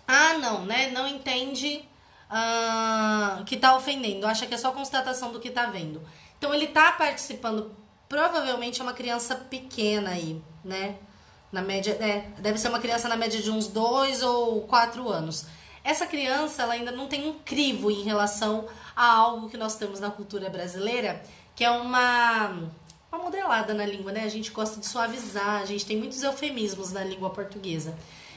Ah, 0.06 0.34
não, 0.34 0.64
né? 0.66 0.90
Não 0.90 1.08
entende 1.08 1.82
uh, 2.30 3.44
que 3.44 3.56
tá 3.56 3.76
ofendendo. 3.76 4.26
Acha 4.26 4.46
que 4.46 4.54
é 4.54 4.58
só 4.58 4.70
constatação 4.70 5.32
do 5.32 5.40
que 5.40 5.50
tá 5.50 5.66
vendo. 5.66 6.02
Então 6.38 6.52
ele 6.52 6.66
tá 6.66 6.92
participando. 6.92 7.74
Provavelmente 8.08 8.80
é 8.80 8.84
uma 8.84 8.92
criança 8.92 9.34
pequena 9.34 10.10
aí, 10.10 10.40
né? 10.64 10.96
Na 11.50 11.62
média, 11.62 11.92
é, 11.92 12.28
deve 12.38 12.58
ser 12.58 12.68
uma 12.68 12.80
criança 12.80 13.08
na 13.08 13.16
média 13.16 13.40
de 13.40 13.50
uns 13.50 13.68
dois 13.68 14.22
ou 14.22 14.62
quatro 14.62 15.08
anos. 15.08 15.46
Essa 15.84 16.06
criança, 16.06 16.62
ela 16.62 16.72
ainda 16.72 16.90
não 16.90 17.06
tem 17.06 17.28
um 17.28 17.34
crivo 17.40 17.90
em 17.90 18.02
relação 18.02 18.66
a 18.96 19.06
algo 19.06 19.50
que 19.50 19.56
nós 19.58 19.76
temos 19.76 20.00
na 20.00 20.10
cultura 20.10 20.48
brasileira, 20.48 21.22
que 21.54 21.62
é 21.62 21.70
uma, 21.70 22.48
uma 23.12 23.22
modelada 23.22 23.74
na 23.74 23.84
língua, 23.84 24.10
né? 24.10 24.24
A 24.24 24.28
gente 24.28 24.50
gosta 24.50 24.80
de 24.80 24.86
suavizar, 24.86 25.60
a 25.60 25.66
gente 25.66 25.84
tem 25.84 25.98
muitos 25.98 26.22
eufemismos 26.22 26.90
na 26.90 27.04
língua 27.04 27.28
portuguesa. 27.28 27.94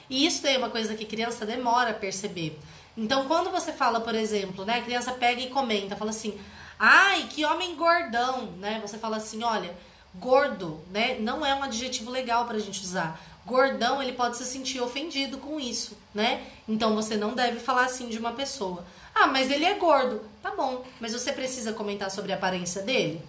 E 0.09 0.25
isso 0.25 0.45
é 0.45 0.57
uma 0.57 0.69
coisa 0.69 0.93
que 0.93 1.05
criança 1.05 1.45
demora 1.45 1.91
a 1.91 1.93
perceber. 1.93 2.59
Então, 2.97 3.27
quando 3.27 3.49
você 3.49 3.71
fala, 3.71 4.01
por 4.01 4.13
exemplo, 4.13 4.65
né, 4.65 4.79
a 4.79 4.81
criança 4.81 5.13
pega 5.13 5.39
e 5.41 5.49
comenta, 5.49 5.95
fala 5.95 6.11
assim: 6.11 6.37
"Ai, 6.77 7.27
que 7.29 7.45
homem 7.45 7.75
gordão", 7.75 8.47
né? 8.57 8.79
Você 8.81 8.97
fala 8.97 9.17
assim: 9.17 9.41
"Olha, 9.43 9.73
gordo, 10.19 10.79
né, 10.91 11.17
não 11.19 11.45
é 11.45 11.53
um 11.55 11.63
adjetivo 11.63 12.11
legal 12.11 12.45
pra 12.45 12.59
gente 12.59 12.81
usar. 12.81 13.19
Gordão, 13.45 14.01
ele 14.01 14.11
pode 14.11 14.35
se 14.35 14.45
sentir 14.45 14.81
ofendido 14.81 15.37
com 15.37 15.57
isso, 15.57 15.97
né? 16.13 16.45
Então 16.67 16.93
você 16.93 17.15
não 17.15 17.33
deve 17.33 17.61
falar 17.61 17.85
assim 17.85 18.09
de 18.09 18.17
uma 18.17 18.33
pessoa. 18.33 18.85
Ah, 19.15 19.25
mas 19.25 19.49
ele 19.49 19.63
é 19.63 19.75
gordo. 19.75 20.21
Tá 20.43 20.51
bom, 20.51 20.83
mas 20.99 21.13
você 21.13 21.31
precisa 21.31 21.71
comentar 21.71 22.11
sobre 22.11 22.33
a 22.33 22.35
aparência 22.35 22.81
dele? 22.81 23.21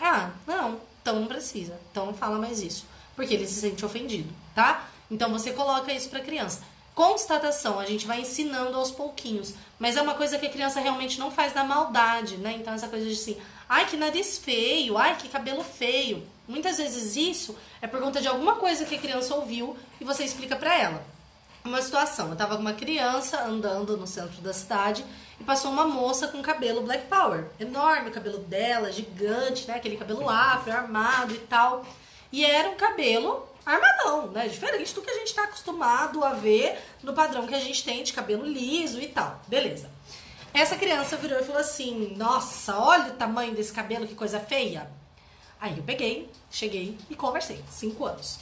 Ah, 0.00 0.30
não, 0.46 0.80
então 1.02 1.20
não 1.20 1.26
precisa. 1.26 1.78
Então 1.90 2.06
não 2.06 2.14
fala 2.14 2.38
mais 2.38 2.62
isso, 2.62 2.86
porque 3.14 3.34
ele 3.34 3.46
se 3.46 3.60
sente 3.60 3.84
ofendido, 3.84 4.32
tá? 4.54 4.88
Então 5.10 5.30
você 5.30 5.52
coloca 5.52 5.92
isso 5.92 6.08
para 6.08 6.20
criança. 6.20 6.62
Constatação, 6.94 7.78
a 7.78 7.84
gente 7.84 8.06
vai 8.06 8.22
ensinando 8.22 8.74
aos 8.74 8.90
pouquinhos, 8.90 9.52
mas 9.78 9.98
é 9.98 10.02
uma 10.02 10.14
coisa 10.14 10.38
que 10.38 10.46
a 10.46 10.50
criança 10.50 10.80
realmente 10.80 11.18
não 11.18 11.30
faz 11.30 11.52
na 11.52 11.62
maldade, 11.62 12.38
né? 12.38 12.56
Então 12.58 12.72
essa 12.72 12.88
coisa 12.88 13.04
de 13.04 13.12
assim, 13.12 13.36
ai 13.68 13.86
que 13.86 13.96
nariz 13.96 14.38
feio, 14.38 14.96
ai 14.96 15.16
que 15.16 15.28
cabelo 15.28 15.62
feio. 15.62 16.26
Muitas 16.48 16.78
vezes 16.78 17.16
isso 17.16 17.56
é 17.82 17.86
por 17.86 18.00
conta 18.00 18.20
de 18.20 18.28
alguma 18.28 18.56
coisa 18.56 18.84
que 18.84 18.94
a 18.94 19.00
criança 19.00 19.34
ouviu 19.34 19.76
e 20.00 20.04
você 20.04 20.24
explica 20.24 20.54
para 20.54 20.78
ela 20.78 21.04
uma 21.64 21.82
situação. 21.82 22.30
Eu 22.30 22.36
tava 22.36 22.54
com 22.54 22.62
uma 22.62 22.72
criança 22.72 23.42
andando 23.42 23.96
no 23.96 24.06
centro 24.06 24.40
da 24.40 24.52
cidade 24.52 25.04
e 25.40 25.44
passou 25.44 25.70
uma 25.70 25.84
moça 25.84 26.28
com 26.28 26.40
cabelo 26.40 26.82
Black 26.82 27.06
Power. 27.06 27.46
Enorme 27.58 28.08
o 28.08 28.12
cabelo 28.12 28.38
dela, 28.38 28.92
gigante, 28.92 29.66
né? 29.66 29.74
Aquele 29.74 29.96
cabelo 29.96 30.28
afro, 30.28 30.72
armado 30.72 31.34
e 31.34 31.38
tal. 31.38 31.84
E 32.32 32.44
era 32.44 32.68
um 32.70 32.76
cabelo 32.76 33.46
armadão, 33.64 34.28
né? 34.28 34.46
Diferente 34.46 34.94
do 34.94 35.02
que 35.02 35.10
a 35.10 35.18
gente 35.18 35.34
tá 35.34 35.44
acostumado 35.44 36.24
a 36.24 36.32
ver 36.32 36.78
no 37.02 37.12
padrão 37.12 37.46
que 37.46 37.54
a 37.54 37.60
gente 37.60 37.84
tem 37.84 38.04
de 38.04 38.12
cabelo 38.12 38.46
liso 38.46 39.00
e 39.00 39.08
tal. 39.08 39.40
Beleza. 39.48 39.95
Essa 40.56 40.76
criança 40.76 41.18
virou 41.18 41.38
e 41.38 41.44
falou 41.44 41.60
assim: 41.60 42.14
Nossa, 42.16 42.78
olha 42.78 43.12
o 43.12 43.16
tamanho 43.16 43.54
desse 43.54 43.70
cabelo, 43.70 44.06
que 44.06 44.14
coisa 44.14 44.40
feia. 44.40 44.90
Aí 45.60 45.76
eu 45.76 45.84
peguei, 45.84 46.30
cheguei 46.50 46.96
e 47.10 47.14
conversei. 47.14 47.62
Cinco 47.70 48.06
anos. 48.06 48.38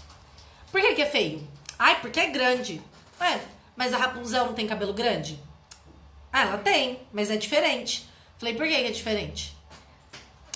Por 0.70 0.80
que, 0.80 0.94
que 0.94 1.02
é 1.02 1.06
feio? 1.06 1.44
Ai, 1.76 2.00
porque 2.00 2.20
é 2.20 2.30
grande. 2.30 2.80
Ué, 3.20 3.40
mas 3.74 3.92
a 3.92 3.96
Rapunzel 3.96 4.46
não 4.46 4.54
tem 4.54 4.64
cabelo 4.64 4.92
grande? 4.92 5.42
Ah, 6.32 6.42
ela 6.42 6.58
tem, 6.58 7.00
mas 7.12 7.32
é 7.32 7.36
diferente. 7.36 8.08
Falei, 8.38 8.54
por 8.54 8.64
que 8.64 8.74
é 8.74 8.90
diferente? 8.92 9.56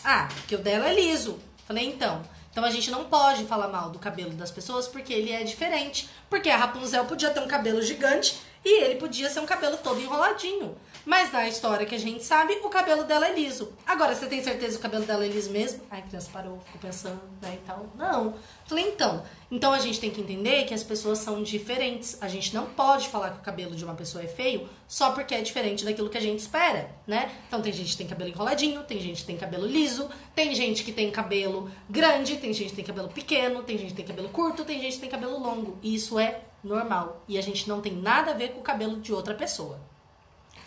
Ah, 0.04 0.28
porque 0.32 0.54
o 0.54 0.58
dela 0.58 0.88
é 0.88 0.94
liso. 0.94 1.40
Falei, 1.66 1.88
então. 1.88 2.22
Então 2.52 2.62
a 2.62 2.70
gente 2.70 2.88
não 2.88 3.04
pode 3.04 3.44
falar 3.46 3.66
mal 3.66 3.90
do 3.90 3.98
cabelo 3.98 4.30
das 4.30 4.52
pessoas 4.52 4.86
porque 4.86 5.12
ele 5.12 5.32
é 5.32 5.42
diferente. 5.42 6.08
Porque 6.30 6.50
a 6.50 6.56
Rapunzel 6.56 7.04
podia 7.04 7.30
ter 7.30 7.40
um 7.40 7.48
cabelo 7.48 7.82
gigante 7.82 8.38
e 8.64 8.82
ele 8.82 8.94
podia 8.94 9.28
ser 9.28 9.40
um 9.40 9.46
cabelo 9.46 9.76
todo 9.76 10.00
enroladinho. 10.00 10.76
Mas 11.08 11.32
na 11.32 11.48
história 11.48 11.86
que 11.86 11.94
a 11.94 11.98
gente 11.98 12.22
sabe, 12.22 12.52
o 12.62 12.68
cabelo 12.68 13.02
dela 13.02 13.26
é 13.26 13.34
liso. 13.34 13.72
Agora, 13.86 14.14
você 14.14 14.26
tem 14.26 14.42
certeza 14.42 14.72
que 14.72 14.80
o 14.80 14.82
cabelo 14.82 15.06
dela 15.06 15.24
é 15.24 15.28
liso 15.28 15.50
mesmo? 15.50 15.80
A 15.90 16.02
criança 16.02 16.28
parou, 16.30 16.60
ficou 16.60 16.78
pensando, 16.78 17.18
né, 17.40 17.54
e 17.54 17.66
tal. 17.66 17.86
Não. 17.96 18.34
Falei, 18.66 18.88
então. 18.88 19.24
Então 19.50 19.72
a 19.72 19.78
gente 19.78 19.98
tem 19.98 20.10
que 20.10 20.20
entender 20.20 20.66
que 20.66 20.74
as 20.74 20.82
pessoas 20.82 21.16
são 21.16 21.42
diferentes. 21.42 22.18
A 22.20 22.28
gente 22.28 22.54
não 22.54 22.66
pode 22.66 23.08
falar 23.08 23.30
que 23.30 23.38
o 23.38 23.42
cabelo 23.42 23.74
de 23.74 23.82
uma 23.86 23.94
pessoa 23.94 24.22
é 24.22 24.26
feio 24.26 24.68
só 24.86 25.12
porque 25.12 25.34
é 25.34 25.40
diferente 25.40 25.82
daquilo 25.82 26.10
que 26.10 26.18
a 26.18 26.20
gente 26.20 26.40
espera, 26.40 26.94
né? 27.06 27.32
Então 27.46 27.62
tem 27.62 27.72
gente 27.72 27.92
que 27.92 27.96
tem 27.96 28.06
cabelo 28.06 28.28
enroladinho, 28.28 28.82
tem 28.82 29.00
gente 29.00 29.22
que 29.22 29.28
tem 29.28 29.38
cabelo 29.38 29.66
liso, 29.66 30.10
tem 30.34 30.54
gente 30.54 30.84
que 30.84 30.92
tem 30.92 31.10
cabelo 31.10 31.70
grande, 31.88 32.36
tem 32.36 32.52
gente 32.52 32.68
que 32.68 32.76
tem 32.76 32.84
cabelo 32.84 33.08
pequeno, 33.08 33.62
tem 33.62 33.78
gente 33.78 33.92
que 33.92 33.96
tem 33.96 34.04
cabelo 34.04 34.28
curto, 34.28 34.62
tem 34.62 34.78
gente 34.78 34.96
que 34.96 35.00
tem 35.00 35.08
cabelo 35.08 35.38
longo. 35.38 35.78
E 35.82 35.94
isso 35.94 36.18
é 36.18 36.42
normal. 36.62 37.24
E 37.26 37.38
a 37.38 37.42
gente 37.42 37.66
não 37.66 37.80
tem 37.80 37.94
nada 37.94 38.32
a 38.32 38.34
ver 38.34 38.50
com 38.50 38.60
o 38.60 38.62
cabelo 38.62 39.00
de 39.00 39.10
outra 39.10 39.32
pessoa. 39.32 39.80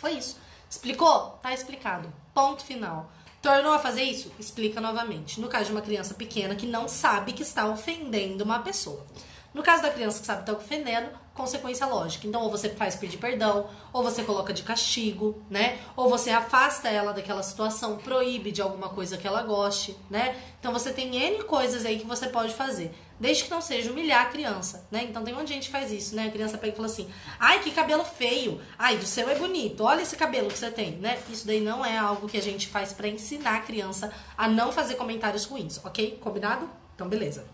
Foi 0.02 0.14
isso. 0.14 0.36
Explicou? 0.68 1.38
Tá 1.40 1.54
explicado. 1.54 2.12
Ponto 2.34 2.64
final. 2.64 3.08
Tornou 3.40 3.72
a 3.72 3.78
fazer 3.78 4.02
isso? 4.02 4.32
Explica 4.36 4.80
novamente. 4.80 5.40
No 5.40 5.46
caso 5.46 5.66
de 5.66 5.70
uma 5.70 5.80
criança 5.80 6.12
pequena 6.12 6.56
que 6.56 6.66
não 6.66 6.88
sabe 6.88 7.32
que 7.32 7.44
está 7.44 7.66
ofendendo 7.66 8.42
uma 8.42 8.58
pessoa. 8.58 9.06
No 9.54 9.62
caso 9.62 9.82
da 9.82 9.90
criança 9.90 10.18
que 10.18 10.26
sabe 10.26 10.42
que 10.42 10.50
está 10.50 10.60
ofendendo, 10.60 11.08
consequência 11.34 11.86
lógica. 11.86 12.26
Então, 12.26 12.42
ou 12.42 12.50
você 12.50 12.70
faz 12.70 12.96
pedir 12.96 13.18
perdão, 13.18 13.68
ou 13.92 14.02
você 14.02 14.24
coloca 14.24 14.52
de 14.52 14.64
castigo, 14.64 15.40
né? 15.48 15.78
Ou 15.94 16.08
você 16.08 16.30
afasta 16.30 16.88
ela 16.88 17.12
daquela 17.12 17.44
situação, 17.44 17.98
proíbe 17.98 18.50
de 18.50 18.60
alguma 18.60 18.88
coisa 18.88 19.16
que 19.16 19.26
ela 19.26 19.42
goste, 19.42 19.96
né? 20.10 20.36
Então, 20.58 20.72
você 20.72 20.92
tem 20.92 21.14
N 21.14 21.44
coisas 21.44 21.86
aí 21.86 22.00
que 22.00 22.06
você 22.06 22.26
pode 22.26 22.54
fazer. 22.54 22.92
Desde 23.22 23.44
que 23.44 23.50
não 23.50 23.60
seja 23.60 23.92
humilhar 23.92 24.22
a 24.22 24.30
criança, 24.30 24.84
né? 24.90 25.04
Então 25.04 25.22
tem 25.22 25.32
um 25.32 25.36
monte 25.36 25.46
de 25.46 25.54
gente 25.54 25.66
que 25.66 25.70
faz 25.70 25.92
isso, 25.92 26.16
né? 26.16 26.26
A 26.26 26.30
criança 26.32 26.58
pega 26.58 26.72
e 26.72 26.76
fala 26.76 26.88
assim: 26.88 27.08
ai, 27.38 27.60
que 27.60 27.70
cabelo 27.70 28.04
feio. 28.04 28.60
Ai, 28.76 28.96
do 28.96 29.06
seu 29.06 29.30
é 29.30 29.36
bonito. 29.36 29.84
Olha 29.84 30.02
esse 30.02 30.16
cabelo 30.16 30.48
que 30.48 30.58
você 30.58 30.72
tem, 30.72 30.96
né? 30.96 31.22
Isso 31.30 31.46
daí 31.46 31.60
não 31.60 31.84
é 31.84 31.96
algo 31.96 32.28
que 32.28 32.36
a 32.36 32.42
gente 32.42 32.66
faz 32.66 32.92
para 32.92 33.06
ensinar 33.06 33.58
a 33.58 33.60
criança 33.60 34.12
a 34.36 34.48
não 34.48 34.72
fazer 34.72 34.96
comentários 34.96 35.44
ruins, 35.44 35.78
ok? 35.84 36.18
Combinado? 36.20 36.68
Então, 36.96 37.08
beleza. 37.08 37.46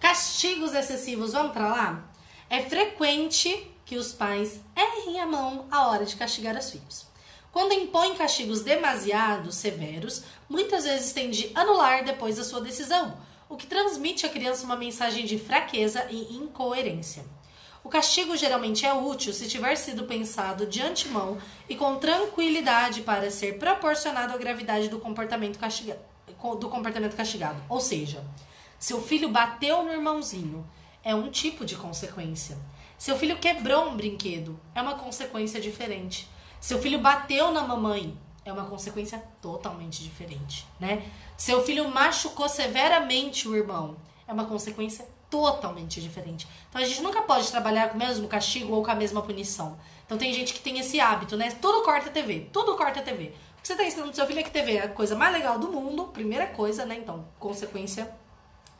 Castigos 0.00 0.72
excessivos, 0.72 1.34
vamos 1.34 1.52
para 1.52 1.68
lá? 1.68 2.10
É 2.48 2.62
frequente 2.62 3.70
que 3.84 3.96
os 3.98 4.14
pais 4.14 4.60
errem 4.74 5.20
a 5.20 5.26
mão 5.26 5.66
à 5.70 5.88
hora 5.88 6.06
de 6.06 6.16
castigar 6.16 6.56
os 6.56 6.70
filhos. 6.70 7.06
Quando 7.52 7.74
impõem 7.74 8.14
castigos 8.14 8.62
demasiado 8.62 9.52
severos, 9.52 10.22
muitas 10.48 10.84
vezes 10.84 11.12
tem 11.12 11.30
de 11.30 11.50
anular 11.54 12.02
depois 12.02 12.38
a 12.38 12.44
sua 12.44 12.62
decisão 12.62 13.30
o 13.52 13.56
que 13.56 13.66
transmite 13.66 14.24
à 14.24 14.30
criança 14.30 14.64
uma 14.64 14.76
mensagem 14.76 15.26
de 15.26 15.38
fraqueza 15.38 16.06
e 16.10 16.36
incoerência. 16.36 17.22
O 17.84 17.88
castigo 17.90 18.34
geralmente 18.34 18.86
é 18.86 18.94
útil 18.94 19.30
se 19.34 19.46
tiver 19.46 19.76
sido 19.76 20.04
pensado 20.04 20.64
de 20.64 20.80
antemão 20.80 21.36
e 21.68 21.76
com 21.76 21.96
tranquilidade 21.96 23.02
para 23.02 23.30
ser 23.30 23.58
proporcionado 23.58 24.32
à 24.32 24.38
gravidade 24.38 24.88
do 24.88 24.98
comportamento, 24.98 25.58
castiga 25.58 26.00
do 26.58 26.70
comportamento 26.70 27.14
castigado. 27.14 27.62
Ou 27.68 27.78
seja, 27.78 28.24
se 28.78 28.94
o 28.94 29.02
filho 29.02 29.28
bateu 29.28 29.82
no 29.82 29.92
irmãozinho, 29.92 30.66
é 31.04 31.14
um 31.14 31.30
tipo 31.30 31.62
de 31.62 31.76
consequência. 31.76 32.56
Se 32.96 33.12
o 33.12 33.18
filho 33.18 33.36
quebrou 33.36 33.90
um 33.90 33.96
brinquedo, 33.98 34.58
é 34.74 34.80
uma 34.80 34.94
consequência 34.94 35.60
diferente. 35.60 36.26
Se 36.58 36.74
o 36.74 36.80
filho 36.80 37.00
bateu 37.00 37.52
na 37.52 37.60
mamãe, 37.60 38.16
é 38.44 38.52
uma 38.52 38.66
consequência 38.66 39.22
totalmente 39.40 40.02
diferente, 40.02 40.66
né? 40.80 41.08
Seu 41.36 41.62
filho 41.62 41.88
machucou 41.88 42.48
severamente 42.48 43.48
o 43.48 43.56
irmão, 43.56 43.96
é 44.26 44.32
uma 44.32 44.44
consequência 44.44 45.06
totalmente 45.30 46.00
diferente. 46.00 46.46
Então 46.68 46.80
a 46.80 46.84
gente 46.84 47.00
nunca 47.02 47.22
pode 47.22 47.50
trabalhar 47.50 47.88
com 47.88 47.94
o 47.94 47.98
mesmo 47.98 48.28
castigo 48.28 48.74
ou 48.74 48.84
com 48.84 48.90
a 48.90 48.94
mesma 48.94 49.22
punição. 49.22 49.78
Então 50.04 50.18
tem 50.18 50.32
gente 50.32 50.52
que 50.52 50.60
tem 50.60 50.78
esse 50.78 51.00
hábito, 51.00 51.36
né? 51.36 51.50
Tudo 51.60 51.82
corta 51.82 52.08
a 52.08 52.12
TV, 52.12 52.48
tudo 52.52 52.76
corta 52.76 53.00
a 53.00 53.02
TV. 53.02 53.32
O 53.58 53.62
que 53.62 53.68
você 53.68 53.72
está 53.72 53.84
ensinando 53.84 54.08
pro 54.08 54.16
seu 54.16 54.26
filho 54.26 54.40
é 54.40 54.42
que 54.42 54.50
TV 54.50 54.76
é 54.76 54.82
a 54.84 54.88
coisa 54.88 55.14
mais 55.14 55.32
legal 55.32 55.58
do 55.58 55.68
mundo, 55.68 56.08
primeira 56.08 56.48
coisa, 56.48 56.84
né? 56.84 56.96
Então, 56.96 57.24
consequência 57.38 58.12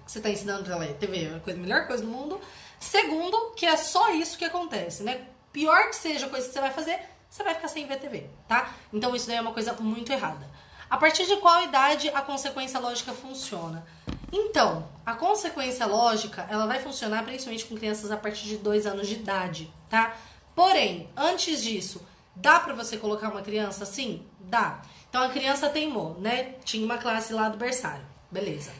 você 0.06 0.18
está 0.18 0.28
ensinando 0.28 0.64
pra 0.64 0.74
ela 0.74 0.84
é 0.84 0.92
TV 0.92 1.24
é 1.24 1.36
a 1.36 1.40
coisa, 1.40 1.58
melhor 1.58 1.86
coisa 1.86 2.04
do 2.04 2.10
mundo. 2.10 2.40
Segundo, 2.78 3.52
que 3.52 3.64
é 3.64 3.76
só 3.76 4.10
isso 4.10 4.36
que 4.36 4.44
acontece, 4.44 5.02
né? 5.02 5.26
Pior 5.52 5.88
que 5.88 5.96
seja 5.96 6.26
a 6.26 6.28
coisa 6.28 6.46
que 6.46 6.52
você 6.52 6.60
vai 6.60 6.70
fazer, 6.70 6.98
você 7.32 7.42
vai 7.42 7.54
ficar 7.54 7.68
sem 7.68 7.86
ver 7.86 7.98
TV, 7.98 8.26
tá? 8.46 8.74
Então 8.92 9.16
isso 9.16 9.26
daí 9.26 9.36
é 9.36 9.40
uma 9.40 9.54
coisa 9.54 9.72
muito 9.80 10.12
errada. 10.12 10.46
A 10.90 10.98
partir 10.98 11.24
de 11.24 11.36
qual 11.36 11.62
idade 11.62 12.10
a 12.10 12.20
consequência 12.20 12.78
lógica 12.78 13.14
funciona? 13.14 13.86
Então, 14.30 14.86
a 15.04 15.14
consequência 15.14 15.86
lógica, 15.86 16.46
ela 16.50 16.66
vai 16.66 16.78
funcionar 16.80 17.24
principalmente 17.24 17.64
com 17.64 17.74
crianças 17.74 18.10
a 18.10 18.18
partir 18.18 18.44
de 18.44 18.58
dois 18.58 18.86
anos 18.86 19.08
de 19.08 19.14
idade, 19.14 19.72
tá? 19.88 20.14
Porém, 20.54 21.08
antes 21.16 21.62
disso, 21.62 22.06
dá 22.36 22.60
para 22.60 22.74
você 22.74 22.98
colocar 22.98 23.30
uma 23.30 23.40
criança 23.40 23.84
assim? 23.84 24.26
Dá. 24.38 24.82
Então 25.08 25.22
a 25.22 25.30
criança 25.30 25.70
teimou, 25.70 26.20
né? 26.20 26.56
Tinha 26.66 26.84
uma 26.84 26.98
classe 26.98 27.32
lá 27.32 27.48
do 27.48 27.56
berçário. 27.56 28.04
Beleza. 28.30 28.72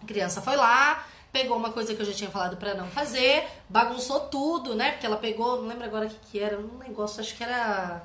A 0.00 0.06
criança 0.06 0.40
foi 0.40 0.54
lá, 0.54 1.04
pegou 1.32 1.56
uma 1.56 1.72
coisa 1.72 1.94
que 1.94 2.00
eu 2.00 2.06
já 2.06 2.12
tinha 2.12 2.30
falado 2.30 2.56
para 2.56 2.74
não 2.74 2.86
fazer, 2.88 3.46
bagunçou 3.68 4.20
tudo, 4.20 4.74
né? 4.74 4.92
Porque 4.92 5.06
ela 5.06 5.16
pegou, 5.16 5.60
não 5.60 5.68
lembro 5.68 5.84
agora 5.84 6.06
o 6.06 6.08
que, 6.08 6.16
que 6.32 6.40
era, 6.40 6.58
um 6.58 6.78
negócio, 6.78 7.20
acho 7.20 7.36
que 7.36 7.42
era 7.44 8.02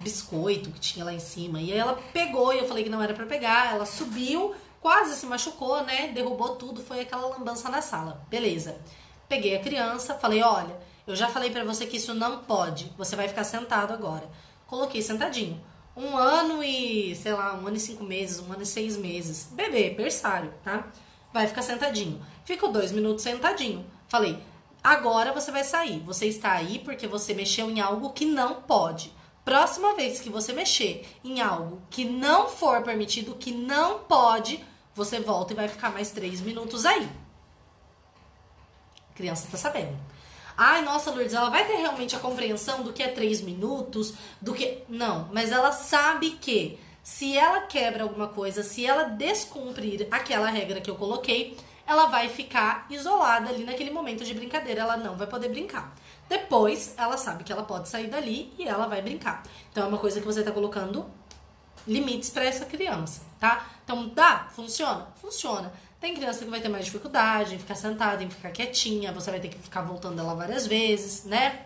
biscoito 0.00 0.70
que 0.70 0.80
tinha 0.80 1.04
lá 1.04 1.12
em 1.12 1.20
cima. 1.20 1.60
E 1.60 1.72
aí 1.72 1.78
ela 1.78 1.94
pegou 2.12 2.52
e 2.52 2.58
eu 2.58 2.68
falei 2.68 2.84
que 2.84 2.90
não 2.90 3.02
era 3.02 3.14
para 3.14 3.26
pegar, 3.26 3.74
ela 3.74 3.86
subiu, 3.86 4.54
quase 4.80 5.16
se 5.16 5.26
machucou, 5.26 5.82
né? 5.82 6.08
Derrubou 6.08 6.56
tudo, 6.56 6.82
foi 6.82 7.00
aquela 7.00 7.26
lambança 7.26 7.68
na 7.68 7.82
sala. 7.82 8.24
Beleza. 8.28 8.76
Peguei 9.28 9.56
a 9.56 9.60
criança, 9.60 10.14
falei: 10.14 10.42
"Olha, 10.42 10.76
eu 11.06 11.16
já 11.16 11.28
falei 11.28 11.50
para 11.50 11.64
você 11.64 11.86
que 11.86 11.96
isso 11.96 12.14
não 12.14 12.38
pode. 12.38 12.92
Você 12.96 13.16
vai 13.16 13.28
ficar 13.28 13.44
sentado 13.44 13.92
agora." 13.92 14.28
Coloquei 14.66 15.00
sentadinho. 15.00 15.60
Um 15.96 16.16
ano 16.16 16.62
e, 16.62 17.14
sei 17.16 17.32
lá, 17.32 17.54
um 17.54 17.66
ano 17.66 17.76
e 17.76 17.80
cinco 17.80 18.04
meses, 18.04 18.40
um 18.40 18.52
ano 18.52 18.62
e 18.62 18.66
seis 18.66 18.96
meses. 18.96 19.48
Bebê, 19.52 19.90
berçário, 19.90 20.52
tá? 20.62 20.86
Vai 21.32 21.46
ficar 21.46 21.62
sentadinho. 21.62 22.20
Ficou 22.46 22.70
dois 22.70 22.92
minutos 22.92 23.24
sentadinho. 23.24 23.84
Falei, 24.06 24.38
agora 24.82 25.32
você 25.32 25.50
vai 25.50 25.64
sair. 25.64 25.98
Você 26.06 26.26
está 26.26 26.52
aí 26.52 26.78
porque 26.78 27.08
você 27.08 27.34
mexeu 27.34 27.68
em 27.68 27.80
algo 27.80 28.12
que 28.12 28.24
não 28.24 28.62
pode. 28.62 29.12
Próxima 29.44 29.96
vez 29.96 30.20
que 30.20 30.30
você 30.30 30.52
mexer 30.52 31.04
em 31.24 31.40
algo 31.40 31.82
que 31.90 32.04
não 32.04 32.48
for 32.48 32.82
permitido, 32.82 33.34
que 33.34 33.50
não 33.50 33.98
pode, 33.98 34.64
você 34.94 35.18
volta 35.18 35.52
e 35.52 35.56
vai 35.56 35.66
ficar 35.66 35.90
mais 35.92 36.12
três 36.12 36.40
minutos 36.40 36.86
aí. 36.86 37.08
A 39.10 39.14
criança 39.14 39.48
tá 39.50 39.58
sabendo. 39.58 39.98
Ai, 40.56 40.82
nossa, 40.82 41.10
Lourdes, 41.10 41.34
ela 41.34 41.50
vai 41.50 41.66
ter 41.66 41.76
realmente 41.76 42.14
a 42.14 42.20
compreensão 42.20 42.84
do 42.84 42.92
que 42.92 43.02
é 43.02 43.08
três 43.08 43.40
minutos, 43.40 44.14
do 44.40 44.54
que. 44.54 44.84
Não, 44.88 45.28
mas 45.32 45.50
ela 45.50 45.72
sabe 45.72 46.30
que 46.40 46.78
se 47.02 47.36
ela 47.36 47.62
quebra 47.62 48.04
alguma 48.04 48.28
coisa, 48.28 48.62
se 48.62 48.86
ela 48.86 49.04
descumprir 49.04 50.06
aquela 50.12 50.48
regra 50.48 50.80
que 50.80 50.90
eu 50.90 50.94
coloquei, 50.94 51.56
ela 51.86 52.06
vai 52.06 52.28
ficar 52.28 52.86
isolada 52.90 53.48
ali 53.48 53.64
naquele 53.64 53.90
momento 53.90 54.24
de 54.24 54.34
brincadeira, 54.34 54.82
ela 54.82 54.96
não 54.96 55.16
vai 55.16 55.26
poder 55.26 55.48
brincar. 55.48 55.94
Depois, 56.28 56.94
ela 56.96 57.16
sabe 57.16 57.44
que 57.44 57.52
ela 57.52 57.62
pode 57.62 57.88
sair 57.88 58.08
dali 58.08 58.52
e 58.58 58.66
ela 58.66 58.86
vai 58.86 59.00
brincar. 59.00 59.42
Então 59.70 59.84
é 59.84 59.86
uma 59.86 59.98
coisa 59.98 60.20
que 60.20 60.26
você 60.26 60.40
está 60.40 60.50
colocando 60.50 61.06
limites 61.86 62.30
para 62.30 62.44
essa 62.44 62.64
criança, 62.64 63.22
tá? 63.38 63.66
Então 63.84 64.08
dá, 64.08 64.48
funciona, 64.54 65.06
funciona. 65.20 65.72
Tem 66.00 66.14
criança 66.14 66.44
que 66.44 66.50
vai 66.50 66.60
ter 66.60 66.68
mais 66.68 66.84
dificuldade 66.84 67.54
em 67.54 67.58
ficar 67.58 67.76
sentada, 67.76 68.22
em 68.22 68.28
ficar 68.28 68.50
quietinha, 68.50 69.12
você 69.12 69.30
vai 69.30 69.40
ter 69.40 69.48
que 69.48 69.58
ficar 69.58 69.82
voltando 69.82 70.20
ela 70.20 70.34
várias 70.34 70.66
vezes, 70.66 71.24
né? 71.24 71.65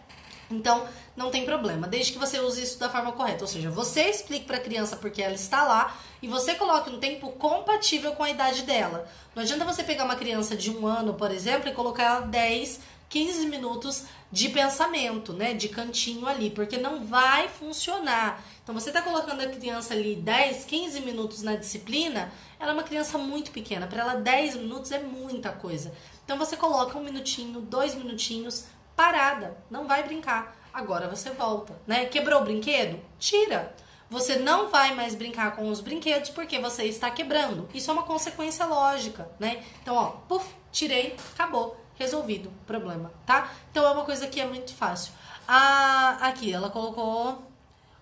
Então, 0.51 0.87
não 1.17 1.31
tem 1.31 1.45
problema, 1.45 1.87
desde 1.87 2.13
que 2.13 2.19
você 2.19 2.41
use 2.41 2.63
isso 2.63 2.79
da 2.79 2.89
forma 2.89 3.13
correta. 3.13 3.45
Ou 3.45 3.49
seja, 3.49 3.71
você 3.71 4.03
explique 4.11 4.47
para 4.47 4.57
a 4.57 4.61
criança 4.61 4.97
porque 4.97 5.23
ela 5.23 5.35
está 5.35 5.63
lá 5.63 5.97
e 6.21 6.27
você 6.27 6.55
coloque 6.55 6.91
um 6.91 6.99
tempo 6.99 7.31
compatível 7.33 8.13
com 8.13 8.25
a 8.25 8.31
idade 8.31 8.63
dela. 8.63 9.09
Não 9.35 9.43
adianta 9.43 9.65
você 9.65 9.85
pegar 9.85 10.05
uma 10.05 10.17
criança 10.17 10.57
de 10.57 10.71
um 10.71 10.87
ano, 10.87 11.15
por 11.15 11.31
exemplo, 11.31 11.69
e 11.69 11.73
colocar 11.73 12.03
ela 12.03 12.21
10, 12.23 12.81
15 13.09 13.47
minutos 13.47 14.05
de 14.33 14.49
pensamento, 14.49 15.33
né? 15.33 15.55
De 15.55 15.69
cantinho 15.69 16.27
ali, 16.27 16.51
porque 16.51 16.77
não 16.77 17.05
vai 17.05 17.49
funcionar. 17.49 18.43
Então, 18.63 18.75
você 18.75 18.91
está 18.91 19.03
colocando 19.03 19.41
a 19.41 19.47
criança 19.47 19.95
ali 19.95 20.15
10, 20.17 20.65
15 20.65 21.01
minutos 21.01 21.43
na 21.43 21.57
disciplina, 21.57 22.33
ela 22.59 22.71
é 22.71 22.75
uma 22.75 22.85
criança 22.85 23.19
muito 23.19 23.51
pequena. 23.51 23.87
Para 23.87 24.03
ela, 24.03 24.15
10 24.15 24.57
minutos 24.57 24.93
é 24.93 25.01
muita 25.01 25.51
coisa. 25.51 25.93
Então, 26.25 26.39
você 26.39 26.57
coloca 26.57 26.97
um 26.97 27.03
minutinho, 27.03 27.61
dois 27.61 27.95
minutinhos, 27.95 28.67
parada, 29.01 29.57
não 29.71 29.87
vai 29.87 30.03
brincar. 30.03 30.55
Agora 30.75 31.09
você 31.09 31.31
volta, 31.31 31.73
né? 31.87 32.05
Quebrou 32.05 32.43
o 32.43 32.45
brinquedo? 32.45 33.01
Tira. 33.19 33.75
Você 34.11 34.37
não 34.37 34.69
vai 34.69 34.95
mais 34.95 35.15
brincar 35.15 35.57
com 35.57 35.71
os 35.71 35.81
brinquedos 35.81 36.29
porque 36.29 36.59
você 36.59 36.85
está 36.85 37.11
quebrando. 37.11 37.67
Isso 37.73 37.91
é 37.91 37.95
uma 37.95 38.03
consequência 38.03 38.67
lógica, 38.67 39.31
né? 39.39 39.65
Então, 39.81 39.97
ó, 39.97 40.07
puf, 40.29 40.47
tirei, 40.71 41.17
acabou, 41.33 41.81
resolvido 41.95 42.51
o 42.51 42.65
problema, 42.67 43.11
tá? 43.25 43.51
Então 43.71 43.87
é 43.87 43.91
uma 43.91 44.05
coisa 44.05 44.27
que 44.27 44.39
é 44.39 44.45
muito 44.45 44.75
fácil. 44.75 45.15
Ah, 45.49 46.19
aqui, 46.21 46.53
ela 46.53 46.69
colocou 46.69 47.50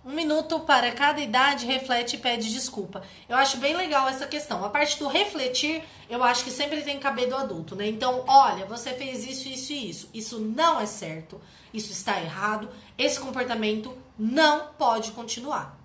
um 0.04 0.12
minuto 0.12 0.60
para 0.60 0.92
cada 0.92 1.20
idade, 1.20 1.66
reflete 1.66 2.16
e 2.16 2.18
pede 2.18 2.52
desculpa. 2.52 3.02
Eu 3.28 3.36
acho 3.36 3.58
bem 3.58 3.76
legal 3.76 4.08
essa 4.08 4.26
questão. 4.26 4.64
A 4.64 4.70
parte 4.70 4.98
do 4.98 5.08
refletir, 5.08 5.82
eu 6.08 6.22
acho 6.22 6.44
que 6.44 6.50
sempre 6.50 6.82
tem 6.82 6.96
que 6.96 7.02
caber 7.02 7.28
do 7.28 7.36
adulto, 7.36 7.76
né? 7.76 7.86
Então, 7.86 8.24
olha, 8.26 8.64
você 8.64 8.92
fez 8.92 9.26
isso, 9.26 9.48
isso 9.48 9.72
e 9.72 9.90
isso. 9.90 10.10
Isso 10.14 10.38
não 10.38 10.80
é 10.80 10.86
certo. 10.86 11.40
Isso 11.74 11.92
está 11.92 12.20
errado. 12.20 12.68
Esse 12.96 13.20
comportamento 13.20 13.96
não 14.18 14.68
pode 14.78 15.10
continuar. 15.12 15.76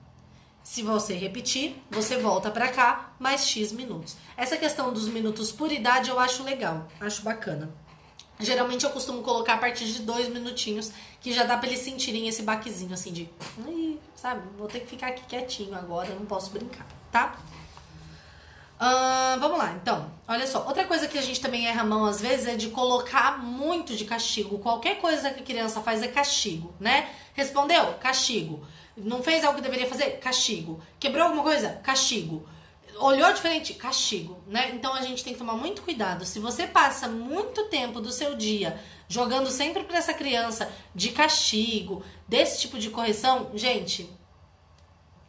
Se 0.64 0.82
você 0.82 1.14
repetir, 1.14 1.76
você 1.92 2.18
volta 2.18 2.50
para 2.50 2.70
cá 2.70 3.14
mais 3.20 3.46
X 3.46 3.74
minutos. 3.74 4.16
Essa 4.38 4.56
questão 4.56 4.94
dos 4.94 5.10
minutos 5.10 5.52
por 5.52 5.70
idade 5.70 6.10
eu 6.10 6.18
acho 6.18 6.42
legal, 6.44 6.88
acho 7.02 7.22
bacana. 7.22 7.70
Geralmente 8.40 8.84
eu 8.84 8.90
costumo 8.90 9.22
colocar 9.22 9.54
a 9.54 9.58
partir 9.58 9.86
de 9.86 10.02
dois 10.02 10.28
minutinhos, 10.28 10.92
que 11.22 11.32
já 11.32 11.44
dá 11.44 11.58
pra 11.58 11.68
eles 11.68 11.82
sentirem 11.82 12.28
esse 12.28 12.42
baquezinho 12.42 12.94
assim 12.94 13.12
de. 13.12 13.30
sabe, 14.16 14.42
vou 14.58 14.68
ter 14.68 14.82
que 14.82 14.88
ficar 14.88 15.08
aqui 15.08 15.24
quietinho 15.26 15.76
agora, 15.76 16.10
não 16.16 16.26
posso 16.26 16.50
brincar, 16.52 16.86
tá? 17.12 17.38
Uh, 18.84 19.40
vamos 19.40 19.58
lá, 19.58 19.72
então. 19.82 20.12
Olha 20.28 20.46
só. 20.46 20.66
Outra 20.68 20.84
coisa 20.86 21.08
que 21.08 21.18
a 21.18 21.22
gente 21.22 21.40
também 21.40 21.68
erra 21.68 21.84
a 21.84 21.86
mão 21.86 22.06
às 22.06 22.20
vezes 22.20 22.48
é 22.48 22.56
de 22.56 22.70
colocar 22.70 23.42
muito 23.42 23.96
de 23.96 24.04
castigo. 24.04 24.60
Qualquer 24.60 25.00
coisa 25.00 25.32
que 25.32 25.40
a 25.40 25.46
criança 25.46 25.80
faz 25.80 26.04
é 26.04 26.08
castigo, 26.08 26.74
né? 26.80 27.10
Respondeu? 27.34 27.94
Castigo. 27.94 28.66
Não 28.98 29.24
fez 29.24 29.44
algo 29.44 29.56
que 29.56 29.64
deveria 29.64 29.88
fazer? 29.88 30.20
Castigo. 30.20 30.82
Quebrou 31.00 31.24
alguma 31.24 31.44
coisa? 31.44 31.80
Castigo. 31.84 32.46
Olhou 32.98 33.34
diferente? 33.34 33.74
Castigo, 33.74 34.44
né? 34.48 34.72
Então 34.74 34.94
a 34.94 35.02
gente 35.02 35.24
tem 35.24 35.34
que 35.34 35.40
tomar 35.40 35.56
muito 35.56 35.82
cuidado. 35.82 36.26
Se 36.26 36.40
você 36.40 36.68
passa 36.68 37.08
muito 37.08 37.66
tempo 37.66 38.00
do 38.00 38.12
seu 38.12 38.36
dia 38.36 38.80
jogando 39.08 39.50
sempre 39.50 39.84
para 39.84 39.98
essa 39.98 40.14
criança 40.14 40.72
de 40.94 41.12
castigo, 41.12 42.04
desse 42.28 42.62
tipo 42.62 42.80
de 42.80 42.90
correção, 42.90 43.52
gente, 43.54 44.10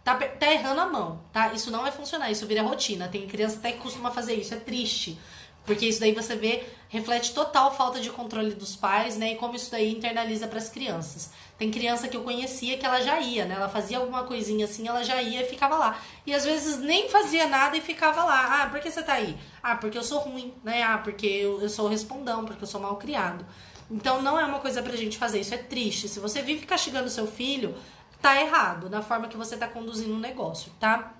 tá, 0.02 0.14
tá 0.14 0.52
errando 0.52 0.80
a 0.80 0.86
mão, 0.86 1.24
tá? 1.32 1.52
Isso 1.52 1.70
não 1.70 1.82
vai 1.82 1.92
funcionar, 1.92 2.30
isso 2.30 2.46
vira 2.46 2.62
rotina. 2.62 3.08
Tem 3.08 3.26
criança 3.26 3.56
até 3.56 3.72
que 3.72 3.78
costuma 3.78 4.10
fazer 4.10 4.34
isso, 4.34 4.54
é 4.54 4.58
triste. 4.58 5.18
Porque 5.64 5.86
isso 5.86 6.00
daí 6.00 6.12
você 6.12 6.36
vê, 6.36 6.64
reflete 6.88 7.32
total 7.32 7.74
falta 7.74 7.98
de 7.98 8.10
controle 8.10 8.54
dos 8.54 8.76
pais, 8.76 9.16
né? 9.16 9.32
E 9.32 9.36
como 9.36 9.56
isso 9.56 9.70
daí 9.70 9.90
internaliza 9.90 10.46
para 10.46 10.58
as 10.58 10.68
crianças. 10.68 11.30
Tem 11.56 11.70
criança 11.70 12.08
que 12.08 12.16
eu 12.16 12.22
conhecia 12.22 12.76
que 12.76 12.84
ela 12.84 13.00
já 13.00 13.20
ia, 13.20 13.44
né? 13.44 13.54
Ela 13.54 13.68
fazia 13.68 13.98
alguma 13.98 14.24
coisinha 14.24 14.64
assim, 14.64 14.88
ela 14.88 15.04
já 15.04 15.22
ia 15.22 15.42
e 15.42 15.48
ficava 15.48 15.76
lá. 15.76 16.00
E 16.26 16.34
às 16.34 16.44
vezes 16.44 16.78
nem 16.78 17.08
fazia 17.08 17.46
nada 17.46 17.76
e 17.76 17.80
ficava 17.80 18.24
lá. 18.24 18.62
Ah, 18.62 18.66
por 18.66 18.80
que 18.80 18.90
você 18.90 19.02
tá 19.02 19.14
aí? 19.14 19.36
Ah, 19.62 19.76
porque 19.76 19.96
eu 19.96 20.02
sou 20.02 20.18
ruim, 20.18 20.52
né? 20.64 20.82
Ah, 20.82 20.98
porque 20.98 21.26
eu, 21.26 21.62
eu 21.62 21.68
sou 21.68 21.88
respondão, 21.88 22.44
porque 22.44 22.64
eu 22.64 22.68
sou 22.68 22.80
mal 22.80 22.96
criado. 22.96 23.46
Então 23.88 24.20
não 24.20 24.38
é 24.38 24.44
uma 24.44 24.58
coisa 24.58 24.82
pra 24.82 24.96
gente 24.96 25.16
fazer, 25.16 25.40
isso 25.40 25.54
é 25.54 25.58
triste. 25.58 26.08
Se 26.08 26.18
você 26.18 26.42
vive 26.42 26.66
castigando 26.66 27.08
seu 27.08 27.26
filho, 27.26 27.76
tá 28.20 28.40
errado 28.40 28.90
na 28.90 29.02
forma 29.02 29.28
que 29.28 29.36
você 29.36 29.56
tá 29.56 29.68
conduzindo 29.68 30.12
o 30.12 30.16
um 30.16 30.20
negócio, 30.20 30.72
tá? 30.80 31.14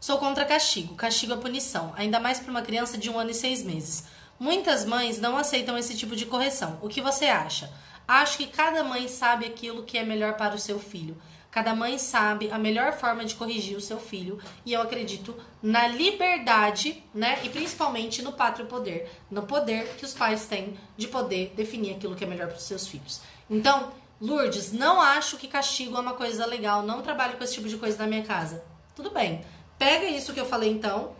Sou 0.00 0.18
contra 0.18 0.44
castigo. 0.44 0.94
Castigo 0.96 1.32
é 1.32 1.36
punição, 1.36 1.92
ainda 1.96 2.18
mais 2.18 2.40
para 2.40 2.50
uma 2.50 2.62
criança 2.62 2.98
de 2.98 3.08
um 3.08 3.18
ano 3.18 3.30
e 3.30 3.34
seis 3.34 3.62
meses. 3.62 4.04
Muitas 4.38 4.84
mães 4.84 5.20
não 5.20 5.36
aceitam 5.36 5.78
esse 5.78 5.96
tipo 5.96 6.16
de 6.16 6.26
correção. 6.26 6.78
O 6.82 6.88
que 6.88 7.00
você 7.00 7.26
acha? 7.26 7.72
Acho 8.06 8.38
que 8.38 8.46
cada 8.46 8.84
mãe 8.84 9.08
sabe 9.08 9.46
aquilo 9.46 9.82
que 9.84 9.96
é 9.96 10.04
melhor 10.04 10.34
para 10.34 10.54
o 10.54 10.58
seu 10.58 10.78
filho. 10.78 11.16
Cada 11.50 11.72
mãe 11.72 11.98
sabe 11.98 12.50
a 12.50 12.58
melhor 12.58 12.94
forma 12.94 13.24
de 13.24 13.36
corrigir 13.36 13.76
o 13.76 13.80
seu 13.80 14.00
filho 14.00 14.40
e 14.66 14.72
eu 14.72 14.82
acredito 14.82 15.36
na 15.62 15.86
liberdade, 15.86 17.02
né? 17.14 17.38
E 17.44 17.48
principalmente 17.48 18.22
no 18.22 18.32
pátrio 18.32 18.66
poder, 18.66 19.08
no 19.30 19.44
poder 19.44 19.94
que 19.96 20.04
os 20.04 20.12
pais 20.12 20.46
têm 20.46 20.76
de 20.96 21.06
poder 21.06 21.52
definir 21.54 21.94
aquilo 21.94 22.16
que 22.16 22.24
é 22.24 22.26
melhor 22.26 22.48
para 22.48 22.56
os 22.56 22.64
seus 22.64 22.88
filhos. 22.88 23.20
Então, 23.48 23.92
Lourdes, 24.20 24.72
não 24.72 25.00
acho 25.00 25.36
que 25.36 25.46
castigo 25.46 25.96
é 25.96 26.00
uma 26.00 26.14
coisa 26.14 26.44
legal, 26.44 26.82
não 26.82 27.02
trabalho 27.02 27.36
com 27.36 27.44
esse 27.44 27.54
tipo 27.54 27.68
de 27.68 27.76
coisa 27.76 27.98
na 27.98 28.06
minha 28.08 28.24
casa. 28.24 28.64
Tudo 28.96 29.10
bem. 29.10 29.44
Pega 29.78 30.06
isso 30.06 30.32
que 30.32 30.40
eu 30.40 30.46
falei 30.46 30.70
então, 30.70 31.14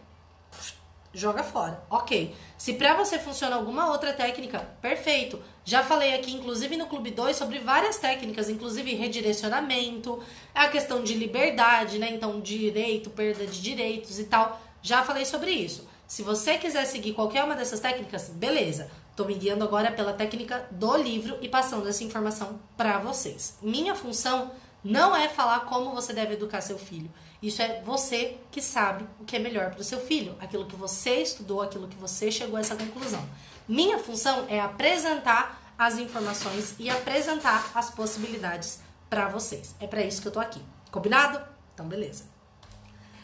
joga 1.15 1.43
fora. 1.43 1.83
Ok. 1.89 2.35
Se 2.59 2.75
para 2.75 2.95
você 2.95 3.19
funciona 3.19 3.57
alguma 3.57 3.91
outra 3.91 4.13
técnica, 4.13 4.59
perfeito. 4.83 5.41
Já 5.65 5.83
falei 5.83 6.15
aqui, 6.15 6.35
inclusive 6.35 6.77
no 6.77 6.87
Clube 6.87 7.11
2, 7.11 7.37
sobre 7.37 7.59
várias 7.61 7.97
técnicas, 7.97 8.51
inclusive 8.51 8.95
redirecionamento, 8.95 10.23
a 10.55 10.69
questão 10.69 11.03
de 11.03 11.15
liberdade, 11.15 11.99
né? 11.99 12.11
Então, 12.11 12.41
direito, 12.41 13.11
perda 13.11 13.47
de 13.47 13.63
direitos 13.63 14.19
e 14.19 14.25
tal. 14.25 14.61
Já 14.83 15.03
falei 15.03 15.25
sobre 15.25 15.51
isso. 15.51 15.89
Se 16.07 16.23
você 16.23 16.59
quiser 16.59 16.85
seguir 16.85 17.15
qualquer 17.15 17.43
uma 17.45 17.55
dessas 17.55 17.81
técnicas, 17.81 18.29
beleza. 18.29 18.91
Tô 19.17 19.25
me 19.25 19.35
guiando 19.35 19.65
agora 19.65 19.93
pela 19.93 20.13
técnica 20.13 20.69
do 20.71 20.97
livro 20.97 21.39
e 21.41 21.49
passando 21.49 21.89
essa 21.89 22.05
informação 22.05 22.61
para 22.77 22.99
vocês. 22.99 23.57
Minha 23.63 23.95
função 23.95 24.51
não 24.83 25.17
é 25.17 25.29
falar 25.29 25.61
como 25.61 25.95
você 25.95 26.13
deve 26.13 26.35
educar 26.35 26.61
seu 26.61 26.79
filho. 26.79 27.11
Isso 27.45 27.61
é 27.61 27.83
você 27.83 28.39
que 28.51 28.63
sabe 28.63 29.07
o 29.21 29.25
que 29.27 29.37
é 29.37 29.39
melhor 29.39 29.71
para 29.71 29.83
o 29.83 29.85
seu 29.85 30.01
filho, 30.01 30.35
aquilo 30.41 30.65
que 30.65 30.75
você 30.75 31.17
estudou, 31.21 31.61
aquilo 31.61 31.87
que 31.87 31.97
você 31.99 32.31
chegou 32.31 32.57
a 32.57 32.61
essa 32.61 32.75
conclusão. 32.75 33.23
Minha 33.69 33.99
função 33.99 34.47
é 34.49 34.59
apresentar 34.59 35.75
as 35.77 35.99
informações 35.99 36.75
e 36.79 36.89
apresentar 36.89 37.71
as 37.75 37.91
possibilidades 37.91 38.81
para 39.11 39.29
vocês. 39.29 39.75
É 39.79 39.87
para 39.87 40.01
isso 40.01 40.23
que 40.23 40.29
eu 40.29 40.33
tô 40.33 40.41
aqui. 40.41 40.65
Combinado? 40.91 41.39
Então, 41.75 41.87
beleza. 41.87 42.25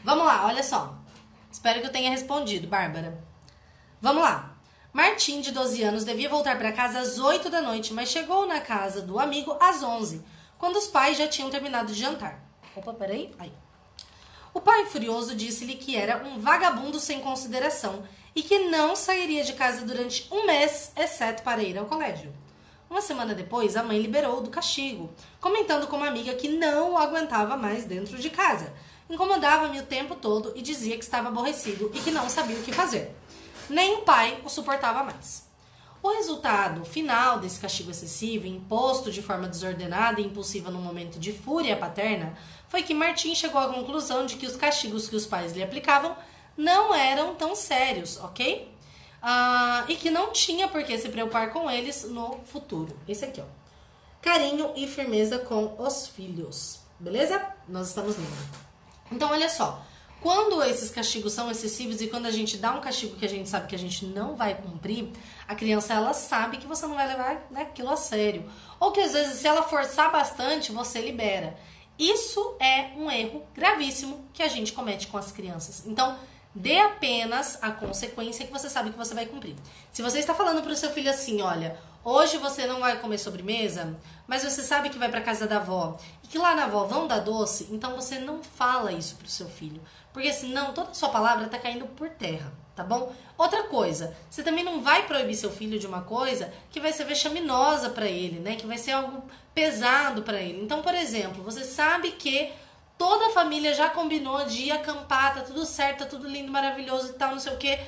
Vamos 0.05 0.27
lá, 0.27 0.47
olha 0.47 0.62
só. 0.62 0.99
Espero 1.51 1.81
que 1.81 1.87
eu 1.87 1.93
tenha 1.93 2.11
respondido, 2.11 2.68
Bárbara. 2.68 3.25
Vamos 4.03 4.23
lá. 4.23 4.55
Martim, 4.93 5.41
de 5.41 5.51
12 5.51 5.83
anos, 5.83 6.05
devia 6.05 6.29
voltar 6.29 6.59
para 6.59 6.73
casa 6.73 7.01
às 7.01 7.18
8 7.18 7.49
da 7.49 7.62
noite, 7.62 7.95
mas 7.95 8.11
chegou 8.11 8.47
na 8.47 8.61
casa 8.61 9.01
do 9.01 9.18
amigo 9.18 9.57
às 9.59 9.83
11, 9.83 10.23
quando 10.59 10.77
os 10.77 10.89
pais 10.89 11.16
já 11.16 11.27
tinham 11.27 11.49
terminado 11.49 11.91
de 11.91 11.99
jantar. 11.99 12.39
Opa, 12.77 12.93
peraí. 12.93 13.35
Aí. 13.39 13.51
O 14.53 14.61
pai, 14.61 14.87
furioso, 14.87 15.35
disse-lhe 15.35 15.77
que 15.77 15.97
era 15.97 16.27
um 16.27 16.41
vagabundo 16.41 16.99
sem 16.99 17.21
consideração 17.21 18.03
e 18.35 18.43
que 18.43 18.69
não 18.69 18.97
sairia 18.97 19.45
de 19.45 19.53
casa 19.53 19.85
durante 19.85 20.27
um 20.31 20.45
mês, 20.45 20.93
exceto 20.97 21.43
para 21.43 21.63
ir 21.63 21.79
ao 21.79 21.87
colégio. 21.87 22.33
Uma 22.89 23.01
semana 23.01 23.33
depois, 23.33 23.77
a 23.77 23.83
mãe 23.85 24.01
liberou 24.01 24.41
do 24.41 24.51
castigo, 24.51 25.09
comentando 25.41 25.87
com 25.87 25.97
uma 25.97 26.09
amiga 26.09 26.35
que 26.35 26.49
não 26.49 26.93
o 26.93 26.99
aguentava 26.99 27.57
mais 27.57 27.85
dentro 27.85 28.19
de 28.19 28.29
casa. 28.29 28.73
Incomodava-me 29.09 29.79
o 29.79 29.87
tempo 29.87 30.17
todo 30.17 30.53
e 30.57 30.63
dizia 30.63 30.99
que 30.99 31.05
estava 31.05 31.29
aborrecido 31.29 31.89
e 31.95 32.01
que 32.01 32.11
não 32.11 32.29
sabia 32.29 32.57
o 32.57 32.63
que 32.63 32.73
fazer. 32.73 33.15
Nem 33.69 33.95
o 33.95 34.03
pai 34.03 34.41
o 34.45 34.49
suportava 34.49 35.05
mais. 35.05 35.49
O 36.03 36.15
resultado 36.15 36.83
final 36.85 37.39
desse 37.39 37.61
castigo 37.61 37.91
excessivo, 37.91 38.47
imposto 38.47 39.13
de 39.13 39.21
forma 39.21 39.47
desordenada 39.47 40.21
e 40.21 40.25
impulsiva 40.25 40.71
no 40.71 40.81
momento 40.81 41.19
de 41.19 41.31
fúria 41.31 41.77
paterna, 41.77 42.37
foi 42.71 42.85
que 42.85 42.95
Martim 42.95 43.35
chegou 43.35 43.61
à 43.61 43.68
conclusão 43.68 44.25
de 44.25 44.37
que 44.37 44.47
os 44.47 44.57
castigos 44.57 45.09
que 45.09 45.16
os 45.16 45.27
pais 45.27 45.53
lhe 45.53 45.62
aplicavam 45.62 46.16
não 46.57 46.95
eram 46.95 47.35
tão 47.35 47.55
sérios, 47.55 48.16
ok? 48.18 48.73
Ah, 49.21 49.85
e 49.89 49.97
que 49.97 50.09
não 50.09 50.33
tinha 50.33 50.68
por 50.68 50.83
que 50.85 50.97
se 50.97 51.09
preocupar 51.09 51.53
com 51.53 51.68
eles 51.68 52.05
no 52.05 52.39
futuro. 52.45 52.97
Esse 53.09 53.25
aqui, 53.25 53.41
ó. 53.41 53.45
Carinho 54.23 54.73
e 54.77 54.87
firmeza 54.87 55.41
com 55.41 55.75
os 55.79 56.07
filhos. 56.07 56.79
Beleza? 56.99 57.45
Nós 57.68 57.89
estamos 57.89 58.16
lendo. 58.16 58.49
Então, 59.11 59.31
olha 59.31 59.49
só. 59.49 59.83
Quando 60.21 60.62
esses 60.62 60.91
castigos 60.91 61.33
são 61.33 61.51
excessivos 61.51 62.01
e 62.01 62.07
quando 62.07 62.27
a 62.27 62.31
gente 62.31 62.59
dá 62.59 62.73
um 62.73 62.81
castigo 62.81 63.16
que 63.16 63.25
a 63.25 63.29
gente 63.29 63.49
sabe 63.49 63.66
que 63.66 63.75
a 63.75 63.79
gente 63.79 64.05
não 64.05 64.37
vai 64.37 64.55
cumprir, 64.55 65.11
a 65.49 65.55
criança 65.55 65.95
ela 65.95 66.12
sabe 66.12 66.59
que 66.59 66.66
você 66.66 66.87
não 66.87 66.95
vai 66.95 67.09
levar 67.09 67.47
né, 67.51 67.62
aquilo 67.62 67.91
a 67.91 67.97
sério. 67.97 68.45
Ou 68.79 68.93
que 68.93 69.01
às 69.01 69.12
vezes, 69.12 69.41
se 69.41 69.49
ela 69.49 69.62
forçar 69.62 70.12
bastante, 70.12 70.71
você 70.71 71.01
libera. 71.01 71.59
Isso 72.01 72.57
é 72.59 72.93
um 72.97 73.11
erro 73.11 73.47
gravíssimo 73.55 74.25
que 74.33 74.43
a 74.43 74.49
gente 74.49 74.73
comete 74.73 75.07
com 75.09 75.19
as 75.19 75.31
crianças. 75.31 75.87
Então, 75.87 76.19
dê 76.55 76.79
apenas 76.79 77.59
a 77.61 77.71
consequência 77.73 78.47
que 78.47 78.51
você 78.51 78.71
sabe 78.71 78.89
que 78.89 78.97
você 78.97 79.15
vai 79.15 79.27
cumprir. 79.27 79.55
Se 79.93 80.01
você 80.01 80.19
está 80.19 80.35
falando 80.35 80.63
para 80.63 80.73
o 80.73 80.77
seu 80.77 80.89
filho 80.93 81.11
assim, 81.11 81.43
olha, 81.43 81.79
hoje 82.03 82.39
você 82.39 82.67
não 82.67 82.81
vai 82.81 82.99
comer 82.99 83.19
sobremesa, 83.19 83.95
mas 84.27 84.43
você 84.43 84.63
sabe 84.63 84.89
que 84.89 84.99
vai 84.99 85.11
para 85.11 85.21
casa 85.21 85.47
da 85.47 85.59
avó 85.59 85.99
e 86.25 86.27
que 86.27 86.39
lá 86.39 86.55
na 86.55 86.65
avó 86.65 86.85
vão 86.85 87.07
dar 87.07 87.19
doce, 87.19 87.69
então 87.71 87.95
você 87.95 88.19
não 88.19 88.43
fala 88.43 88.93
isso 88.93 89.17
para 89.17 89.27
o 89.27 89.31
seu 89.31 89.51
filho, 89.51 89.83
porque 90.11 90.33
senão 90.33 90.73
toda 90.73 90.93
a 90.93 90.95
sua 90.95 91.11
palavra 91.11 91.45
está 91.45 91.59
caindo 91.59 91.85
por 91.85 92.09
terra 92.09 92.51
tá 92.81 92.85
bom? 92.85 93.12
Outra 93.37 93.64
coisa, 93.64 94.16
você 94.31 94.43
também 94.43 94.64
não 94.64 94.81
vai 94.81 95.07
proibir 95.07 95.35
seu 95.35 95.51
filho 95.51 95.78
de 95.78 95.87
uma 95.87 96.03
coisa 96.03 96.53
que 96.70 96.81
vai 96.81 96.93
ser 96.93 97.05
vexaminosa 97.05 97.91
para 97.91 98.07
ele, 98.07 98.41
né? 98.41 98.57
Que 98.57 98.66
vai 98.66 98.78
ser 98.78 98.93
algo 98.93 99.22
pesado 99.55 100.22
para 100.22 100.41
ele. 100.41 100.62
Então, 100.62 100.83
por 100.83 100.95
exemplo, 100.95 101.43
você 101.43 101.64
sabe 101.64 102.12
que 102.12 102.51
toda 102.97 103.28
a 103.28 103.31
família 103.31 103.74
já 103.74 103.91
combinou 103.91 104.45
de 104.45 104.64
ir 104.64 104.72
acampar, 104.72 105.35
tá 105.35 105.43
tudo 105.43 105.64
certo, 105.66 106.01
tá 106.01 106.07
tudo 106.07 106.26
lindo, 106.26 106.51
maravilhoso 106.51 107.11
e 107.11 107.12
tal, 107.14 107.33
não 107.33 107.39
sei 107.39 107.53
o 107.53 107.59
que. 107.59 107.78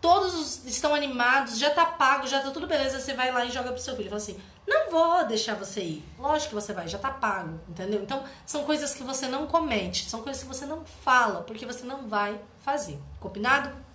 Todos 0.00 0.64
estão 0.64 0.94
animados, 0.94 1.58
já 1.58 1.70
tá 1.70 1.84
pago, 1.84 2.26
já 2.26 2.40
tá 2.40 2.50
tudo 2.50 2.66
beleza. 2.66 2.98
Você 2.98 3.14
vai 3.14 3.30
lá 3.30 3.44
e 3.44 3.50
joga 3.50 3.70
pro 3.70 3.80
seu 3.80 3.94
filho. 3.94 4.08
Fala 4.08 4.22
assim: 4.22 4.40
não 4.66 4.90
vou 4.90 5.26
deixar 5.26 5.54
você 5.54 5.80
ir. 5.80 6.04
Lógico 6.18 6.50
que 6.50 6.54
você 6.54 6.72
vai, 6.72 6.88
já 6.88 6.98
tá 6.98 7.10
pago, 7.10 7.60
entendeu? 7.68 8.02
Então, 8.02 8.24
são 8.46 8.64
coisas 8.64 8.94
que 8.94 9.02
você 9.02 9.28
não 9.28 9.46
comete, 9.46 10.08
são 10.08 10.22
coisas 10.22 10.42
que 10.42 10.48
você 10.48 10.64
não 10.64 10.84
fala, 10.84 11.42
porque 11.42 11.66
você 11.66 11.84
não 11.84 12.08
vai 12.08 12.40
fazer. 12.64 12.98
Combinado? 13.18 13.89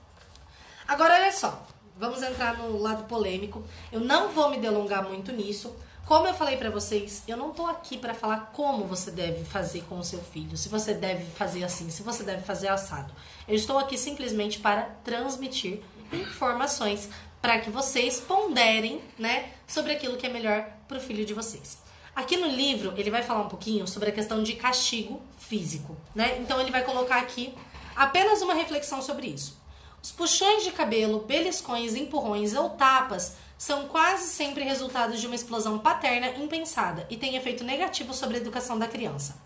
Agora, 0.87 1.15
olha 1.15 1.31
só, 1.31 1.65
vamos 1.97 2.21
entrar 2.21 2.57
no 2.57 2.77
lado 2.77 3.05
polêmico. 3.05 3.63
Eu 3.91 3.99
não 3.99 4.29
vou 4.29 4.49
me 4.49 4.57
delongar 4.57 5.03
muito 5.03 5.31
nisso. 5.31 5.75
Como 6.05 6.27
eu 6.27 6.33
falei 6.35 6.55
para 6.57 6.69
vocês, 6.69 7.23
eu 7.27 7.35
não 7.35 7.51
tô 7.51 7.65
aqui 7.65 7.97
para 7.97 8.13
falar 8.13 8.51
como 8.53 8.85
você 8.85 9.09
deve 9.09 9.43
fazer 9.43 9.81
com 9.89 9.97
o 9.97 10.03
seu 10.03 10.21
filho, 10.21 10.55
se 10.55 10.69
você 10.69 10.93
deve 10.93 11.25
fazer 11.31 11.63
assim, 11.63 11.89
se 11.89 12.03
você 12.03 12.21
deve 12.21 12.43
fazer 12.43 12.67
assado. 12.67 13.11
Eu 13.47 13.55
estou 13.55 13.79
aqui 13.79 13.97
simplesmente 13.97 14.59
para 14.59 14.83
transmitir 15.03 15.81
informações 16.13 17.09
para 17.41 17.57
que 17.59 17.71
vocês 17.71 18.19
ponderem, 18.19 19.01
né, 19.17 19.51
sobre 19.67 19.93
aquilo 19.93 20.15
que 20.15 20.27
é 20.27 20.29
melhor 20.29 20.67
para 20.87 20.99
o 20.99 21.01
filho 21.01 21.25
de 21.25 21.33
vocês. 21.33 21.79
Aqui 22.15 22.37
no 22.37 22.47
livro, 22.47 22.93
ele 22.95 23.09
vai 23.09 23.23
falar 23.23 23.41
um 23.41 23.49
pouquinho 23.49 23.87
sobre 23.87 24.09
a 24.09 24.11
questão 24.11 24.43
de 24.43 24.53
castigo 24.53 25.19
físico, 25.39 25.97
né? 26.13 26.37
Então 26.39 26.61
ele 26.61 26.71
vai 26.71 26.83
colocar 26.83 27.17
aqui 27.17 27.53
apenas 27.95 28.41
uma 28.41 28.53
reflexão 28.53 29.01
sobre 29.01 29.27
isso. 29.27 29.57
Os 30.05 30.11
puxões 30.11 30.63
de 30.63 30.71
cabelo, 30.71 31.21
beliscões, 31.21 31.95
empurrões 31.95 32.53
ou 32.53 32.69
tapas 32.69 33.37
são 33.57 33.87
quase 33.87 34.27
sempre 34.27 34.63
resultados 34.63 35.19
de 35.19 35.25
uma 35.25 35.33
explosão 35.33 35.79
paterna 35.79 36.29
impensada 36.37 37.07
e 37.09 37.17
têm 37.17 37.35
efeito 37.35 37.63
negativo 37.63 38.13
sobre 38.13 38.37
a 38.37 38.39
educação 38.39 38.77
da 38.77 38.87
criança. 38.87 39.41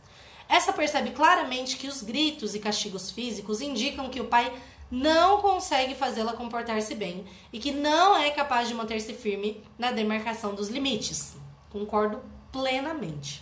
Essa 0.50 0.74
percebe 0.74 1.12
claramente 1.12 1.78
que 1.78 1.88
os 1.88 2.02
gritos 2.02 2.56
e 2.56 2.60
castigos 2.60 3.10
físicos 3.10 3.62
indicam 3.62 4.10
que 4.10 4.20
o 4.20 4.26
pai 4.26 4.54
não 4.92 5.38
consegue 5.38 5.96
fazê-la 5.96 6.34
comportar-se 6.34 6.94
bem 6.94 7.24
e 7.54 7.58
que 7.58 7.72
não 7.72 8.18
é 8.18 8.30
capaz 8.30 8.68
de 8.68 8.74
manter-se 8.74 9.14
firme 9.14 9.64
na 9.78 9.94
demarcação 9.94 10.54
dos 10.54 10.68
limites. 10.68 11.38
Concordo 11.70 12.22
plenamente. 12.52 13.42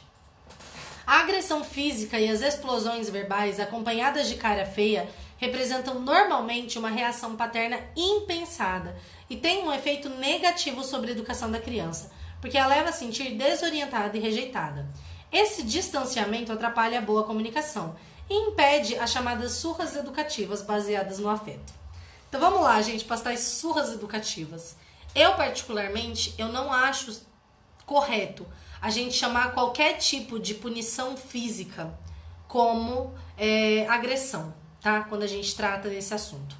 A 1.07 1.21
agressão 1.21 1.63
física 1.63 2.19
e 2.19 2.29
as 2.29 2.41
explosões 2.41 3.09
verbais 3.09 3.59
acompanhadas 3.59 4.27
de 4.27 4.35
cara 4.35 4.67
feia 4.67 5.09
representam 5.37 5.99
normalmente 5.99 6.77
uma 6.77 6.89
reação 6.89 7.35
paterna 7.35 7.79
impensada 7.95 8.97
e 9.29 9.35
têm 9.37 9.63
um 9.63 9.71
efeito 9.71 10.09
negativo 10.09 10.83
sobre 10.83 11.09
a 11.09 11.13
educação 11.13 11.49
da 11.49 11.59
criança, 11.59 12.11
porque 12.41 12.57
a 12.57 12.67
leva 12.67 12.89
a 12.89 12.93
sentir 12.93 13.35
desorientada 13.35 14.17
e 14.17 14.19
rejeitada. 14.19 14.87
Esse 15.31 15.63
distanciamento 15.63 16.51
atrapalha 16.51 16.99
a 16.99 17.01
boa 17.01 17.23
comunicação 17.23 17.95
e 18.29 18.33
impede 18.33 18.97
as 18.97 19.11
chamadas 19.11 19.53
surras 19.53 19.95
educativas 19.95 20.61
baseadas 20.61 21.19
no 21.19 21.29
afeto. 21.29 21.73
Então 22.27 22.41
vamos 22.41 22.61
lá, 22.61 22.81
gente, 22.81 23.05
para 23.05 23.31
as 23.31 23.39
surras 23.39 23.91
educativas. 23.91 24.75
Eu 25.15 25.35
particularmente, 25.35 26.33
eu 26.37 26.49
não 26.49 26.71
acho 26.71 27.21
correto 27.85 28.45
a 28.81 28.89
gente 28.89 29.15
chamar 29.15 29.53
qualquer 29.53 29.97
tipo 29.97 30.39
de 30.39 30.53
punição 30.53 31.17
física 31.17 31.97
como 32.47 33.13
é, 33.37 33.87
agressão, 33.87 34.53
tá? 34.81 35.01
Quando 35.01 35.23
a 35.23 35.27
gente 35.27 35.55
trata 35.55 35.89
desse 35.89 36.13
assunto. 36.13 36.55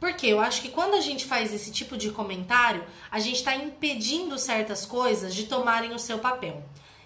Porque 0.00 0.26
eu 0.26 0.40
acho 0.40 0.62
que 0.62 0.68
quando 0.68 0.94
a 0.94 1.00
gente 1.00 1.24
faz 1.24 1.54
esse 1.54 1.70
tipo 1.70 1.96
de 1.96 2.10
comentário, 2.10 2.84
a 3.10 3.20
gente 3.20 3.36
está 3.36 3.54
impedindo 3.54 4.36
certas 4.38 4.84
coisas 4.84 5.34
de 5.34 5.44
tomarem 5.44 5.94
o 5.94 5.98
seu 5.98 6.18
papel. 6.18 6.62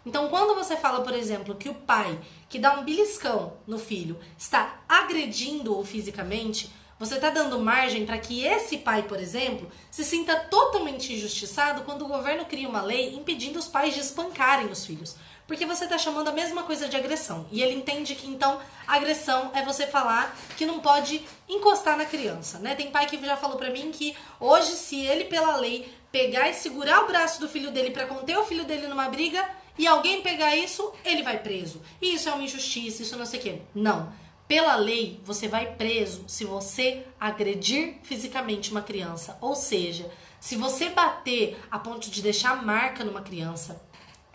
Então, 0.06 0.28
quando 0.28 0.54
você 0.54 0.76
fala, 0.76 1.02
por 1.02 1.12
exemplo, 1.12 1.56
que 1.56 1.68
o 1.68 1.74
pai 1.74 2.18
que 2.48 2.58
dá 2.58 2.78
um 2.78 2.84
beliscão 2.84 3.54
no 3.66 3.78
filho 3.78 4.18
está 4.38 4.80
agredindo-o 4.88 5.84
fisicamente, 5.84 6.72
você 6.98 7.16
está 7.16 7.28
dando 7.28 7.60
margem 7.60 8.06
para 8.06 8.16
que 8.16 8.42
esse 8.42 8.78
pai, 8.78 9.02
por 9.02 9.20
exemplo, 9.20 9.68
se 9.90 10.02
sinta 10.02 10.34
totalmente 10.34 11.12
injustiçado 11.12 11.82
quando 11.82 12.06
o 12.06 12.08
governo 12.08 12.46
cria 12.46 12.68
uma 12.68 12.80
lei 12.80 13.14
impedindo 13.14 13.58
os 13.58 13.68
pais 13.68 13.92
de 13.92 14.00
espancarem 14.00 14.68
os 14.68 14.86
filhos. 14.86 15.16
Porque 15.46 15.64
você 15.64 15.84
está 15.84 15.96
chamando 15.96 16.28
a 16.28 16.32
mesma 16.32 16.64
coisa 16.64 16.88
de 16.88 16.96
agressão. 16.96 17.46
E 17.52 17.62
ele 17.62 17.74
entende 17.74 18.14
que 18.14 18.26
então 18.26 18.60
agressão 18.86 19.50
é 19.54 19.62
você 19.62 19.86
falar 19.86 20.36
que 20.56 20.66
não 20.66 20.80
pode 20.80 21.24
encostar 21.48 21.96
na 21.96 22.04
criança, 22.04 22.58
né? 22.58 22.74
Tem 22.74 22.90
pai 22.90 23.06
que 23.06 23.24
já 23.24 23.36
falou 23.36 23.56
para 23.56 23.70
mim 23.70 23.92
que 23.92 24.16
hoje, 24.40 24.72
se 24.72 25.00
ele, 25.00 25.24
pela 25.24 25.56
lei, 25.56 25.92
pegar 26.10 26.48
e 26.48 26.54
segurar 26.54 27.04
o 27.04 27.06
braço 27.06 27.40
do 27.40 27.48
filho 27.48 27.70
dele 27.70 27.90
para 27.90 28.06
conter 28.06 28.36
o 28.38 28.44
filho 28.44 28.64
dele 28.64 28.88
numa 28.88 29.08
briga, 29.08 29.48
e 29.78 29.86
alguém 29.86 30.22
pegar 30.22 30.56
isso, 30.56 30.92
ele 31.04 31.22
vai 31.22 31.38
preso. 31.38 31.82
E 32.00 32.14
isso 32.14 32.28
é 32.28 32.32
uma 32.32 32.42
injustiça, 32.42 33.02
isso 33.02 33.16
não 33.16 33.26
sei 33.26 33.38
o 33.38 33.42
quê. 33.42 33.62
Não. 33.74 34.12
Pela 34.48 34.76
lei, 34.76 35.20
você 35.24 35.48
vai 35.48 35.74
preso 35.74 36.24
se 36.28 36.44
você 36.44 37.04
agredir 37.20 37.96
fisicamente 38.02 38.70
uma 38.70 38.80
criança. 38.80 39.36
Ou 39.40 39.54
seja, 39.54 40.10
se 40.40 40.56
você 40.56 40.88
bater 40.88 41.58
a 41.70 41.78
ponto 41.78 42.08
de 42.08 42.22
deixar 42.22 42.64
marca 42.64 43.04
numa 43.04 43.22
criança, 43.22 43.82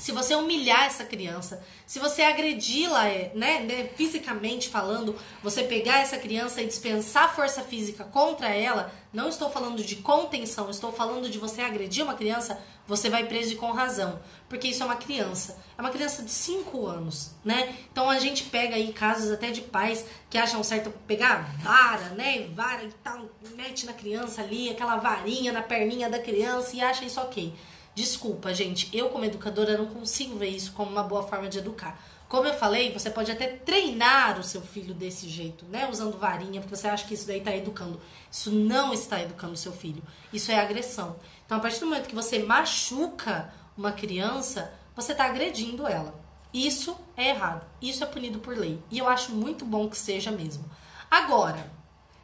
se 0.01 0.11
você 0.11 0.33
humilhar 0.33 0.85
essa 0.85 1.05
criança, 1.05 1.63
se 1.85 1.99
você 1.99 2.23
agredi-la, 2.23 3.07
é, 3.07 3.31
né, 3.35 3.59
né, 3.59 3.87
fisicamente 3.95 4.67
falando, 4.67 5.15
você 5.43 5.61
pegar 5.61 5.99
essa 5.99 6.17
criança 6.17 6.59
e 6.59 6.65
dispensar 6.65 7.35
força 7.35 7.61
física 7.61 8.03
contra 8.03 8.49
ela, 8.49 8.91
não 9.13 9.29
estou 9.29 9.51
falando 9.51 9.83
de 9.83 9.97
contenção, 9.97 10.71
estou 10.71 10.91
falando 10.91 11.29
de 11.29 11.37
você 11.37 11.61
agredir 11.61 12.03
uma 12.03 12.15
criança, 12.15 12.59
você 12.87 13.11
vai 13.11 13.27
preso 13.27 13.53
e 13.53 13.55
com 13.57 13.71
razão, 13.73 14.19
porque 14.49 14.69
isso 14.69 14.81
é 14.81 14.87
uma 14.87 14.95
criança, 14.95 15.59
é 15.77 15.81
uma 15.81 15.91
criança 15.91 16.23
de 16.23 16.31
5 16.31 16.83
anos, 16.87 17.35
né? 17.45 17.75
Então 17.91 18.09
a 18.09 18.17
gente 18.17 18.45
pega 18.45 18.77
aí 18.77 18.91
casos 18.91 19.29
até 19.29 19.51
de 19.51 19.61
pais 19.61 20.03
que 20.31 20.37
acham 20.39 20.63
certo 20.63 20.89
pegar 21.05 21.55
vara, 21.59 22.09
né, 22.15 22.47
vara 22.55 22.85
e 22.85 22.91
tal, 23.03 23.29
mete 23.55 23.85
na 23.85 23.93
criança 23.93 24.41
ali, 24.41 24.67
aquela 24.67 24.95
varinha 24.95 25.51
na 25.51 25.61
perninha 25.61 26.09
da 26.09 26.17
criança 26.17 26.75
e 26.75 26.81
acha 26.81 27.05
isso 27.05 27.21
ok. 27.21 27.53
Desculpa, 27.93 28.53
gente, 28.53 28.89
eu 28.95 29.09
como 29.09 29.25
educadora 29.25 29.77
não 29.77 29.85
consigo 29.85 30.37
ver 30.37 30.49
isso 30.49 30.71
como 30.71 30.91
uma 30.91 31.03
boa 31.03 31.23
forma 31.23 31.49
de 31.49 31.57
educar. 31.57 32.01
Como 32.29 32.47
eu 32.47 32.53
falei, 32.53 32.93
você 32.93 33.09
pode 33.09 33.29
até 33.29 33.47
treinar 33.47 34.39
o 34.39 34.43
seu 34.43 34.61
filho 34.61 34.93
desse 34.93 35.27
jeito, 35.27 35.65
né? 35.65 35.89
Usando 35.89 36.17
varinha, 36.17 36.61
porque 36.61 36.73
você 36.73 36.87
acha 36.87 37.05
que 37.05 37.13
isso 37.13 37.27
daí 37.27 37.39
está 37.39 37.53
educando. 37.53 37.99
Isso 38.31 38.49
não 38.49 38.93
está 38.93 39.21
educando 39.21 39.51
o 39.51 39.57
seu 39.57 39.73
filho. 39.73 40.01
Isso 40.31 40.49
é 40.49 40.57
agressão. 40.57 41.17
Então, 41.45 41.57
a 41.57 41.59
partir 41.59 41.81
do 41.81 41.87
momento 41.87 42.07
que 42.07 42.15
você 42.15 42.39
machuca 42.39 43.53
uma 43.77 43.91
criança, 43.91 44.73
você 44.95 45.11
está 45.11 45.25
agredindo 45.25 45.85
ela. 45.85 46.15
Isso 46.53 46.97
é 47.17 47.29
errado. 47.29 47.65
Isso 47.81 48.01
é 48.01 48.07
punido 48.07 48.39
por 48.39 48.57
lei. 48.57 48.79
E 48.89 48.99
eu 48.99 49.09
acho 49.09 49.33
muito 49.33 49.65
bom 49.65 49.89
que 49.89 49.97
seja 49.97 50.31
mesmo. 50.31 50.63
Agora, 51.09 51.69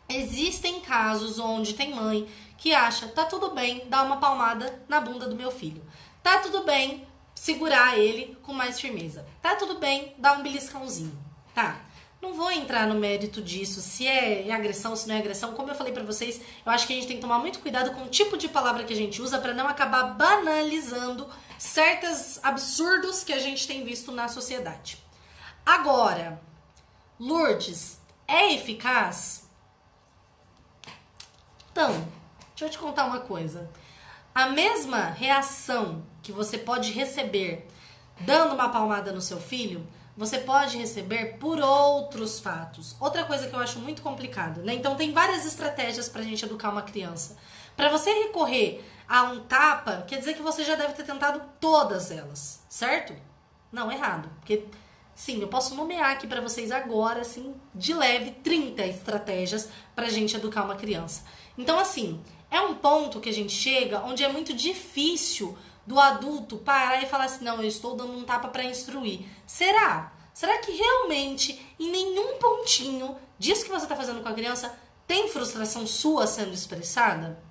existem 0.07 0.79
casos 0.79 1.37
onde 1.37 1.73
tem 1.73 1.93
mãe 1.93 2.25
que 2.57 2.73
acha, 2.73 3.07
tá 3.07 3.25
tudo 3.25 3.51
bem 3.51 3.87
dar 3.87 4.03
uma 4.03 4.17
palmada 4.17 4.83
na 4.89 4.99
bunda 4.99 5.27
do 5.27 5.35
meu 5.35 5.51
filho. 5.51 5.83
Tá 6.23 6.39
tudo 6.39 6.63
bem 6.63 7.07
segurar 7.33 7.97
ele 7.97 8.37
com 8.41 8.53
mais 8.53 8.79
firmeza. 8.79 9.25
Tá 9.41 9.55
tudo 9.55 9.77
bem 9.77 10.15
dar 10.17 10.37
um 10.37 10.43
beliscãozinho. 10.43 11.17
Tá. 11.53 11.81
Não 12.19 12.33
vou 12.33 12.51
entrar 12.51 12.87
no 12.87 12.95
mérito 12.95 13.41
disso, 13.43 13.79
se 13.79 14.07
é 14.07 14.51
agressão, 14.51 14.95
se 14.95 15.07
não 15.07 15.15
é 15.15 15.19
agressão. 15.19 15.53
Como 15.53 15.69
eu 15.69 15.75
falei 15.75 15.93
para 15.93 16.03
vocês, 16.03 16.41
eu 16.65 16.71
acho 16.71 16.87
que 16.87 16.93
a 16.93 16.95
gente 16.95 17.07
tem 17.07 17.17
que 17.17 17.21
tomar 17.21 17.37
muito 17.37 17.59
cuidado 17.59 17.91
com 17.91 18.03
o 18.03 18.09
tipo 18.09 18.35
de 18.35 18.49
palavra 18.49 18.83
que 18.83 18.93
a 18.93 18.95
gente 18.95 19.21
usa 19.21 19.37
para 19.37 19.53
não 19.53 19.67
acabar 19.67 20.15
banalizando 20.15 21.29
certos 21.59 22.39
absurdos 22.43 23.23
que 23.23 23.33
a 23.33 23.39
gente 23.39 23.67
tem 23.67 23.83
visto 23.83 24.11
na 24.11 24.27
sociedade. 24.27 24.97
Agora, 25.63 26.41
Lourdes, 27.19 27.99
é 28.27 28.53
eficaz? 28.53 29.47
Então, 31.71 32.07
Deixa 32.57 32.65
eu 32.65 32.69
te 32.71 32.79
contar 32.79 33.05
uma 33.05 33.19
coisa. 33.19 33.69
A 34.33 34.47
mesma 34.49 35.11
reação 35.11 36.03
que 36.23 36.31
você 36.31 36.57
pode 36.57 36.91
receber 36.91 37.67
dando 38.21 38.55
uma 38.55 38.69
palmada 38.69 39.11
no 39.11 39.21
seu 39.21 39.39
filho, 39.39 39.85
você 40.17 40.39
pode 40.39 40.75
receber 40.75 41.37
por 41.37 41.59
outros 41.59 42.39
fatos. 42.39 42.95
Outra 42.99 43.25
coisa 43.25 43.47
que 43.47 43.53
eu 43.53 43.59
acho 43.59 43.77
muito 43.77 44.01
complicado, 44.01 44.63
né? 44.63 44.73
Então 44.73 44.95
tem 44.95 45.13
várias 45.13 45.45
estratégias 45.45 46.09
pra 46.09 46.23
gente 46.23 46.43
educar 46.45 46.71
uma 46.71 46.81
criança. 46.81 47.37
Para 47.75 47.89
você 47.89 48.11
recorrer 48.11 48.83
a 49.07 49.21
um 49.25 49.41
tapa, 49.41 50.03
quer 50.07 50.17
dizer 50.17 50.33
que 50.33 50.41
você 50.41 50.63
já 50.63 50.73
deve 50.73 50.93
ter 50.93 51.03
tentado 51.03 51.39
todas 51.59 52.09
elas, 52.09 52.63
certo? 52.67 53.13
Não, 53.71 53.91
errado. 53.91 54.31
Porque 54.39 54.65
sim, 55.13 55.39
eu 55.39 55.47
posso 55.47 55.75
nomear 55.75 56.09
aqui 56.09 56.25
para 56.25 56.41
vocês 56.41 56.71
agora, 56.71 57.21
assim, 57.21 57.53
de 57.75 57.93
leve, 57.93 58.31
30 58.31 58.83
estratégias 58.87 59.69
pra 59.95 60.09
gente 60.09 60.35
educar 60.35 60.63
uma 60.63 60.75
criança. 60.75 61.23
Então, 61.55 61.77
assim, 61.79 62.19
é 62.49 62.61
um 62.61 62.75
ponto 62.75 63.19
que 63.19 63.29
a 63.29 63.33
gente 63.33 63.53
chega 63.53 64.01
onde 64.01 64.23
é 64.23 64.31
muito 64.31 64.53
difícil 64.53 65.57
do 65.85 65.99
adulto 65.99 66.57
parar 66.57 67.01
e 67.01 67.05
falar 67.05 67.25
assim: 67.25 67.43
não, 67.43 67.61
eu 67.61 67.67
estou 67.67 67.95
dando 67.95 68.17
um 68.17 68.23
tapa 68.23 68.49
para 68.49 68.63
instruir. 68.63 69.21
Será? 69.45 70.13
Será 70.33 70.59
que 70.59 70.71
realmente 70.71 71.59
em 71.79 71.89
nenhum 71.89 72.37
pontinho 72.37 73.17
disso 73.39 73.63
que 73.63 73.71
você 73.71 73.85
está 73.85 73.95
fazendo 73.95 74.21
com 74.21 74.29
a 74.29 74.33
criança 74.33 74.77
tem 75.07 75.29
frustração 75.29 75.87
sua 75.87 76.27
sendo 76.27 76.53
expressada? 76.53 77.41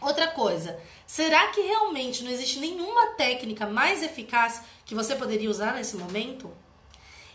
Outra 0.00 0.28
coisa, 0.28 0.80
será 1.06 1.48
que 1.48 1.60
realmente 1.60 2.24
não 2.24 2.30
existe 2.30 2.58
nenhuma 2.58 3.08
técnica 3.08 3.66
mais 3.66 4.02
eficaz 4.02 4.62
que 4.84 4.94
você 4.94 5.14
poderia 5.14 5.50
usar 5.50 5.74
nesse 5.74 5.96
momento? 5.96 6.50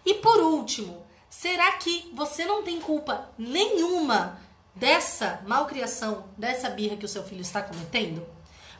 E 0.05 0.15
por 0.15 0.39
último, 0.39 1.05
será 1.29 1.73
que 1.73 2.11
você 2.13 2.43
não 2.45 2.63
tem 2.63 2.79
culpa 2.81 3.29
nenhuma 3.37 4.41
dessa 4.79 5.41
malcriação, 5.45 6.25
dessa 6.37 6.69
birra 6.69 6.95
que 6.95 7.05
o 7.05 7.09
seu 7.09 7.23
filho 7.23 7.41
está 7.41 7.61
cometendo? 7.61 8.25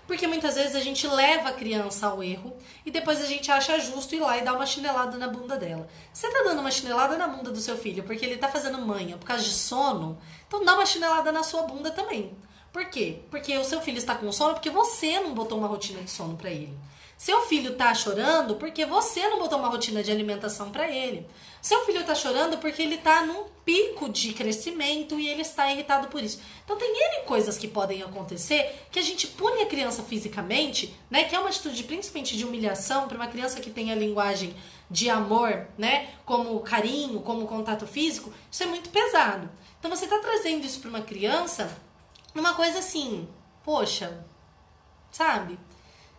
Porque 0.06 0.26
muitas 0.26 0.56
vezes 0.56 0.74
a 0.74 0.80
gente 0.80 1.06
leva 1.06 1.50
a 1.50 1.54
criança 1.54 2.08
ao 2.08 2.24
erro 2.24 2.56
e 2.86 2.90
depois 2.90 3.22
a 3.22 3.26
gente 3.26 3.52
acha 3.52 3.78
justo 3.80 4.16
ir 4.16 4.22
lá 4.22 4.38
e 4.38 4.42
dar 4.42 4.54
uma 4.54 4.66
chinelada 4.66 5.18
na 5.18 5.28
bunda 5.28 5.58
dela. 5.58 5.88
Você 6.14 6.30
tá 6.32 6.44
dando 6.44 6.62
uma 6.62 6.72
chinelada 6.72 7.18
na 7.18 7.28
bunda 7.28 7.52
do 7.52 7.60
seu 7.60 7.78
filho 7.78 8.04
porque 8.04 8.26
ele 8.26 8.38
tá 8.38 8.48
fazendo 8.48 8.80
manha 8.80 9.18
por 9.18 9.26
causa 9.26 9.44
de 9.44 9.52
sono, 9.52 10.18
então 10.48 10.64
dá 10.64 10.76
uma 10.76 10.86
chinelada 10.86 11.32
na 11.32 11.44
sua 11.44 11.64
bunda 11.64 11.92
também. 11.92 12.38
Por 12.72 12.86
quê? 12.86 13.20
Porque 13.30 13.58
o 13.58 13.66
seu 13.66 13.82
filho 13.82 13.98
está 13.98 14.16
com 14.16 14.32
sono 14.32 14.54
porque 14.54 14.70
você 14.70 15.20
não 15.20 15.34
botou 15.34 15.58
uma 15.58 15.68
rotina 15.68 16.02
de 16.02 16.10
sono 16.10 16.38
para 16.38 16.52
ele. 16.52 16.78
Seu 17.18 17.42
filho 17.48 17.76
tá 17.76 17.96
chorando 17.96 18.56
porque 18.56 18.86
você 18.86 19.28
não 19.28 19.40
botou 19.40 19.58
uma 19.58 19.70
rotina 19.70 20.04
de 20.04 20.12
alimentação 20.12 20.70
para 20.70 20.88
ele. 20.88 21.28
Seu 21.60 21.84
filho 21.84 22.06
tá 22.06 22.14
chorando 22.14 22.60
porque 22.60 22.84
ele 22.84 22.98
tá 22.98 23.26
num 23.26 23.46
pico 23.66 24.08
de 24.08 24.34
crescimento 24.34 25.20
e 25.20 25.28
ele 25.28 25.42
está 25.42 25.72
irritado 25.72 26.10
por 26.10 26.22
isso. 26.22 26.40
Então 26.64 26.78
tem 26.78 26.88
N 26.88 27.26
coisas 27.26 27.58
que 27.58 27.68
podem 27.68 28.04
acontecer 28.04 28.88
que 28.92 29.00
a 29.00 29.02
gente 29.02 29.26
pune 29.26 29.64
a 29.64 29.66
criança 29.66 30.04
fisicamente, 30.04 30.96
né? 31.10 31.24
Que 31.24 31.36
é 31.36 31.40
uma 31.40 31.50
atitude 31.50 31.84
principalmente 31.86 32.38
de 32.38 32.46
humilhação 32.46 33.08
para 33.08 33.18
uma 33.18 33.28
criança 33.28 33.60
que 33.60 33.72
tem 33.72 33.92
a 33.92 33.96
linguagem 33.96 34.56
de 34.90 35.10
amor, 35.10 35.68
né? 35.76 36.12
Como 36.24 36.60
carinho, 36.60 37.22
como 37.22 37.48
contato 37.48 37.88
físico, 37.88 38.32
isso 38.52 38.62
é 38.62 38.68
muito 38.68 38.92
pesado. 38.92 39.50
Então 39.80 39.90
você 39.90 40.06
tá 40.06 40.20
trazendo 40.20 40.66
isso 40.68 40.80
para 40.80 40.90
uma 40.90 41.02
criança 41.02 41.76
numa 42.36 42.54
coisa 42.54 42.78
assim, 42.78 43.28
poxa, 43.64 44.24
sabe? 45.12 45.58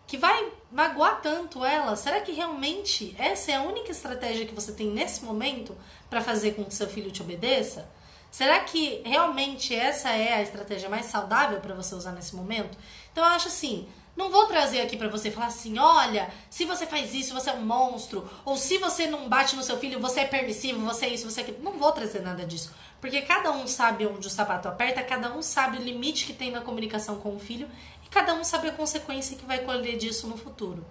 que 0.08 0.16
vai 0.16 0.50
magoar 0.70 1.20
tanto 1.20 1.64
ela? 1.64 1.96
Será 1.96 2.20
que 2.20 2.32
realmente 2.32 3.14
essa 3.18 3.52
é 3.52 3.56
a 3.56 3.62
única 3.62 3.90
estratégia 3.90 4.46
que 4.46 4.54
você 4.54 4.72
tem 4.72 4.88
nesse 4.88 5.24
momento 5.24 5.76
para 6.08 6.20
fazer 6.20 6.52
com 6.52 6.64
que 6.64 6.74
seu 6.74 6.88
filho 6.88 7.10
te 7.10 7.22
obedeça? 7.22 7.88
Será 8.30 8.60
que 8.60 9.02
realmente 9.04 9.74
essa 9.74 10.10
é 10.10 10.34
a 10.34 10.42
estratégia 10.42 10.88
mais 10.88 11.06
saudável 11.06 11.60
para 11.60 11.74
você 11.74 11.94
usar 11.94 12.12
nesse 12.12 12.36
momento? 12.36 12.76
Então 13.10 13.24
eu 13.24 13.30
acho 13.30 13.48
assim, 13.48 13.88
não 14.18 14.30
vou 14.30 14.46
trazer 14.46 14.80
aqui 14.80 14.96
para 14.96 15.08
você 15.08 15.30
falar 15.30 15.46
assim, 15.46 15.78
olha, 15.78 16.28
se 16.50 16.64
você 16.64 16.86
faz 16.86 17.14
isso, 17.14 17.32
você 17.32 17.50
é 17.50 17.52
um 17.54 17.64
monstro, 17.64 18.28
ou 18.44 18.56
se 18.56 18.76
você 18.76 19.06
não 19.06 19.28
bate 19.28 19.56
no 19.56 19.62
seu 19.62 19.78
filho, 19.78 20.00
você 20.00 20.20
é 20.20 20.24
permissivo, 20.26 20.80
você 20.80 21.06
é 21.06 21.08
isso, 21.10 21.30
você 21.30 21.40
é 21.40 21.42
aquilo. 21.44 21.62
Não 21.62 21.78
vou 21.78 21.92
trazer 21.92 22.20
nada 22.20 22.44
disso, 22.44 22.74
porque 23.00 23.22
cada 23.22 23.52
um 23.52 23.66
sabe 23.66 24.06
onde 24.06 24.26
o 24.26 24.30
sapato 24.30 24.68
aperta, 24.68 25.02
cada 25.02 25.32
um 25.32 25.40
sabe 25.40 25.78
o 25.78 25.82
limite 25.82 26.26
que 26.26 26.32
tem 26.32 26.50
na 26.50 26.60
comunicação 26.60 27.20
com 27.20 27.36
o 27.36 27.38
filho 27.38 27.68
cada 28.10 28.34
um 28.34 28.44
sabe 28.44 28.68
a 28.68 28.72
consequência 28.72 29.36
que 29.36 29.46
vai 29.46 29.58
colher 29.60 29.96
disso 29.96 30.26
no 30.26 30.36
futuro. 30.36 30.84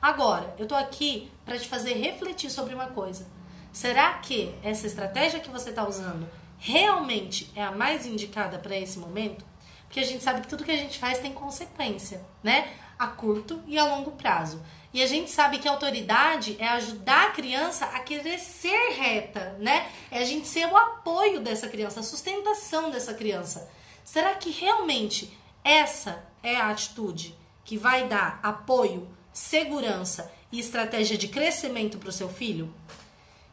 Agora, 0.00 0.54
eu 0.58 0.66
tô 0.66 0.74
aqui 0.74 1.30
para 1.44 1.58
te 1.58 1.66
fazer 1.66 1.94
refletir 1.94 2.50
sobre 2.50 2.74
uma 2.74 2.86
coisa. 2.86 3.26
Será 3.72 4.14
que 4.14 4.54
essa 4.62 4.86
estratégia 4.86 5.40
que 5.40 5.50
você 5.50 5.70
está 5.70 5.86
usando 5.86 6.28
realmente 6.58 7.50
é 7.54 7.62
a 7.62 7.72
mais 7.72 8.06
indicada 8.06 8.58
para 8.58 8.76
esse 8.76 8.98
momento? 8.98 9.44
Porque 9.84 10.00
a 10.00 10.04
gente 10.04 10.22
sabe 10.22 10.42
que 10.42 10.48
tudo 10.48 10.64
que 10.64 10.70
a 10.70 10.76
gente 10.76 10.98
faz 10.98 11.18
tem 11.18 11.32
consequência, 11.32 12.24
né? 12.42 12.72
A 12.98 13.06
curto 13.06 13.62
e 13.66 13.78
a 13.78 13.84
longo 13.84 14.12
prazo. 14.12 14.62
E 14.92 15.02
a 15.02 15.06
gente 15.06 15.30
sabe 15.30 15.58
que 15.58 15.68
a 15.68 15.70
autoridade 15.70 16.56
é 16.58 16.68
ajudar 16.68 17.28
a 17.28 17.30
criança 17.30 17.86
a 17.86 18.00
querer 18.00 18.38
ser 18.38 18.92
reta, 18.92 19.56
né? 19.58 19.90
É 20.10 20.18
a 20.18 20.24
gente 20.24 20.46
ser 20.46 20.66
o 20.66 20.76
apoio 20.76 21.40
dessa 21.40 21.68
criança, 21.68 22.00
a 22.00 22.02
sustentação 22.02 22.90
dessa 22.90 23.14
criança. 23.14 23.70
Será 24.04 24.34
que 24.34 24.50
realmente 24.50 25.36
essa 25.62 26.26
é 26.42 26.56
a 26.56 26.70
atitude 26.70 27.36
que 27.64 27.76
vai 27.76 28.08
dar 28.08 28.40
apoio, 28.42 29.08
segurança 29.32 30.32
e 30.50 30.58
estratégia 30.58 31.18
de 31.18 31.28
crescimento 31.28 31.98
para 31.98 32.08
o 32.08 32.12
seu 32.12 32.28
filho? 32.28 32.72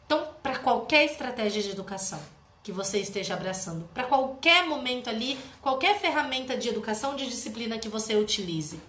Então, 0.05 0.27
para 0.41 0.59
qualquer 0.59 1.05
estratégia 1.05 1.61
de 1.61 1.71
educação 1.71 2.19
que 2.63 2.71
você 2.71 2.99
esteja 2.99 3.33
abraçando, 3.33 3.87
para 3.93 4.05
qualquer 4.05 4.65
momento 4.65 5.09
ali, 5.09 5.37
qualquer 5.61 5.99
ferramenta 5.99 6.57
de 6.57 6.69
educação, 6.69 7.15
de 7.15 7.27
disciplina 7.27 7.77
que 7.77 7.89
você 7.89 8.15
utilize, 8.15 8.79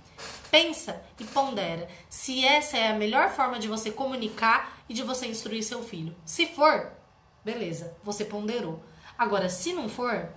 pensa 0.51 1.03
e 1.19 1.25
pondera 1.25 1.89
se 2.09 2.45
essa 2.45 2.79
é 2.79 2.89
a 2.89 2.95
melhor 2.95 3.31
forma 3.31 3.59
de 3.59 3.69
você 3.69 3.91
comunicar 3.91 4.79
e 4.89 4.95
de 4.95 5.03
você 5.03 5.27
instruir 5.27 5.63
seu 5.63 5.83
filho. 5.83 6.17
Se 6.25 6.47
for, 6.47 6.91
beleza, 7.45 7.95
você 8.03 8.25
ponderou. 8.25 8.83
Agora, 9.19 9.49
se 9.49 9.73
não 9.73 9.89
for, 9.89 10.29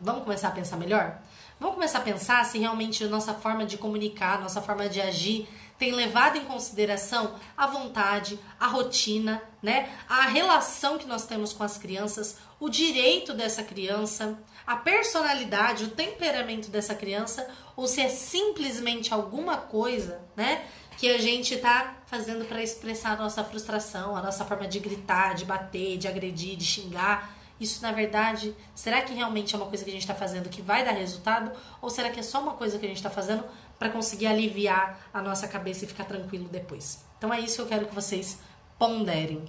vamos 0.00 0.24
começar 0.24 0.48
a 0.48 0.52
pensar 0.52 0.76
melhor? 0.76 1.20
Vamos 1.60 1.74
começar 1.74 1.98
a 1.98 2.02
pensar 2.02 2.44
se 2.44 2.56
realmente 2.58 3.02
a 3.02 3.08
nossa 3.08 3.34
forma 3.34 3.66
de 3.66 3.76
comunicar, 3.76 4.40
nossa 4.40 4.62
forma 4.62 4.88
de 4.88 5.00
agir 5.00 5.48
tem 5.78 5.92
levado 5.92 6.36
em 6.36 6.44
consideração 6.44 7.34
a 7.56 7.66
vontade, 7.66 8.38
a 8.58 8.66
rotina, 8.66 9.42
né? 9.62 9.88
A 10.08 10.22
relação 10.22 10.98
que 10.98 11.06
nós 11.06 11.24
temos 11.24 11.52
com 11.52 11.62
as 11.62 11.78
crianças, 11.78 12.36
o 12.58 12.68
direito 12.68 13.32
dessa 13.32 13.62
criança, 13.62 14.38
a 14.66 14.76
personalidade, 14.76 15.84
o 15.84 15.90
temperamento 15.90 16.68
dessa 16.68 16.94
criança, 16.94 17.48
ou 17.76 17.86
se 17.86 18.00
é 18.00 18.08
simplesmente 18.08 19.14
alguma 19.14 19.56
coisa, 19.56 20.20
né? 20.36 20.64
Que 20.96 21.10
a 21.10 21.18
gente 21.18 21.56
tá 21.56 21.94
fazendo 22.06 22.44
para 22.44 22.60
expressar 22.60 23.12
a 23.12 23.16
nossa 23.16 23.44
frustração, 23.44 24.16
a 24.16 24.22
nossa 24.22 24.44
forma 24.44 24.66
de 24.66 24.80
gritar, 24.80 25.34
de 25.34 25.44
bater, 25.44 25.96
de 25.96 26.08
agredir, 26.08 26.56
de 26.56 26.64
xingar 26.64 27.37
isso 27.60 27.82
na 27.82 27.92
verdade, 27.92 28.54
será 28.74 29.02
que 29.02 29.12
realmente 29.12 29.54
é 29.54 29.58
uma 29.58 29.66
coisa 29.66 29.84
que 29.84 29.90
a 29.90 29.92
gente 29.92 30.02
está 30.02 30.14
fazendo 30.14 30.48
que 30.48 30.62
vai 30.62 30.84
dar 30.84 30.92
resultado? 30.92 31.50
Ou 31.80 31.90
será 31.90 32.10
que 32.10 32.20
é 32.20 32.22
só 32.22 32.40
uma 32.40 32.54
coisa 32.54 32.78
que 32.78 32.84
a 32.86 32.88
gente 32.88 32.98
está 32.98 33.10
fazendo 33.10 33.44
para 33.78 33.90
conseguir 33.90 34.26
aliviar 34.26 35.08
a 35.12 35.20
nossa 35.20 35.48
cabeça 35.48 35.84
e 35.84 35.88
ficar 35.88 36.04
tranquilo 36.04 36.48
depois? 36.48 37.04
Então 37.16 37.32
é 37.32 37.40
isso 37.40 37.56
que 37.56 37.62
eu 37.62 37.66
quero 37.66 37.86
que 37.86 37.94
vocês 37.94 38.38
ponderem. 38.78 39.44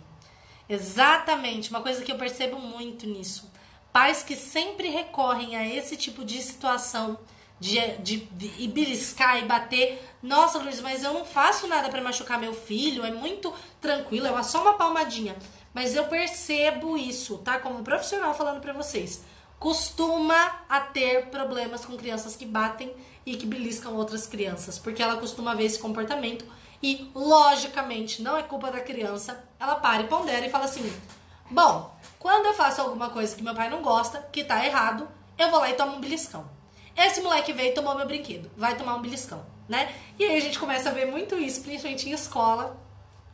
Exatamente, 0.68 1.70
uma 1.70 1.82
coisa 1.82 2.04
que 2.04 2.12
eu 2.12 2.18
percebo 2.18 2.60
muito 2.60 3.08
nisso. 3.08 3.52
Pais 3.92 4.22
que 4.22 4.36
sempre 4.36 4.90
recorrem 4.90 5.56
a 5.56 5.68
esse 5.68 5.98
tipo 5.98 6.24
de 6.24 6.42
situação 6.42 7.18
de, 7.60 7.98
de, 7.98 8.18
de, 8.18 8.68
beliscar 8.68 9.38
e 9.38 9.46
bater. 9.46 10.02
Nossa, 10.24 10.60
Luiz, 10.60 10.80
mas 10.82 11.04
eu 11.04 11.14
não 11.14 11.26
faço 11.26 11.68
nada 11.68 11.90
para 11.90 12.02
machucar 12.02 12.40
meu 12.40 12.54
filho, 12.54 13.06
é 13.06 13.12
muito 13.12 13.54
tranquilo, 13.82 14.28
é 14.28 14.44
só 14.44 14.62
uma 14.62 14.74
palmadinha. 14.74 15.36
Mas 15.74 15.96
eu 15.96 16.06
percebo 16.06 16.98
isso, 16.98 17.38
tá? 17.40 17.60
Como 17.60 17.84
profissional 17.84 18.34
falando 18.34 18.62
para 18.62 18.74
vocês. 18.74 19.24
Costuma 19.60 20.62
a 20.70 20.80
ter 20.80 21.28
problemas 21.28 21.86
com 21.86 21.98
crianças 21.98 22.36
que 22.36 22.46
batem 22.46 22.94
e 23.26 23.36
que 23.36 23.46
beliscam 23.46 23.94
outras 23.94 24.26
crianças, 24.26 24.80
porque 24.80 25.04
ela 25.04 25.18
costuma 25.18 25.54
ver 25.54 25.66
esse 25.66 25.78
comportamento 25.78 26.46
e, 26.82 27.12
logicamente, 27.14 28.22
não 28.22 28.38
é 28.38 28.44
culpa 28.44 28.72
da 28.72 28.80
criança. 28.80 29.44
Ela 29.60 29.76
para 29.76 30.04
e 30.04 30.08
pondera 30.08 30.46
e 30.46 30.50
fala 30.50 30.64
assim: 30.64 30.92
Bom, 31.52 31.94
quando 32.18 32.46
eu 32.46 32.54
faço 32.54 32.82
alguma 32.82 33.10
coisa 33.10 33.36
que 33.36 33.44
meu 33.44 33.54
pai 33.54 33.70
não 33.70 33.82
gosta, 33.82 34.22
que 34.32 34.46
tá 34.46 34.66
errado, 34.66 35.08
eu 35.38 35.52
vou 35.52 35.60
lá 35.60 35.70
e 35.70 35.74
tomo 35.74 35.98
um 35.98 36.02
beliscão. 36.02 36.59
Esse 36.96 37.22
moleque 37.22 37.54
veio 37.54 37.72
e 37.72 37.74
tomou 37.74 37.96
meu 37.96 38.06
brinquedo, 38.06 38.52
vai 38.58 38.78
tomar 38.78 38.96
um 38.96 39.02
beliscão, 39.02 39.46
né? 39.68 39.94
E 40.18 40.24
aí 40.24 40.38
a 40.38 40.42
gente 40.42 40.60
começa 40.60 40.90
a 40.90 40.94
ver 40.94 41.06
muito 41.06 41.36
isso, 41.36 41.62
principalmente 41.62 42.10
em 42.10 42.12
escola. 42.12 42.78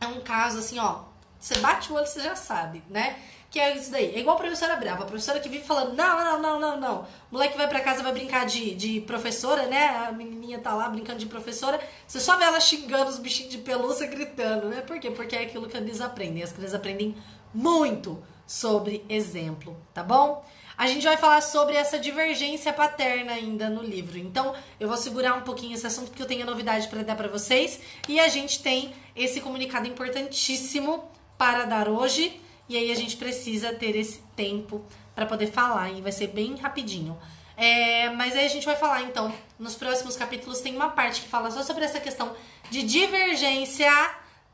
É 0.00 0.06
um 0.06 0.20
caso 0.20 0.58
assim, 0.58 0.78
ó, 0.78 1.00
você 1.38 1.58
bate 1.58 1.92
o 1.92 1.94
olho, 1.94 2.06
você 2.06 2.20
já 2.20 2.34
sabe, 2.34 2.82
né? 2.88 3.18
Que 3.50 3.60
é 3.60 3.76
isso 3.76 3.90
daí. 3.90 4.14
É 4.14 4.18
igual 4.18 4.36
a 4.36 4.38
professora 4.38 4.76
brava. 4.76 5.04
A 5.04 5.06
professora 5.06 5.38
que 5.38 5.48
vive 5.48 5.64
falando, 5.64 5.94
não, 5.94 6.24
não, 6.24 6.40
não, 6.40 6.60
não, 6.60 6.80
não. 6.80 7.00
O 7.00 7.06
moleque 7.32 7.56
vai 7.56 7.68
pra 7.68 7.80
casa, 7.80 8.02
vai 8.02 8.12
brincar 8.12 8.44
de, 8.44 8.74
de 8.74 9.00
professora, 9.02 9.66
né? 9.66 10.06
A 10.08 10.12
menininha 10.12 10.58
tá 10.58 10.74
lá 10.74 10.88
brincando 10.88 11.18
de 11.18 11.26
professora. 11.26 11.80
Você 12.06 12.20
só 12.20 12.36
vê 12.36 12.44
ela 12.44 12.60
xingando 12.60 13.10
os 13.10 13.18
bichinhos 13.18 13.52
de 13.52 13.58
pelúcia, 13.58 14.06
gritando, 14.06 14.68
né? 14.68 14.80
Por 14.80 14.98
quê? 14.98 15.10
Porque 15.10 15.36
é 15.36 15.42
aquilo 15.42 15.68
que 15.68 15.76
eles 15.76 16.00
aprendem. 16.00 16.42
As 16.42 16.52
crianças 16.52 16.74
aprendem 16.74 17.16
muito 17.54 18.22
sobre 18.46 19.04
exemplo, 19.08 19.76
tá 19.94 20.02
bom? 20.02 20.44
A 20.76 20.86
gente 20.86 21.04
vai 21.04 21.16
falar 21.16 21.40
sobre 21.40 21.74
essa 21.74 21.98
divergência 21.98 22.72
paterna 22.72 23.32
ainda 23.32 23.70
no 23.70 23.82
livro. 23.82 24.18
Então, 24.18 24.54
eu 24.78 24.86
vou 24.86 24.96
segurar 24.96 25.34
um 25.34 25.40
pouquinho 25.40 25.74
esse 25.74 25.86
assunto 25.86 26.08
porque 26.08 26.22
eu 26.22 26.26
tenho 26.26 26.44
novidade 26.44 26.86
para 26.88 27.02
dar 27.02 27.16
para 27.16 27.28
vocês 27.28 27.80
e 28.08 28.20
a 28.20 28.28
gente 28.28 28.62
tem 28.62 28.92
esse 29.14 29.40
comunicado 29.40 29.88
importantíssimo 29.88 31.10
para 31.38 31.64
dar 31.64 31.88
hoje 31.88 32.40
e 32.68 32.76
aí 32.76 32.90
a 32.90 32.94
gente 32.94 33.16
precisa 33.16 33.72
ter 33.72 33.96
esse 33.96 34.18
tempo 34.34 34.84
para 35.14 35.24
poder 35.24 35.46
falar 35.46 35.90
e 35.90 36.02
vai 36.02 36.12
ser 36.12 36.28
bem 36.28 36.56
rapidinho. 36.56 37.16
É, 37.56 38.10
mas 38.10 38.36
aí 38.36 38.44
a 38.44 38.48
gente 38.48 38.66
vai 38.66 38.76
falar 38.76 39.02
então, 39.02 39.32
nos 39.58 39.74
próximos 39.74 40.14
capítulos 40.14 40.60
tem 40.60 40.76
uma 40.76 40.90
parte 40.90 41.22
que 41.22 41.28
fala 41.28 41.50
só 41.50 41.62
sobre 41.62 41.86
essa 41.86 41.98
questão 41.98 42.36
de 42.70 42.82
divergência 42.82 43.90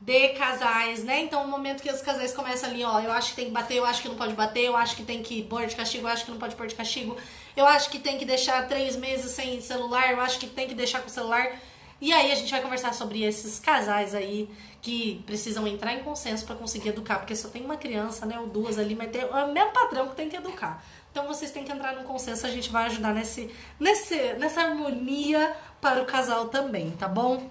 de 0.03 0.29
casais, 0.29 1.01
né? 1.01 1.21
Então, 1.21 1.45
o 1.45 1.47
momento 1.47 1.81
que 1.81 1.89
os 1.89 2.01
casais 2.01 2.33
começam 2.33 2.69
ali, 2.69 2.83
ó, 2.83 2.99
eu 2.99 3.11
acho 3.13 3.29
que 3.29 3.35
tem 3.37 3.45
que 3.45 3.51
bater, 3.51 3.77
eu 3.77 3.85
acho 3.85 4.01
que 4.01 4.09
não 4.09 4.17
pode 4.17 4.33
bater, 4.33 4.65
eu 4.65 4.75
acho 4.75 4.97
que 4.97 5.03
tem 5.03 5.23
que 5.23 5.43
pôr 5.43 5.65
de 5.65 5.77
castigo, 5.77 6.05
eu 6.05 6.11
acho 6.11 6.25
que 6.25 6.31
não 6.31 6.37
pode 6.37 6.55
pôr 6.55 6.67
de 6.67 6.75
castigo, 6.75 7.15
eu 7.55 7.65
acho 7.65 7.89
que 7.89 7.99
tem 7.99 8.17
que 8.17 8.25
deixar 8.25 8.67
três 8.67 8.97
meses 8.97 9.31
sem 9.31 9.61
celular, 9.61 10.11
eu 10.11 10.19
acho 10.19 10.39
que 10.39 10.47
tem 10.47 10.67
que 10.67 10.75
deixar 10.75 10.99
com 10.99 11.07
o 11.07 11.09
celular. 11.09 11.57
E 12.01 12.11
aí 12.11 12.33
a 12.33 12.35
gente 12.35 12.51
vai 12.51 12.61
conversar 12.61 12.93
sobre 12.93 13.23
esses 13.23 13.59
casais 13.59 14.13
aí 14.13 14.49
que 14.81 15.23
precisam 15.25 15.65
entrar 15.65 15.93
em 15.93 16.03
consenso 16.03 16.45
para 16.45 16.55
conseguir 16.55 16.89
educar, 16.89 17.19
porque 17.19 17.33
só 17.33 17.47
tem 17.47 17.63
uma 17.63 17.77
criança, 17.77 18.25
né, 18.25 18.37
ou 18.37 18.47
duas 18.47 18.77
ali, 18.77 18.95
mas 18.95 19.09
tem, 19.09 19.21
é 19.21 19.25
o 19.25 19.53
mesmo 19.53 19.71
padrão 19.71 20.09
que 20.09 20.15
tem 20.17 20.27
que 20.27 20.35
educar. 20.35 20.83
Então 21.11 21.25
vocês 21.27 21.49
têm 21.51 21.63
que 21.63 21.71
entrar 21.71 21.95
no 21.95 22.03
consenso, 22.03 22.45
a 22.45 22.49
gente 22.49 22.69
vai 22.69 22.87
ajudar 22.87 23.13
nesse, 23.13 23.49
nesse, 23.79 24.33
nessa 24.33 24.63
harmonia 24.63 25.55
para 25.79 26.01
o 26.01 26.05
casal 26.05 26.49
também, 26.49 26.91
tá 26.91 27.07
bom? 27.07 27.49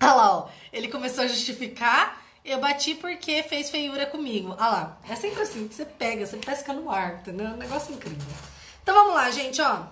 Olha 0.00 0.12
lá, 0.12 0.36
ó, 0.38 0.48
ele 0.72 0.88
começou 0.88 1.24
a 1.24 1.28
justificar, 1.28 2.22
eu 2.44 2.60
bati 2.60 2.94
porque 2.94 3.42
fez 3.42 3.70
feiura 3.70 4.06
comigo. 4.06 4.50
Olha 4.58 4.68
lá, 4.68 4.98
é 5.08 5.16
sempre 5.16 5.42
assim, 5.42 5.68
você 5.68 5.84
pega, 5.84 6.26
você 6.26 6.36
pesca 6.36 6.72
no 6.72 6.90
ar, 6.90 7.14
entendeu? 7.20 7.46
É 7.46 7.50
um 7.50 7.56
negócio 7.56 7.94
incrível. 7.94 8.26
Então 8.82 8.94
vamos 8.94 9.14
lá, 9.14 9.30
gente, 9.30 9.60
ó. 9.60 9.84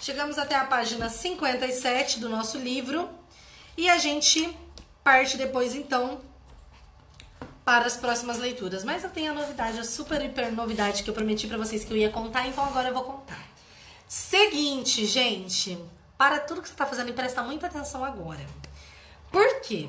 Chegamos 0.00 0.38
até 0.38 0.54
a 0.54 0.64
página 0.64 1.08
57 1.08 2.20
do 2.20 2.28
nosso 2.28 2.58
livro 2.58 3.08
e 3.76 3.88
a 3.88 3.98
gente 3.98 4.56
parte 5.02 5.36
depois 5.36 5.74
então 5.74 6.20
para 7.64 7.86
as 7.86 7.96
próximas 7.96 8.38
leituras. 8.38 8.84
Mas 8.84 9.04
eu 9.04 9.10
tenho 9.10 9.32
a 9.32 9.34
novidade, 9.34 9.78
a 9.78 9.84
super 9.84 10.24
hiper 10.24 10.52
novidade 10.52 11.02
que 11.02 11.10
eu 11.10 11.14
prometi 11.14 11.46
para 11.46 11.58
vocês 11.58 11.84
que 11.84 11.92
eu 11.92 11.96
ia 11.96 12.10
contar, 12.10 12.46
então 12.46 12.64
agora 12.64 12.88
eu 12.88 12.94
vou 12.94 13.04
contar. 13.04 13.44
Seguinte, 14.08 15.04
gente, 15.04 15.76
para 16.16 16.38
tudo 16.38 16.62
que 16.62 16.68
você 16.68 16.74
tá 16.74 16.86
fazendo 16.86 17.12
presta 17.12 17.42
muita 17.42 17.66
atenção 17.66 18.04
agora. 18.04 18.46
Por 19.30 19.60
quê? 19.60 19.88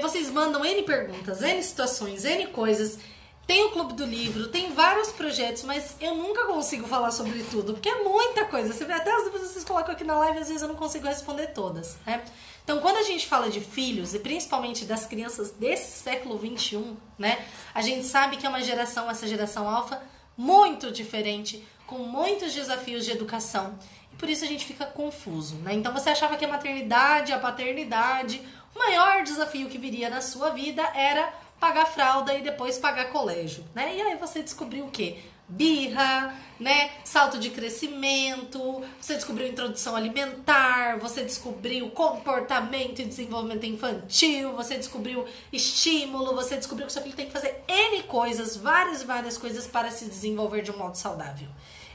Vocês 0.00 0.30
mandam 0.30 0.64
N 0.64 0.82
perguntas, 0.82 1.42
N 1.42 1.62
situações, 1.62 2.24
N 2.24 2.46
coisas. 2.48 2.98
Tem 3.46 3.64
o 3.64 3.70
Clube 3.70 3.94
do 3.94 4.04
Livro, 4.04 4.46
tem 4.46 4.72
vários 4.72 5.08
projetos, 5.08 5.64
mas 5.64 5.96
eu 6.00 6.14
nunca 6.14 6.46
consigo 6.46 6.86
falar 6.86 7.10
sobre 7.10 7.42
tudo, 7.50 7.72
porque 7.72 7.88
é 7.88 8.04
muita 8.04 8.44
coisa. 8.44 8.72
Você 8.72 8.84
vê 8.84 8.92
até 8.92 9.10
as 9.10 9.24
dúvidas 9.24 9.48
que 9.48 9.54
vocês 9.54 9.64
colocam 9.64 9.92
aqui 9.92 10.04
na 10.04 10.16
live, 10.18 10.38
às 10.38 10.46
vezes 10.46 10.62
eu 10.62 10.68
não 10.68 10.76
consigo 10.76 11.08
responder 11.08 11.48
todas, 11.48 11.96
né? 12.06 12.22
Então, 12.62 12.78
quando 12.78 12.98
a 12.98 13.02
gente 13.02 13.26
fala 13.26 13.50
de 13.50 13.60
filhos, 13.60 14.14
e 14.14 14.20
principalmente 14.20 14.84
das 14.84 15.04
crianças 15.04 15.50
desse 15.50 15.98
século 16.00 16.38
21, 16.38 16.96
né? 17.18 17.44
A 17.74 17.82
gente 17.82 18.06
sabe 18.06 18.36
que 18.36 18.46
é 18.46 18.48
uma 18.48 18.62
geração, 18.62 19.10
essa 19.10 19.26
geração 19.26 19.68
alfa, 19.68 20.00
muito 20.36 20.92
diferente, 20.92 21.66
com 21.88 21.98
muitos 21.98 22.52
desafios 22.52 23.04
de 23.04 23.10
educação. 23.10 23.76
Por 24.20 24.28
isso 24.28 24.44
a 24.44 24.46
gente 24.46 24.66
fica 24.66 24.84
confuso, 24.84 25.56
né? 25.56 25.72
Então, 25.72 25.94
você 25.94 26.10
achava 26.10 26.36
que 26.36 26.44
a 26.44 26.48
maternidade, 26.48 27.32
a 27.32 27.38
paternidade, 27.38 28.46
o 28.74 28.78
maior 28.78 29.22
desafio 29.22 29.70
que 29.70 29.78
viria 29.78 30.10
na 30.10 30.20
sua 30.20 30.50
vida 30.50 30.82
era 30.94 31.32
pagar 31.58 31.86
fralda 31.86 32.34
e 32.34 32.42
depois 32.42 32.76
pagar 32.76 33.06
colégio, 33.06 33.64
né? 33.74 33.96
E 33.96 34.02
aí 34.02 34.16
você 34.18 34.42
descobriu 34.42 34.84
o 34.84 34.90
quê? 34.90 35.20
Birra, 35.48 36.34
né? 36.60 36.90
Salto 37.02 37.38
de 37.38 37.48
crescimento, 37.48 38.84
você 39.00 39.14
descobriu 39.14 39.48
introdução 39.48 39.96
alimentar, 39.96 40.98
você 40.98 41.22
descobriu 41.22 41.90
comportamento 41.90 43.00
e 43.00 43.06
desenvolvimento 43.06 43.64
infantil, 43.64 44.52
você 44.52 44.76
descobriu 44.76 45.26
estímulo, 45.50 46.34
você 46.34 46.56
descobriu 46.56 46.86
que 46.86 46.92
seu 46.92 47.02
filho 47.02 47.16
tem 47.16 47.26
que 47.26 47.32
fazer 47.32 47.64
N 47.66 48.02
coisas, 48.02 48.54
várias 48.54 49.02
várias 49.02 49.38
coisas 49.38 49.66
para 49.66 49.90
se 49.90 50.04
desenvolver 50.04 50.60
de 50.60 50.70
um 50.70 50.76
modo 50.76 50.96
saudável. 50.96 51.48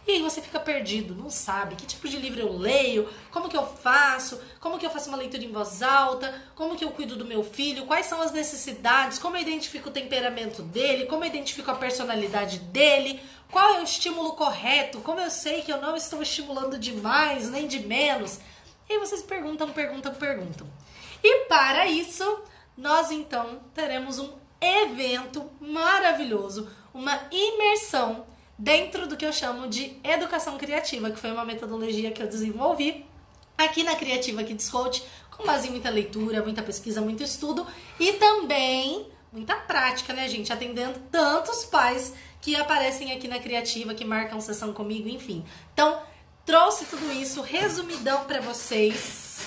E 0.07 0.11
aí 0.11 0.21
você 0.21 0.39
fica 0.39 0.59
perdido, 0.59 1.15
não 1.15 1.31
sabe 1.31 1.75
que 1.75 1.85
tipo 1.85 2.07
de 2.07 2.17
livro 2.17 2.39
eu 2.39 2.55
leio, 2.55 3.09
como 3.31 3.49
que 3.49 3.57
eu 3.57 3.65
faço, 3.65 4.39
como 4.59 4.77
que 4.77 4.85
eu 4.85 4.91
faço 4.91 5.09
uma 5.09 5.17
leitura 5.17 5.43
em 5.43 5.51
voz 5.51 5.81
alta, 5.81 6.43
como 6.53 6.75
que 6.75 6.85
eu 6.85 6.91
cuido 6.91 7.15
do 7.15 7.25
meu 7.25 7.43
filho, 7.43 7.87
quais 7.87 8.05
são 8.05 8.21
as 8.21 8.31
necessidades, 8.31 9.17
como 9.17 9.35
eu 9.35 9.41
identifico 9.41 9.89
o 9.89 9.91
temperamento 9.91 10.61
dele, 10.61 11.07
como 11.07 11.23
eu 11.23 11.27
identifico 11.27 11.71
a 11.71 11.75
personalidade 11.75 12.59
dele, 12.59 13.19
qual 13.51 13.75
é 13.75 13.79
o 13.79 13.83
estímulo 13.83 14.33
correto, 14.33 14.99
como 14.99 15.19
eu 15.19 15.31
sei 15.31 15.63
que 15.63 15.73
eu 15.73 15.81
não 15.81 15.95
estou 15.95 16.21
estimulando 16.21 16.77
demais 16.77 17.49
nem 17.49 17.67
de 17.67 17.79
menos. 17.79 18.39
E 18.87 18.93
aí 18.93 18.99
vocês 18.99 19.23
perguntam, 19.23 19.71
perguntam, 19.71 20.13
perguntam. 20.13 20.67
E 21.23 21.45
para 21.45 21.87
isso, 21.87 22.43
nós 22.77 23.09
então 23.09 23.59
teremos 23.73 24.19
um 24.19 24.31
evento 24.61 25.49
maravilhoso, 25.59 26.69
uma 26.93 27.19
imersão 27.31 28.27
dentro 28.57 29.07
do 29.07 29.17
que 29.17 29.25
eu 29.25 29.33
chamo 29.33 29.67
de 29.67 29.97
educação 30.03 30.57
criativa, 30.57 31.11
que 31.11 31.19
foi 31.19 31.31
uma 31.31 31.45
metodologia 31.45 32.11
que 32.11 32.21
eu 32.21 32.27
desenvolvi 32.27 33.05
aqui 33.57 33.83
na 33.83 33.95
Criativa 33.95 34.43
Kids 34.43 34.69
Coach, 34.69 35.03
com 35.31 35.45
base 35.45 35.67
em 35.67 35.71
muita 35.71 35.89
leitura, 35.89 36.43
muita 36.43 36.61
pesquisa, 36.61 37.01
muito 37.01 37.23
estudo 37.23 37.65
e 37.99 38.13
também 38.13 39.07
muita 39.31 39.55
prática, 39.55 40.13
né, 40.13 40.27
gente? 40.29 40.51
Atendendo 40.51 40.99
tantos 41.11 41.65
pais 41.65 42.13
que 42.41 42.55
aparecem 42.55 43.11
aqui 43.11 43.27
na 43.27 43.39
Criativa, 43.39 43.93
que 43.93 44.05
marcam 44.05 44.39
sessão 44.39 44.71
comigo, 44.71 45.09
enfim. 45.09 45.43
Então, 45.73 46.01
trouxe 46.45 46.85
tudo 46.85 47.11
isso 47.11 47.41
resumidão 47.41 48.23
para 48.25 48.39
vocês. 48.39 49.39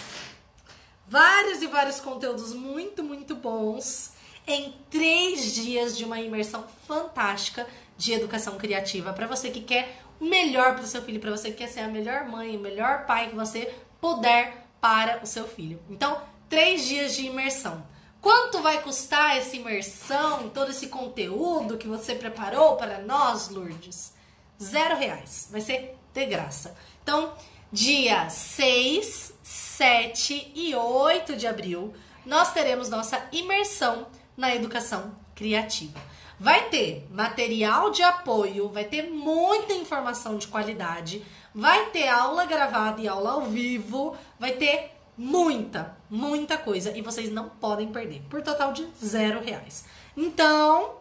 Vários 1.06 1.62
e 1.62 1.66
vários 1.66 2.00
conteúdos 2.00 2.52
muito, 2.52 3.02
muito 3.02 3.34
bons 3.34 4.12
em 4.46 4.74
três 4.90 5.54
dias 5.54 5.96
de 5.96 6.04
uma 6.04 6.20
imersão 6.20 6.66
fantástica 6.86 7.66
de 7.98 8.12
educação 8.12 8.56
criativa 8.56 9.12
para 9.12 9.26
você 9.26 9.50
que 9.50 9.60
quer 9.60 10.00
o 10.20 10.24
melhor 10.24 10.74
para 10.74 10.84
o 10.84 10.86
seu 10.86 11.02
filho, 11.02 11.20
para 11.20 11.32
você 11.32 11.50
que 11.50 11.58
quer 11.58 11.68
ser 11.68 11.80
a 11.80 11.88
melhor 11.88 12.24
mãe, 12.24 12.56
o 12.56 12.60
melhor 12.60 13.04
pai 13.04 13.28
que 13.28 13.36
você 13.36 13.74
puder 14.00 14.66
para 14.80 15.20
o 15.22 15.26
seu 15.26 15.46
filho. 15.46 15.80
Então, 15.90 16.22
três 16.48 16.86
dias 16.86 17.16
de 17.16 17.26
imersão. 17.26 17.84
Quanto 18.20 18.62
vai 18.62 18.82
custar 18.82 19.36
essa 19.36 19.56
imersão, 19.56 20.48
todo 20.48 20.70
esse 20.70 20.88
conteúdo 20.88 21.76
que 21.76 21.86
você 21.86 22.14
preparou 22.14 22.76
para 22.76 22.98
nós, 22.98 23.48
Lourdes? 23.48 24.12
Zero 24.60 24.96
reais. 24.96 25.48
Vai 25.50 25.60
ser 25.60 25.96
de 26.12 26.26
graça. 26.26 26.76
Então, 27.02 27.32
dia 27.72 28.28
6, 28.28 29.34
7 29.42 30.52
e 30.54 30.74
8 30.74 31.36
de 31.36 31.46
abril, 31.46 31.94
nós 32.26 32.52
teremos 32.52 32.88
nossa 32.88 33.28
imersão 33.30 34.06
na 34.36 34.54
educação 34.54 35.16
criativa. 35.34 36.00
Vai 36.40 36.68
ter 36.68 37.06
material 37.10 37.90
de 37.90 38.02
apoio, 38.02 38.68
vai 38.68 38.84
ter 38.84 39.10
muita 39.10 39.72
informação 39.72 40.36
de 40.36 40.46
qualidade, 40.46 41.24
vai 41.54 41.86
ter 41.86 42.08
aula 42.08 42.44
gravada 42.44 43.00
e 43.00 43.08
aula 43.08 43.32
ao 43.32 43.42
vivo, 43.42 44.16
vai 44.38 44.52
ter 44.52 44.92
muita, 45.16 45.96
muita 46.08 46.56
coisa 46.56 46.96
e 46.96 47.02
vocês 47.02 47.30
não 47.30 47.48
podem 47.48 47.88
perder, 47.88 48.22
por 48.30 48.40
total 48.40 48.72
de 48.72 48.86
zero 49.04 49.42
reais. 49.42 49.84
Então, 50.16 50.94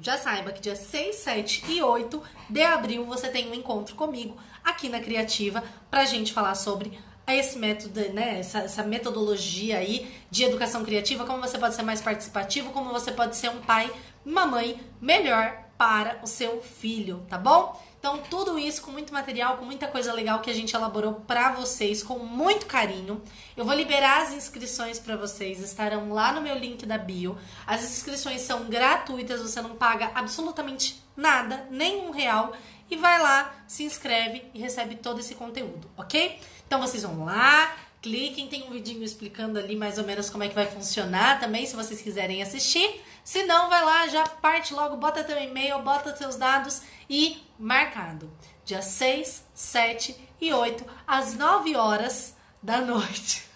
já 0.00 0.16
saiba 0.16 0.52
que 0.52 0.60
dia 0.60 0.76
6, 0.76 1.16
7 1.16 1.64
e 1.68 1.82
8 1.82 2.22
de 2.48 2.62
abril 2.62 3.04
você 3.04 3.28
tem 3.28 3.50
um 3.50 3.54
encontro 3.54 3.96
comigo 3.96 4.36
aqui 4.64 4.88
na 4.88 5.00
Criativa 5.00 5.62
pra 5.90 6.04
gente 6.04 6.32
falar 6.32 6.54
sobre 6.54 6.98
esse 7.26 7.58
método, 7.58 8.00
né, 8.12 8.38
essa, 8.40 8.58
essa, 8.58 8.82
metodologia 8.82 9.78
aí 9.78 10.12
de 10.30 10.44
educação 10.44 10.84
criativa, 10.84 11.24
como 11.24 11.40
você 11.40 11.58
pode 11.58 11.74
ser 11.74 11.82
mais 11.82 12.02
participativo, 12.02 12.70
como 12.70 12.90
você 12.90 13.10
pode 13.10 13.34
ser 13.34 13.48
um 13.48 13.60
pai, 13.60 13.90
uma 14.24 14.46
mãe 14.46 14.80
melhor 15.00 15.64
para 15.76 16.20
o 16.22 16.26
seu 16.26 16.62
filho, 16.62 17.24
tá 17.28 17.36
bom? 17.36 17.80
Então, 17.98 18.18
tudo 18.18 18.58
isso 18.58 18.82
com 18.82 18.90
muito 18.90 19.14
material, 19.14 19.56
com 19.56 19.64
muita 19.64 19.88
coisa 19.88 20.12
legal 20.12 20.40
que 20.40 20.50
a 20.50 20.54
gente 20.54 20.76
elaborou 20.76 21.14
para 21.26 21.52
vocês 21.52 22.02
com 22.02 22.18
muito 22.18 22.66
carinho. 22.66 23.22
Eu 23.56 23.64
vou 23.64 23.74
liberar 23.74 24.22
as 24.22 24.32
inscrições 24.32 24.98
para 24.98 25.16
vocês, 25.16 25.60
estarão 25.60 26.12
lá 26.12 26.30
no 26.30 26.42
meu 26.42 26.54
link 26.54 26.84
da 26.84 26.98
bio. 26.98 27.38
As 27.66 27.82
inscrições 27.82 28.42
são 28.42 28.64
gratuitas, 28.64 29.40
você 29.40 29.62
não 29.62 29.74
paga 29.74 30.10
absolutamente 30.14 31.02
nada, 31.16 31.66
nem 31.70 32.06
um 32.06 32.10
real 32.10 32.52
e 32.90 32.96
vai 32.96 33.20
lá, 33.20 33.54
se 33.66 33.84
inscreve 33.84 34.42
e 34.52 34.58
recebe 34.58 34.96
todo 34.96 35.20
esse 35.20 35.34
conteúdo, 35.34 35.90
ok? 35.96 36.38
Então 36.66 36.80
vocês 36.80 37.02
vão 37.02 37.24
lá, 37.24 37.74
cliquem, 38.02 38.48
tem 38.48 38.64
um 38.64 38.70
vidinho 38.70 39.02
explicando 39.02 39.58
ali 39.58 39.74
mais 39.76 39.96
ou 39.96 40.04
menos 40.04 40.28
como 40.28 40.44
é 40.44 40.48
que 40.48 40.54
vai 40.54 40.66
funcionar 40.66 41.40
também, 41.40 41.64
se 41.64 41.74
vocês 41.74 42.02
quiserem 42.02 42.42
assistir. 42.42 43.02
Se 43.24 43.42
não, 43.44 43.70
vai 43.70 43.82
lá, 43.82 44.06
já 44.06 44.28
parte 44.28 44.74
logo, 44.74 44.98
bota 44.98 45.24
teu 45.24 45.40
e-mail, 45.40 45.80
bota 45.80 46.14
seus 46.14 46.36
dados 46.36 46.82
e 47.08 47.42
marcado. 47.58 48.30
Dia 48.64 48.82
6, 48.82 49.44
7 49.54 50.28
e 50.40 50.52
8, 50.52 50.84
às 51.06 51.34
9 51.34 51.74
horas 51.74 52.36
da 52.62 52.82
noite. 52.82 53.48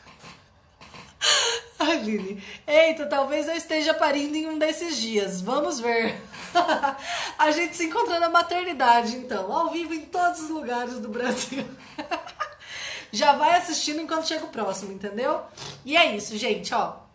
Aline, 1.78 2.42
eita, 2.66 3.06
talvez 3.06 3.46
eu 3.46 3.54
esteja 3.54 3.92
parindo 3.92 4.36
em 4.36 4.48
um 4.48 4.58
desses 4.58 4.96
dias. 4.96 5.42
Vamos 5.42 5.78
ver. 5.78 6.18
a 7.38 7.50
gente 7.50 7.76
se 7.76 7.84
encontra 7.84 8.18
na 8.18 8.30
maternidade, 8.30 9.16
então, 9.16 9.54
ao 9.54 9.70
vivo 9.70 9.92
em 9.92 10.06
todos 10.06 10.40
os 10.40 10.50
lugares 10.50 10.98
do 10.98 11.08
Brasil. 11.08 11.64
Já 13.12 13.32
vai 13.32 13.54
assistindo 13.54 14.00
enquanto 14.00 14.26
chega 14.26 14.44
o 14.44 14.50
próximo, 14.50 14.92
entendeu? 14.92 15.42
E 15.84 15.96
é 15.96 16.14
isso, 16.16 16.36
gente, 16.36 16.74
ó. 16.74 17.07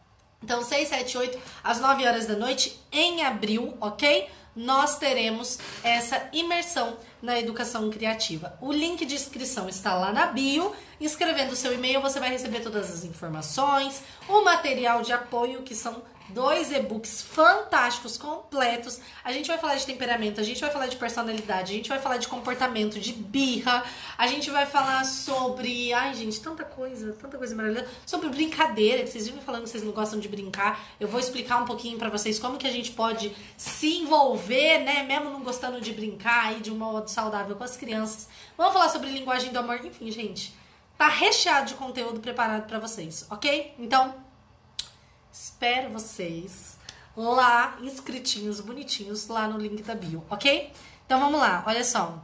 Então, 0.43 0.61
6, 0.61 0.89
7, 0.89 1.17
8, 1.17 1.39
às 1.63 1.79
9 1.79 2.05
horas 2.05 2.25
da 2.25 2.35
noite, 2.35 2.77
em 2.91 3.23
abril, 3.23 3.77
ok? 3.79 4.29
Nós 4.53 4.97
teremos 4.97 5.57
essa 5.81 6.29
imersão 6.33 6.97
na 7.21 7.39
educação 7.39 7.89
criativa. 7.89 8.53
O 8.61 8.71
link 8.71 9.05
de 9.05 9.15
inscrição 9.15 9.69
está 9.69 9.95
lá 9.95 10.11
na 10.11 10.27
bio. 10.27 10.75
Escrevendo 10.99 11.55
seu 11.55 11.73
e-mail, 11.73 12.01
você 12.01 12.19
vai 12.19 12.29
receber 12.29 12.59
todas 12.59 12.91
as 12.91 13.03
informações, 13.03 14.03
o 14.27 14.43
material 14.43 15.01
de 15.01 15.11
apoio, 15.11 15.63
que 15.63 15.73
são 15.73 16.03
dois 16.30 16.71
e-books 16.71 17.21
fantásticos, 17.21 18.17
completos. 18.17 18.99
A 19.24 19.32
gente 19.32 19.47
vai 19.47 19.57
falar 19.57 19.76
de 19.76 19.86
temperamento, 19.86 20.39
a 20.39 20.43
gente 20.43 20.61
vai 20.61 20.69
falar 20.69 20.88
de 20.88 20.95
personalidade, 20.95 21.74
a 21.74 21.76
gente 21.76 21.89
vai 21.89 21.99
falar 21.99 22.17
de 22.17 22.28
comportamento, 22.28 22.99
de 22.99 23.13
birra, 23.13 23.84
a 24.17 24.28
gente 24.28 24.49
vai 24.49 24.65
falar 24.65 25.03
sobre. 25.05 25.93
Ai, 25.93 26.13
gente, 26.13 26.39
tanta 26.41 26.63
coisa, 26.63 27.13
tanta 27.13 27.38
coisa 27.38 27.55
maravilhosa. 27.55 27.88
Sobre 28.05 28.30
brincadeira, 28.30 29.03
que 29.03 29.09
vocês 29.09 29.26
vivem 29.26 29.41
falando 29.41 29.63
que 29.63 29.69
vocês 29.69 29.84
não 29.84 29.91
gostam 29.91 30.19
de 30.19 30.28
brincar. 30.28 30.84
Eu 30.99 31.07
vou 31.07 31.19
explicar 31.19 31.61
um 31.61 31.65
pouquinho 31.65 31.97
para 31.97 32.09
vocês 32.09 32.39
como 32.39 32.57
que 32.57 32.67
a 32.67 32.71
gente 32.71 32.91
pode 32.91 33.36
se 33.57 33.97
envolver, 33.97 34.80
né, 34.80 35.03
mesmo 35.03 35.30
não 35.30 35.43
gostando 35.43 35.80
de 35.82 35.91
brincar 35.91 36.47
aí 36.47 36.59
de 36.59 36.71
um 36.71 36.76
modo 36.76 37.09
saudável 37.09 37.55
com 37.55 37.63
as 37.63 37.78
crianças. 37.78 38.28
Vamos 38.57 38.74
falar 38.74 38.89
sobre 38.89 39.09
linguagem 39.09 39.51
do 39.51 39.59
amor, 39.59 39.84
enfim, 39.86 40.09
gente. 40.11 40.53
Tá 40.97 41.07
recheado 41.07 41.67
de 41.67 41.74
conteúdo 41.74 42.19
preparado 42.19 42.67
para 42.67 42.80
vocês, 42.80 43.26
ok? 43.30 43.74
Então, 43.80 44.13
Espero 45.34 45.89
vocês 45.89 46.77
lá, 47.17 47.75
inscritinhos, 47.81 48.61
bonitinhos, 48.61 49.27
lá 49.27 49.47
no 49.47 49.57
link 49.57 49.81
da 49.81 49.95
bio, 49.95 50.23
ok? 50.29 50.71
Então 51.07 51.19
vamos 51.19 51.39
lá, 51.39 51.63
olha 51.65 51.84
só. 51.84 52.23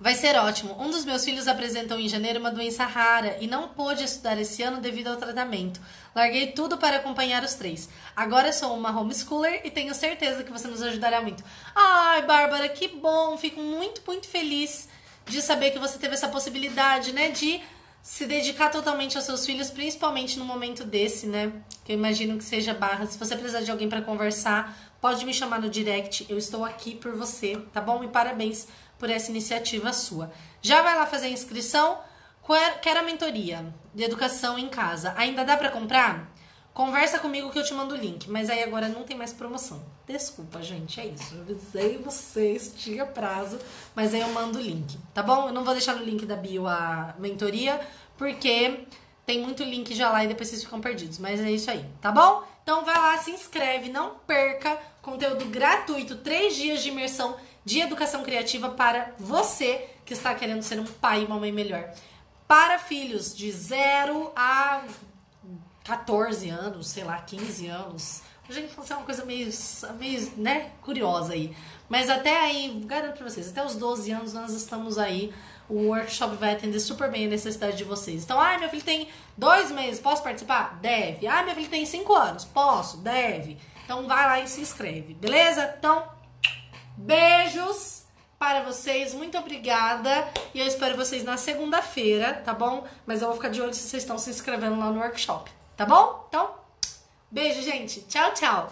Vai 0.00 0.14
ser 0.14 0.34
ótimo. 0.38 0.74
Um 0.80 0.90
dos 0.90 1.04
meus 1.04 1.22
filhos 1.22 1.46
apresentou 1.46 2.00
em 2.00 2.08
janeiro 2.08 2.40
uma 2.40 2.50
doença 2.50 2.86
rara 2.86 3.36
e 3.42 3.46
não 3.46 3.68
pôde 3.68 4.04
estudar 4.04 4.38
esse 4.38 4.62
ano 4.62 4.80
devido 4.80 5.08
ao 5.08 5.16
tratamento. 5.16 5.82
Larguei 6.14 6.52
tudo 6.52 6.78
para 6.78 6.96
acompanhar 6.96 7.44
os 7.44 7.52
três. 7.54 7.90
Agora 8.16 8.54
sou 8.54 8.74
uma 8.74 8.98
homeschooler 8.98 9.60
e 9.66 9.70
tenho 9.70 9.94
certeza 9.94 10.42
que 10.42 10.52
você 10.52 10.66
nos 10.66 10.80
ajudará 10.80 11.20
muito. 11.20 11.44
Ai, 11.74 12.22
Bárbara, 12.22 12.70
que 12.70 12.88
bom! 12.88 13.36
Fico 13.36 13.60
muito, 13.60 14.00
muito 14.06 14.28
feliz 14.28 14.88
de 15.26 15.42
saber 15.42 15.72
que 15.72 15.78
você 15.78 15.98
teve 15.98 16.14
essa 16.14 16.28
possibilidade, 16.28 17.12
né, 17.12 17.30
de 17.30 17.60
se 18.08 18.24
dedicar 18.24 18.70
totalmente 18.70 19.18
aos 19.18 19.26
seus 19.26 19.44
filhos, 19.44 19.70
principalmente 19.70 20.38
no 20.38 20.44
momento 20.46 20.82
desse, 20.82 21.26
né? 21.26 21.52
Que 21.84 21.92
eu 21.92 21.96
imagino 21.96 22.38
que 22.38 22.42
seja 22.42 22.72
barra. 22.72 23.04
Se 23.04 23.18
você 23.18 23.36
precisar 23.36 23.60
de 23.60 23.70
alguém 23.70 23.86
para 23.86 24.00
conversar, 24.00 24.74
pode 24.98 25.26
me 25.26 25.34
chamar 25.34 25.60
no 25.60 25.68
direct. 25.68 26.24
Eu 26.26 26.38
estou 26.38 26.64
aqui 26.64 26.94
por 26.96 27.14
você, 27.14 27.56
tá 27.70 27.82
bom? 27.82 28.02
E 28.02 28.08
parabéns 28.08 28.66
por 28.98 29.10
essa 29.10 29.30
iniciativa 29.30 29.92
sua. 29.92 30.32
Já 30.62 30.80
vai 30.80 30.96
lá 30.96 31.04
fazer 31.04 31.26
a 31.26 31.30
inscrição? 31.30 31.98
Quer 32.80 32.96
a 32.96 33.02
mentoria 33.02 33.74
de 33.94 34.04
educação 34.04 34.58
em 34.58 34.70
casa? 34.70 35.12
Ainda 35.14 35.44
dá 35.44 35.54
para 35.54 35.70
comprar? 35.70 36.32
Conversa 36.78 37.18
comigo 37.18 37.50
que 37.50 37.58
eu 37.58 37.64
te 37.64 37.74
mando 37.74 37.96
o 37.96 37.98
link. 37.98 38.30
Mas 38.30 38.48
aí 38.48 38.62
agora 38.62 38.88
não 38.88 39.02
tem 39.02 39.16
mais 39.16 39.32
promoção. 39.32 39.84
Desculpa, 40.06 40.62
gente, 40.62 41.00
é 41.00 41.06
isso. 41.06 41.34
Eu 41.34 41.40
avisei 41.40 41.98
vocês, 41.98 42.72
tinha 42.76 43.04
prazo, 43.04 43.58
mas 43.96 44.14
aí 44.14 44.20
eu 44.20 44.28
mando 44.28 44.60
o 44.60 44.62
link, 44.62 44.96
tá 45.12 45.20
bom? 45.20 45.48
Eu 45.48 45.52
não 45.52 45.64
vou 45.64 45.74
deixar 45.74 45.96
no 45.96 46.04
link 46.04 46.24
da 46.24 46.36
bio 46.36 46.68
a 46.68 47.16
mentoria, 47.18 47.80
porque 48.16 48.84
tem 49.26 49.40
muito 49.40 49.64
link 49.64 49.92
já 49.92 50.08
lá 50.08 50.22
e 50.22 50.28
depois 50.28 50.50
vocês 50.50 50.62
ficam 50.62 50.80
perdidos. 50.80 51.18
Mas 51.18 51.40
é 51.40 51.50
isso 51.50 51.68
aí, 51.68 51.84
tá 52.00 52.12
bom? 52.12 52.44
Então 52.62 52.84
vai 52.84 52.96
lá, 52.96 53.18
se 53.18 53.32
inscreve, 53.32 53.90
não 53.90 54.14
perca 54.24 54.78
conteúdo 55.02 55.46
gratuito, 55.46 56.18
três 56.18 56.54
dias 56.54 56.80
de 56.80 56.90
imersão 56.90 57.36
de 57.64 57.80
educação 57.80 58.22
criativa 58.22 58.68
para 58.68 59.16
você 59.18 59.84
que 60.04 60.12
está 60.12 60.32
querendo 60.32 60.62
ser 60.62 60.78
um 60.78 60.86
pai 60.86 61.22
e 61.22 61.26
uma 61.26 61.40
mãe 61.40 61.50
melhor. 61.50 61.92
Para 62.46 62.78
filhos 62.78 63.36
de 63.36 63.50
0 63.50 64.30
a 64.36 64.84
14 65.88 66.50
anos, 66.50 66.88
sei 66.88 67.02
lá, 67.02 67.16
15 67.16 67.66
anos. 67.66 68.22
A 68.46 68.52
gente 68.52 68.70
é 68.90 68.94
uma 68.94 69.04
coisa 69.04 69.24
meio, 69.24 69.50
meio, 69.98 70.32
né, 70.36 70.72
curiosa 70.82 71.32
aí. 71.32 71.56
Mas 71.88 72.10
até 72.10 72.38
aí, 72.42 72.82
garanto 72.84 73.16
pra 73.16 73.28
vocês, 73.28 73.48
até 73.48 73.64
os 73.64 73.74
12 73.74 74.10
anos 74.12 74.34
nós 74.34 74.52
estamos 74.52 74.98
aí. 74.98 75.32
O 75.66 75.88
workshop 75.88 76.36
vai 76.36 76.52
atender 76.52 76.78
super 76.78 77.10
bem 77.10 77.24
a 77.24 77.28
necessidade 77.30 77.78
de 77.78 77.84
vocês. 77.84 78.22
Então, 78.22 78.38
ah, 78.38 78.58
meu 78.58 78.68
filho 78.68 78.82
tem 78.82 79.08
dois 79.36 79.70
meses, 79.70 79.98
posso 79.98 80.22
participar? 80.22 80.78
Deve. 80.80 81.26
Ah, 81.26 81.42
meu 81.42 81.54
filho 81.54 81.68
tem 81.70 81.86
cinco 81.86 82.14
anos, 82.14 82.44
posso? 82.44 82.98
Deve. 82.98 83.56
Então 83.84 84.06
vai 84.06 84.26
lá 84.26 84.40
e 84.40 84.46
se 84.46 84.60
inscreve, 84.60 85.14
beleza? 85.14 85.74
Então, 85.78 86.06
beijos 86.98 88.04
para 88.38 88.62
vocês, 88.62 89.14
muito 89.14 89.38
obrigada. 89.38 90.28
E 90.54 90.60
eu 90.60 90.66
espero 90.66 90.96
vocês 90.96 91.24
na 91.24 91.38
segunda-feira, 91.38 92.34
tá 92.34 92.52
bom? 92.52 92.86
Mas 93.06 93.22
eu 93.22 93.28
vou 93.28 93.36
ficar 93.36 93.48
de 93.48 93.62
olho 93.62 93.72
se 93.72 93.80
vocês 93.80 94.02
estão 94.02 94.18
se 94.18 94.28
inscrevendo 94.28 94.78
lá 94.78 94.90
no 94.90 95.00
workshop. 95.00 95.57
Tá 95.78 95.86
bom? 95.86 96.24
Então, 96.28 96.50
beijo, 97.30 97.62
gente. 97.62 98.00
Tchau, 98.00 98.34
tchau. 98.34 98.68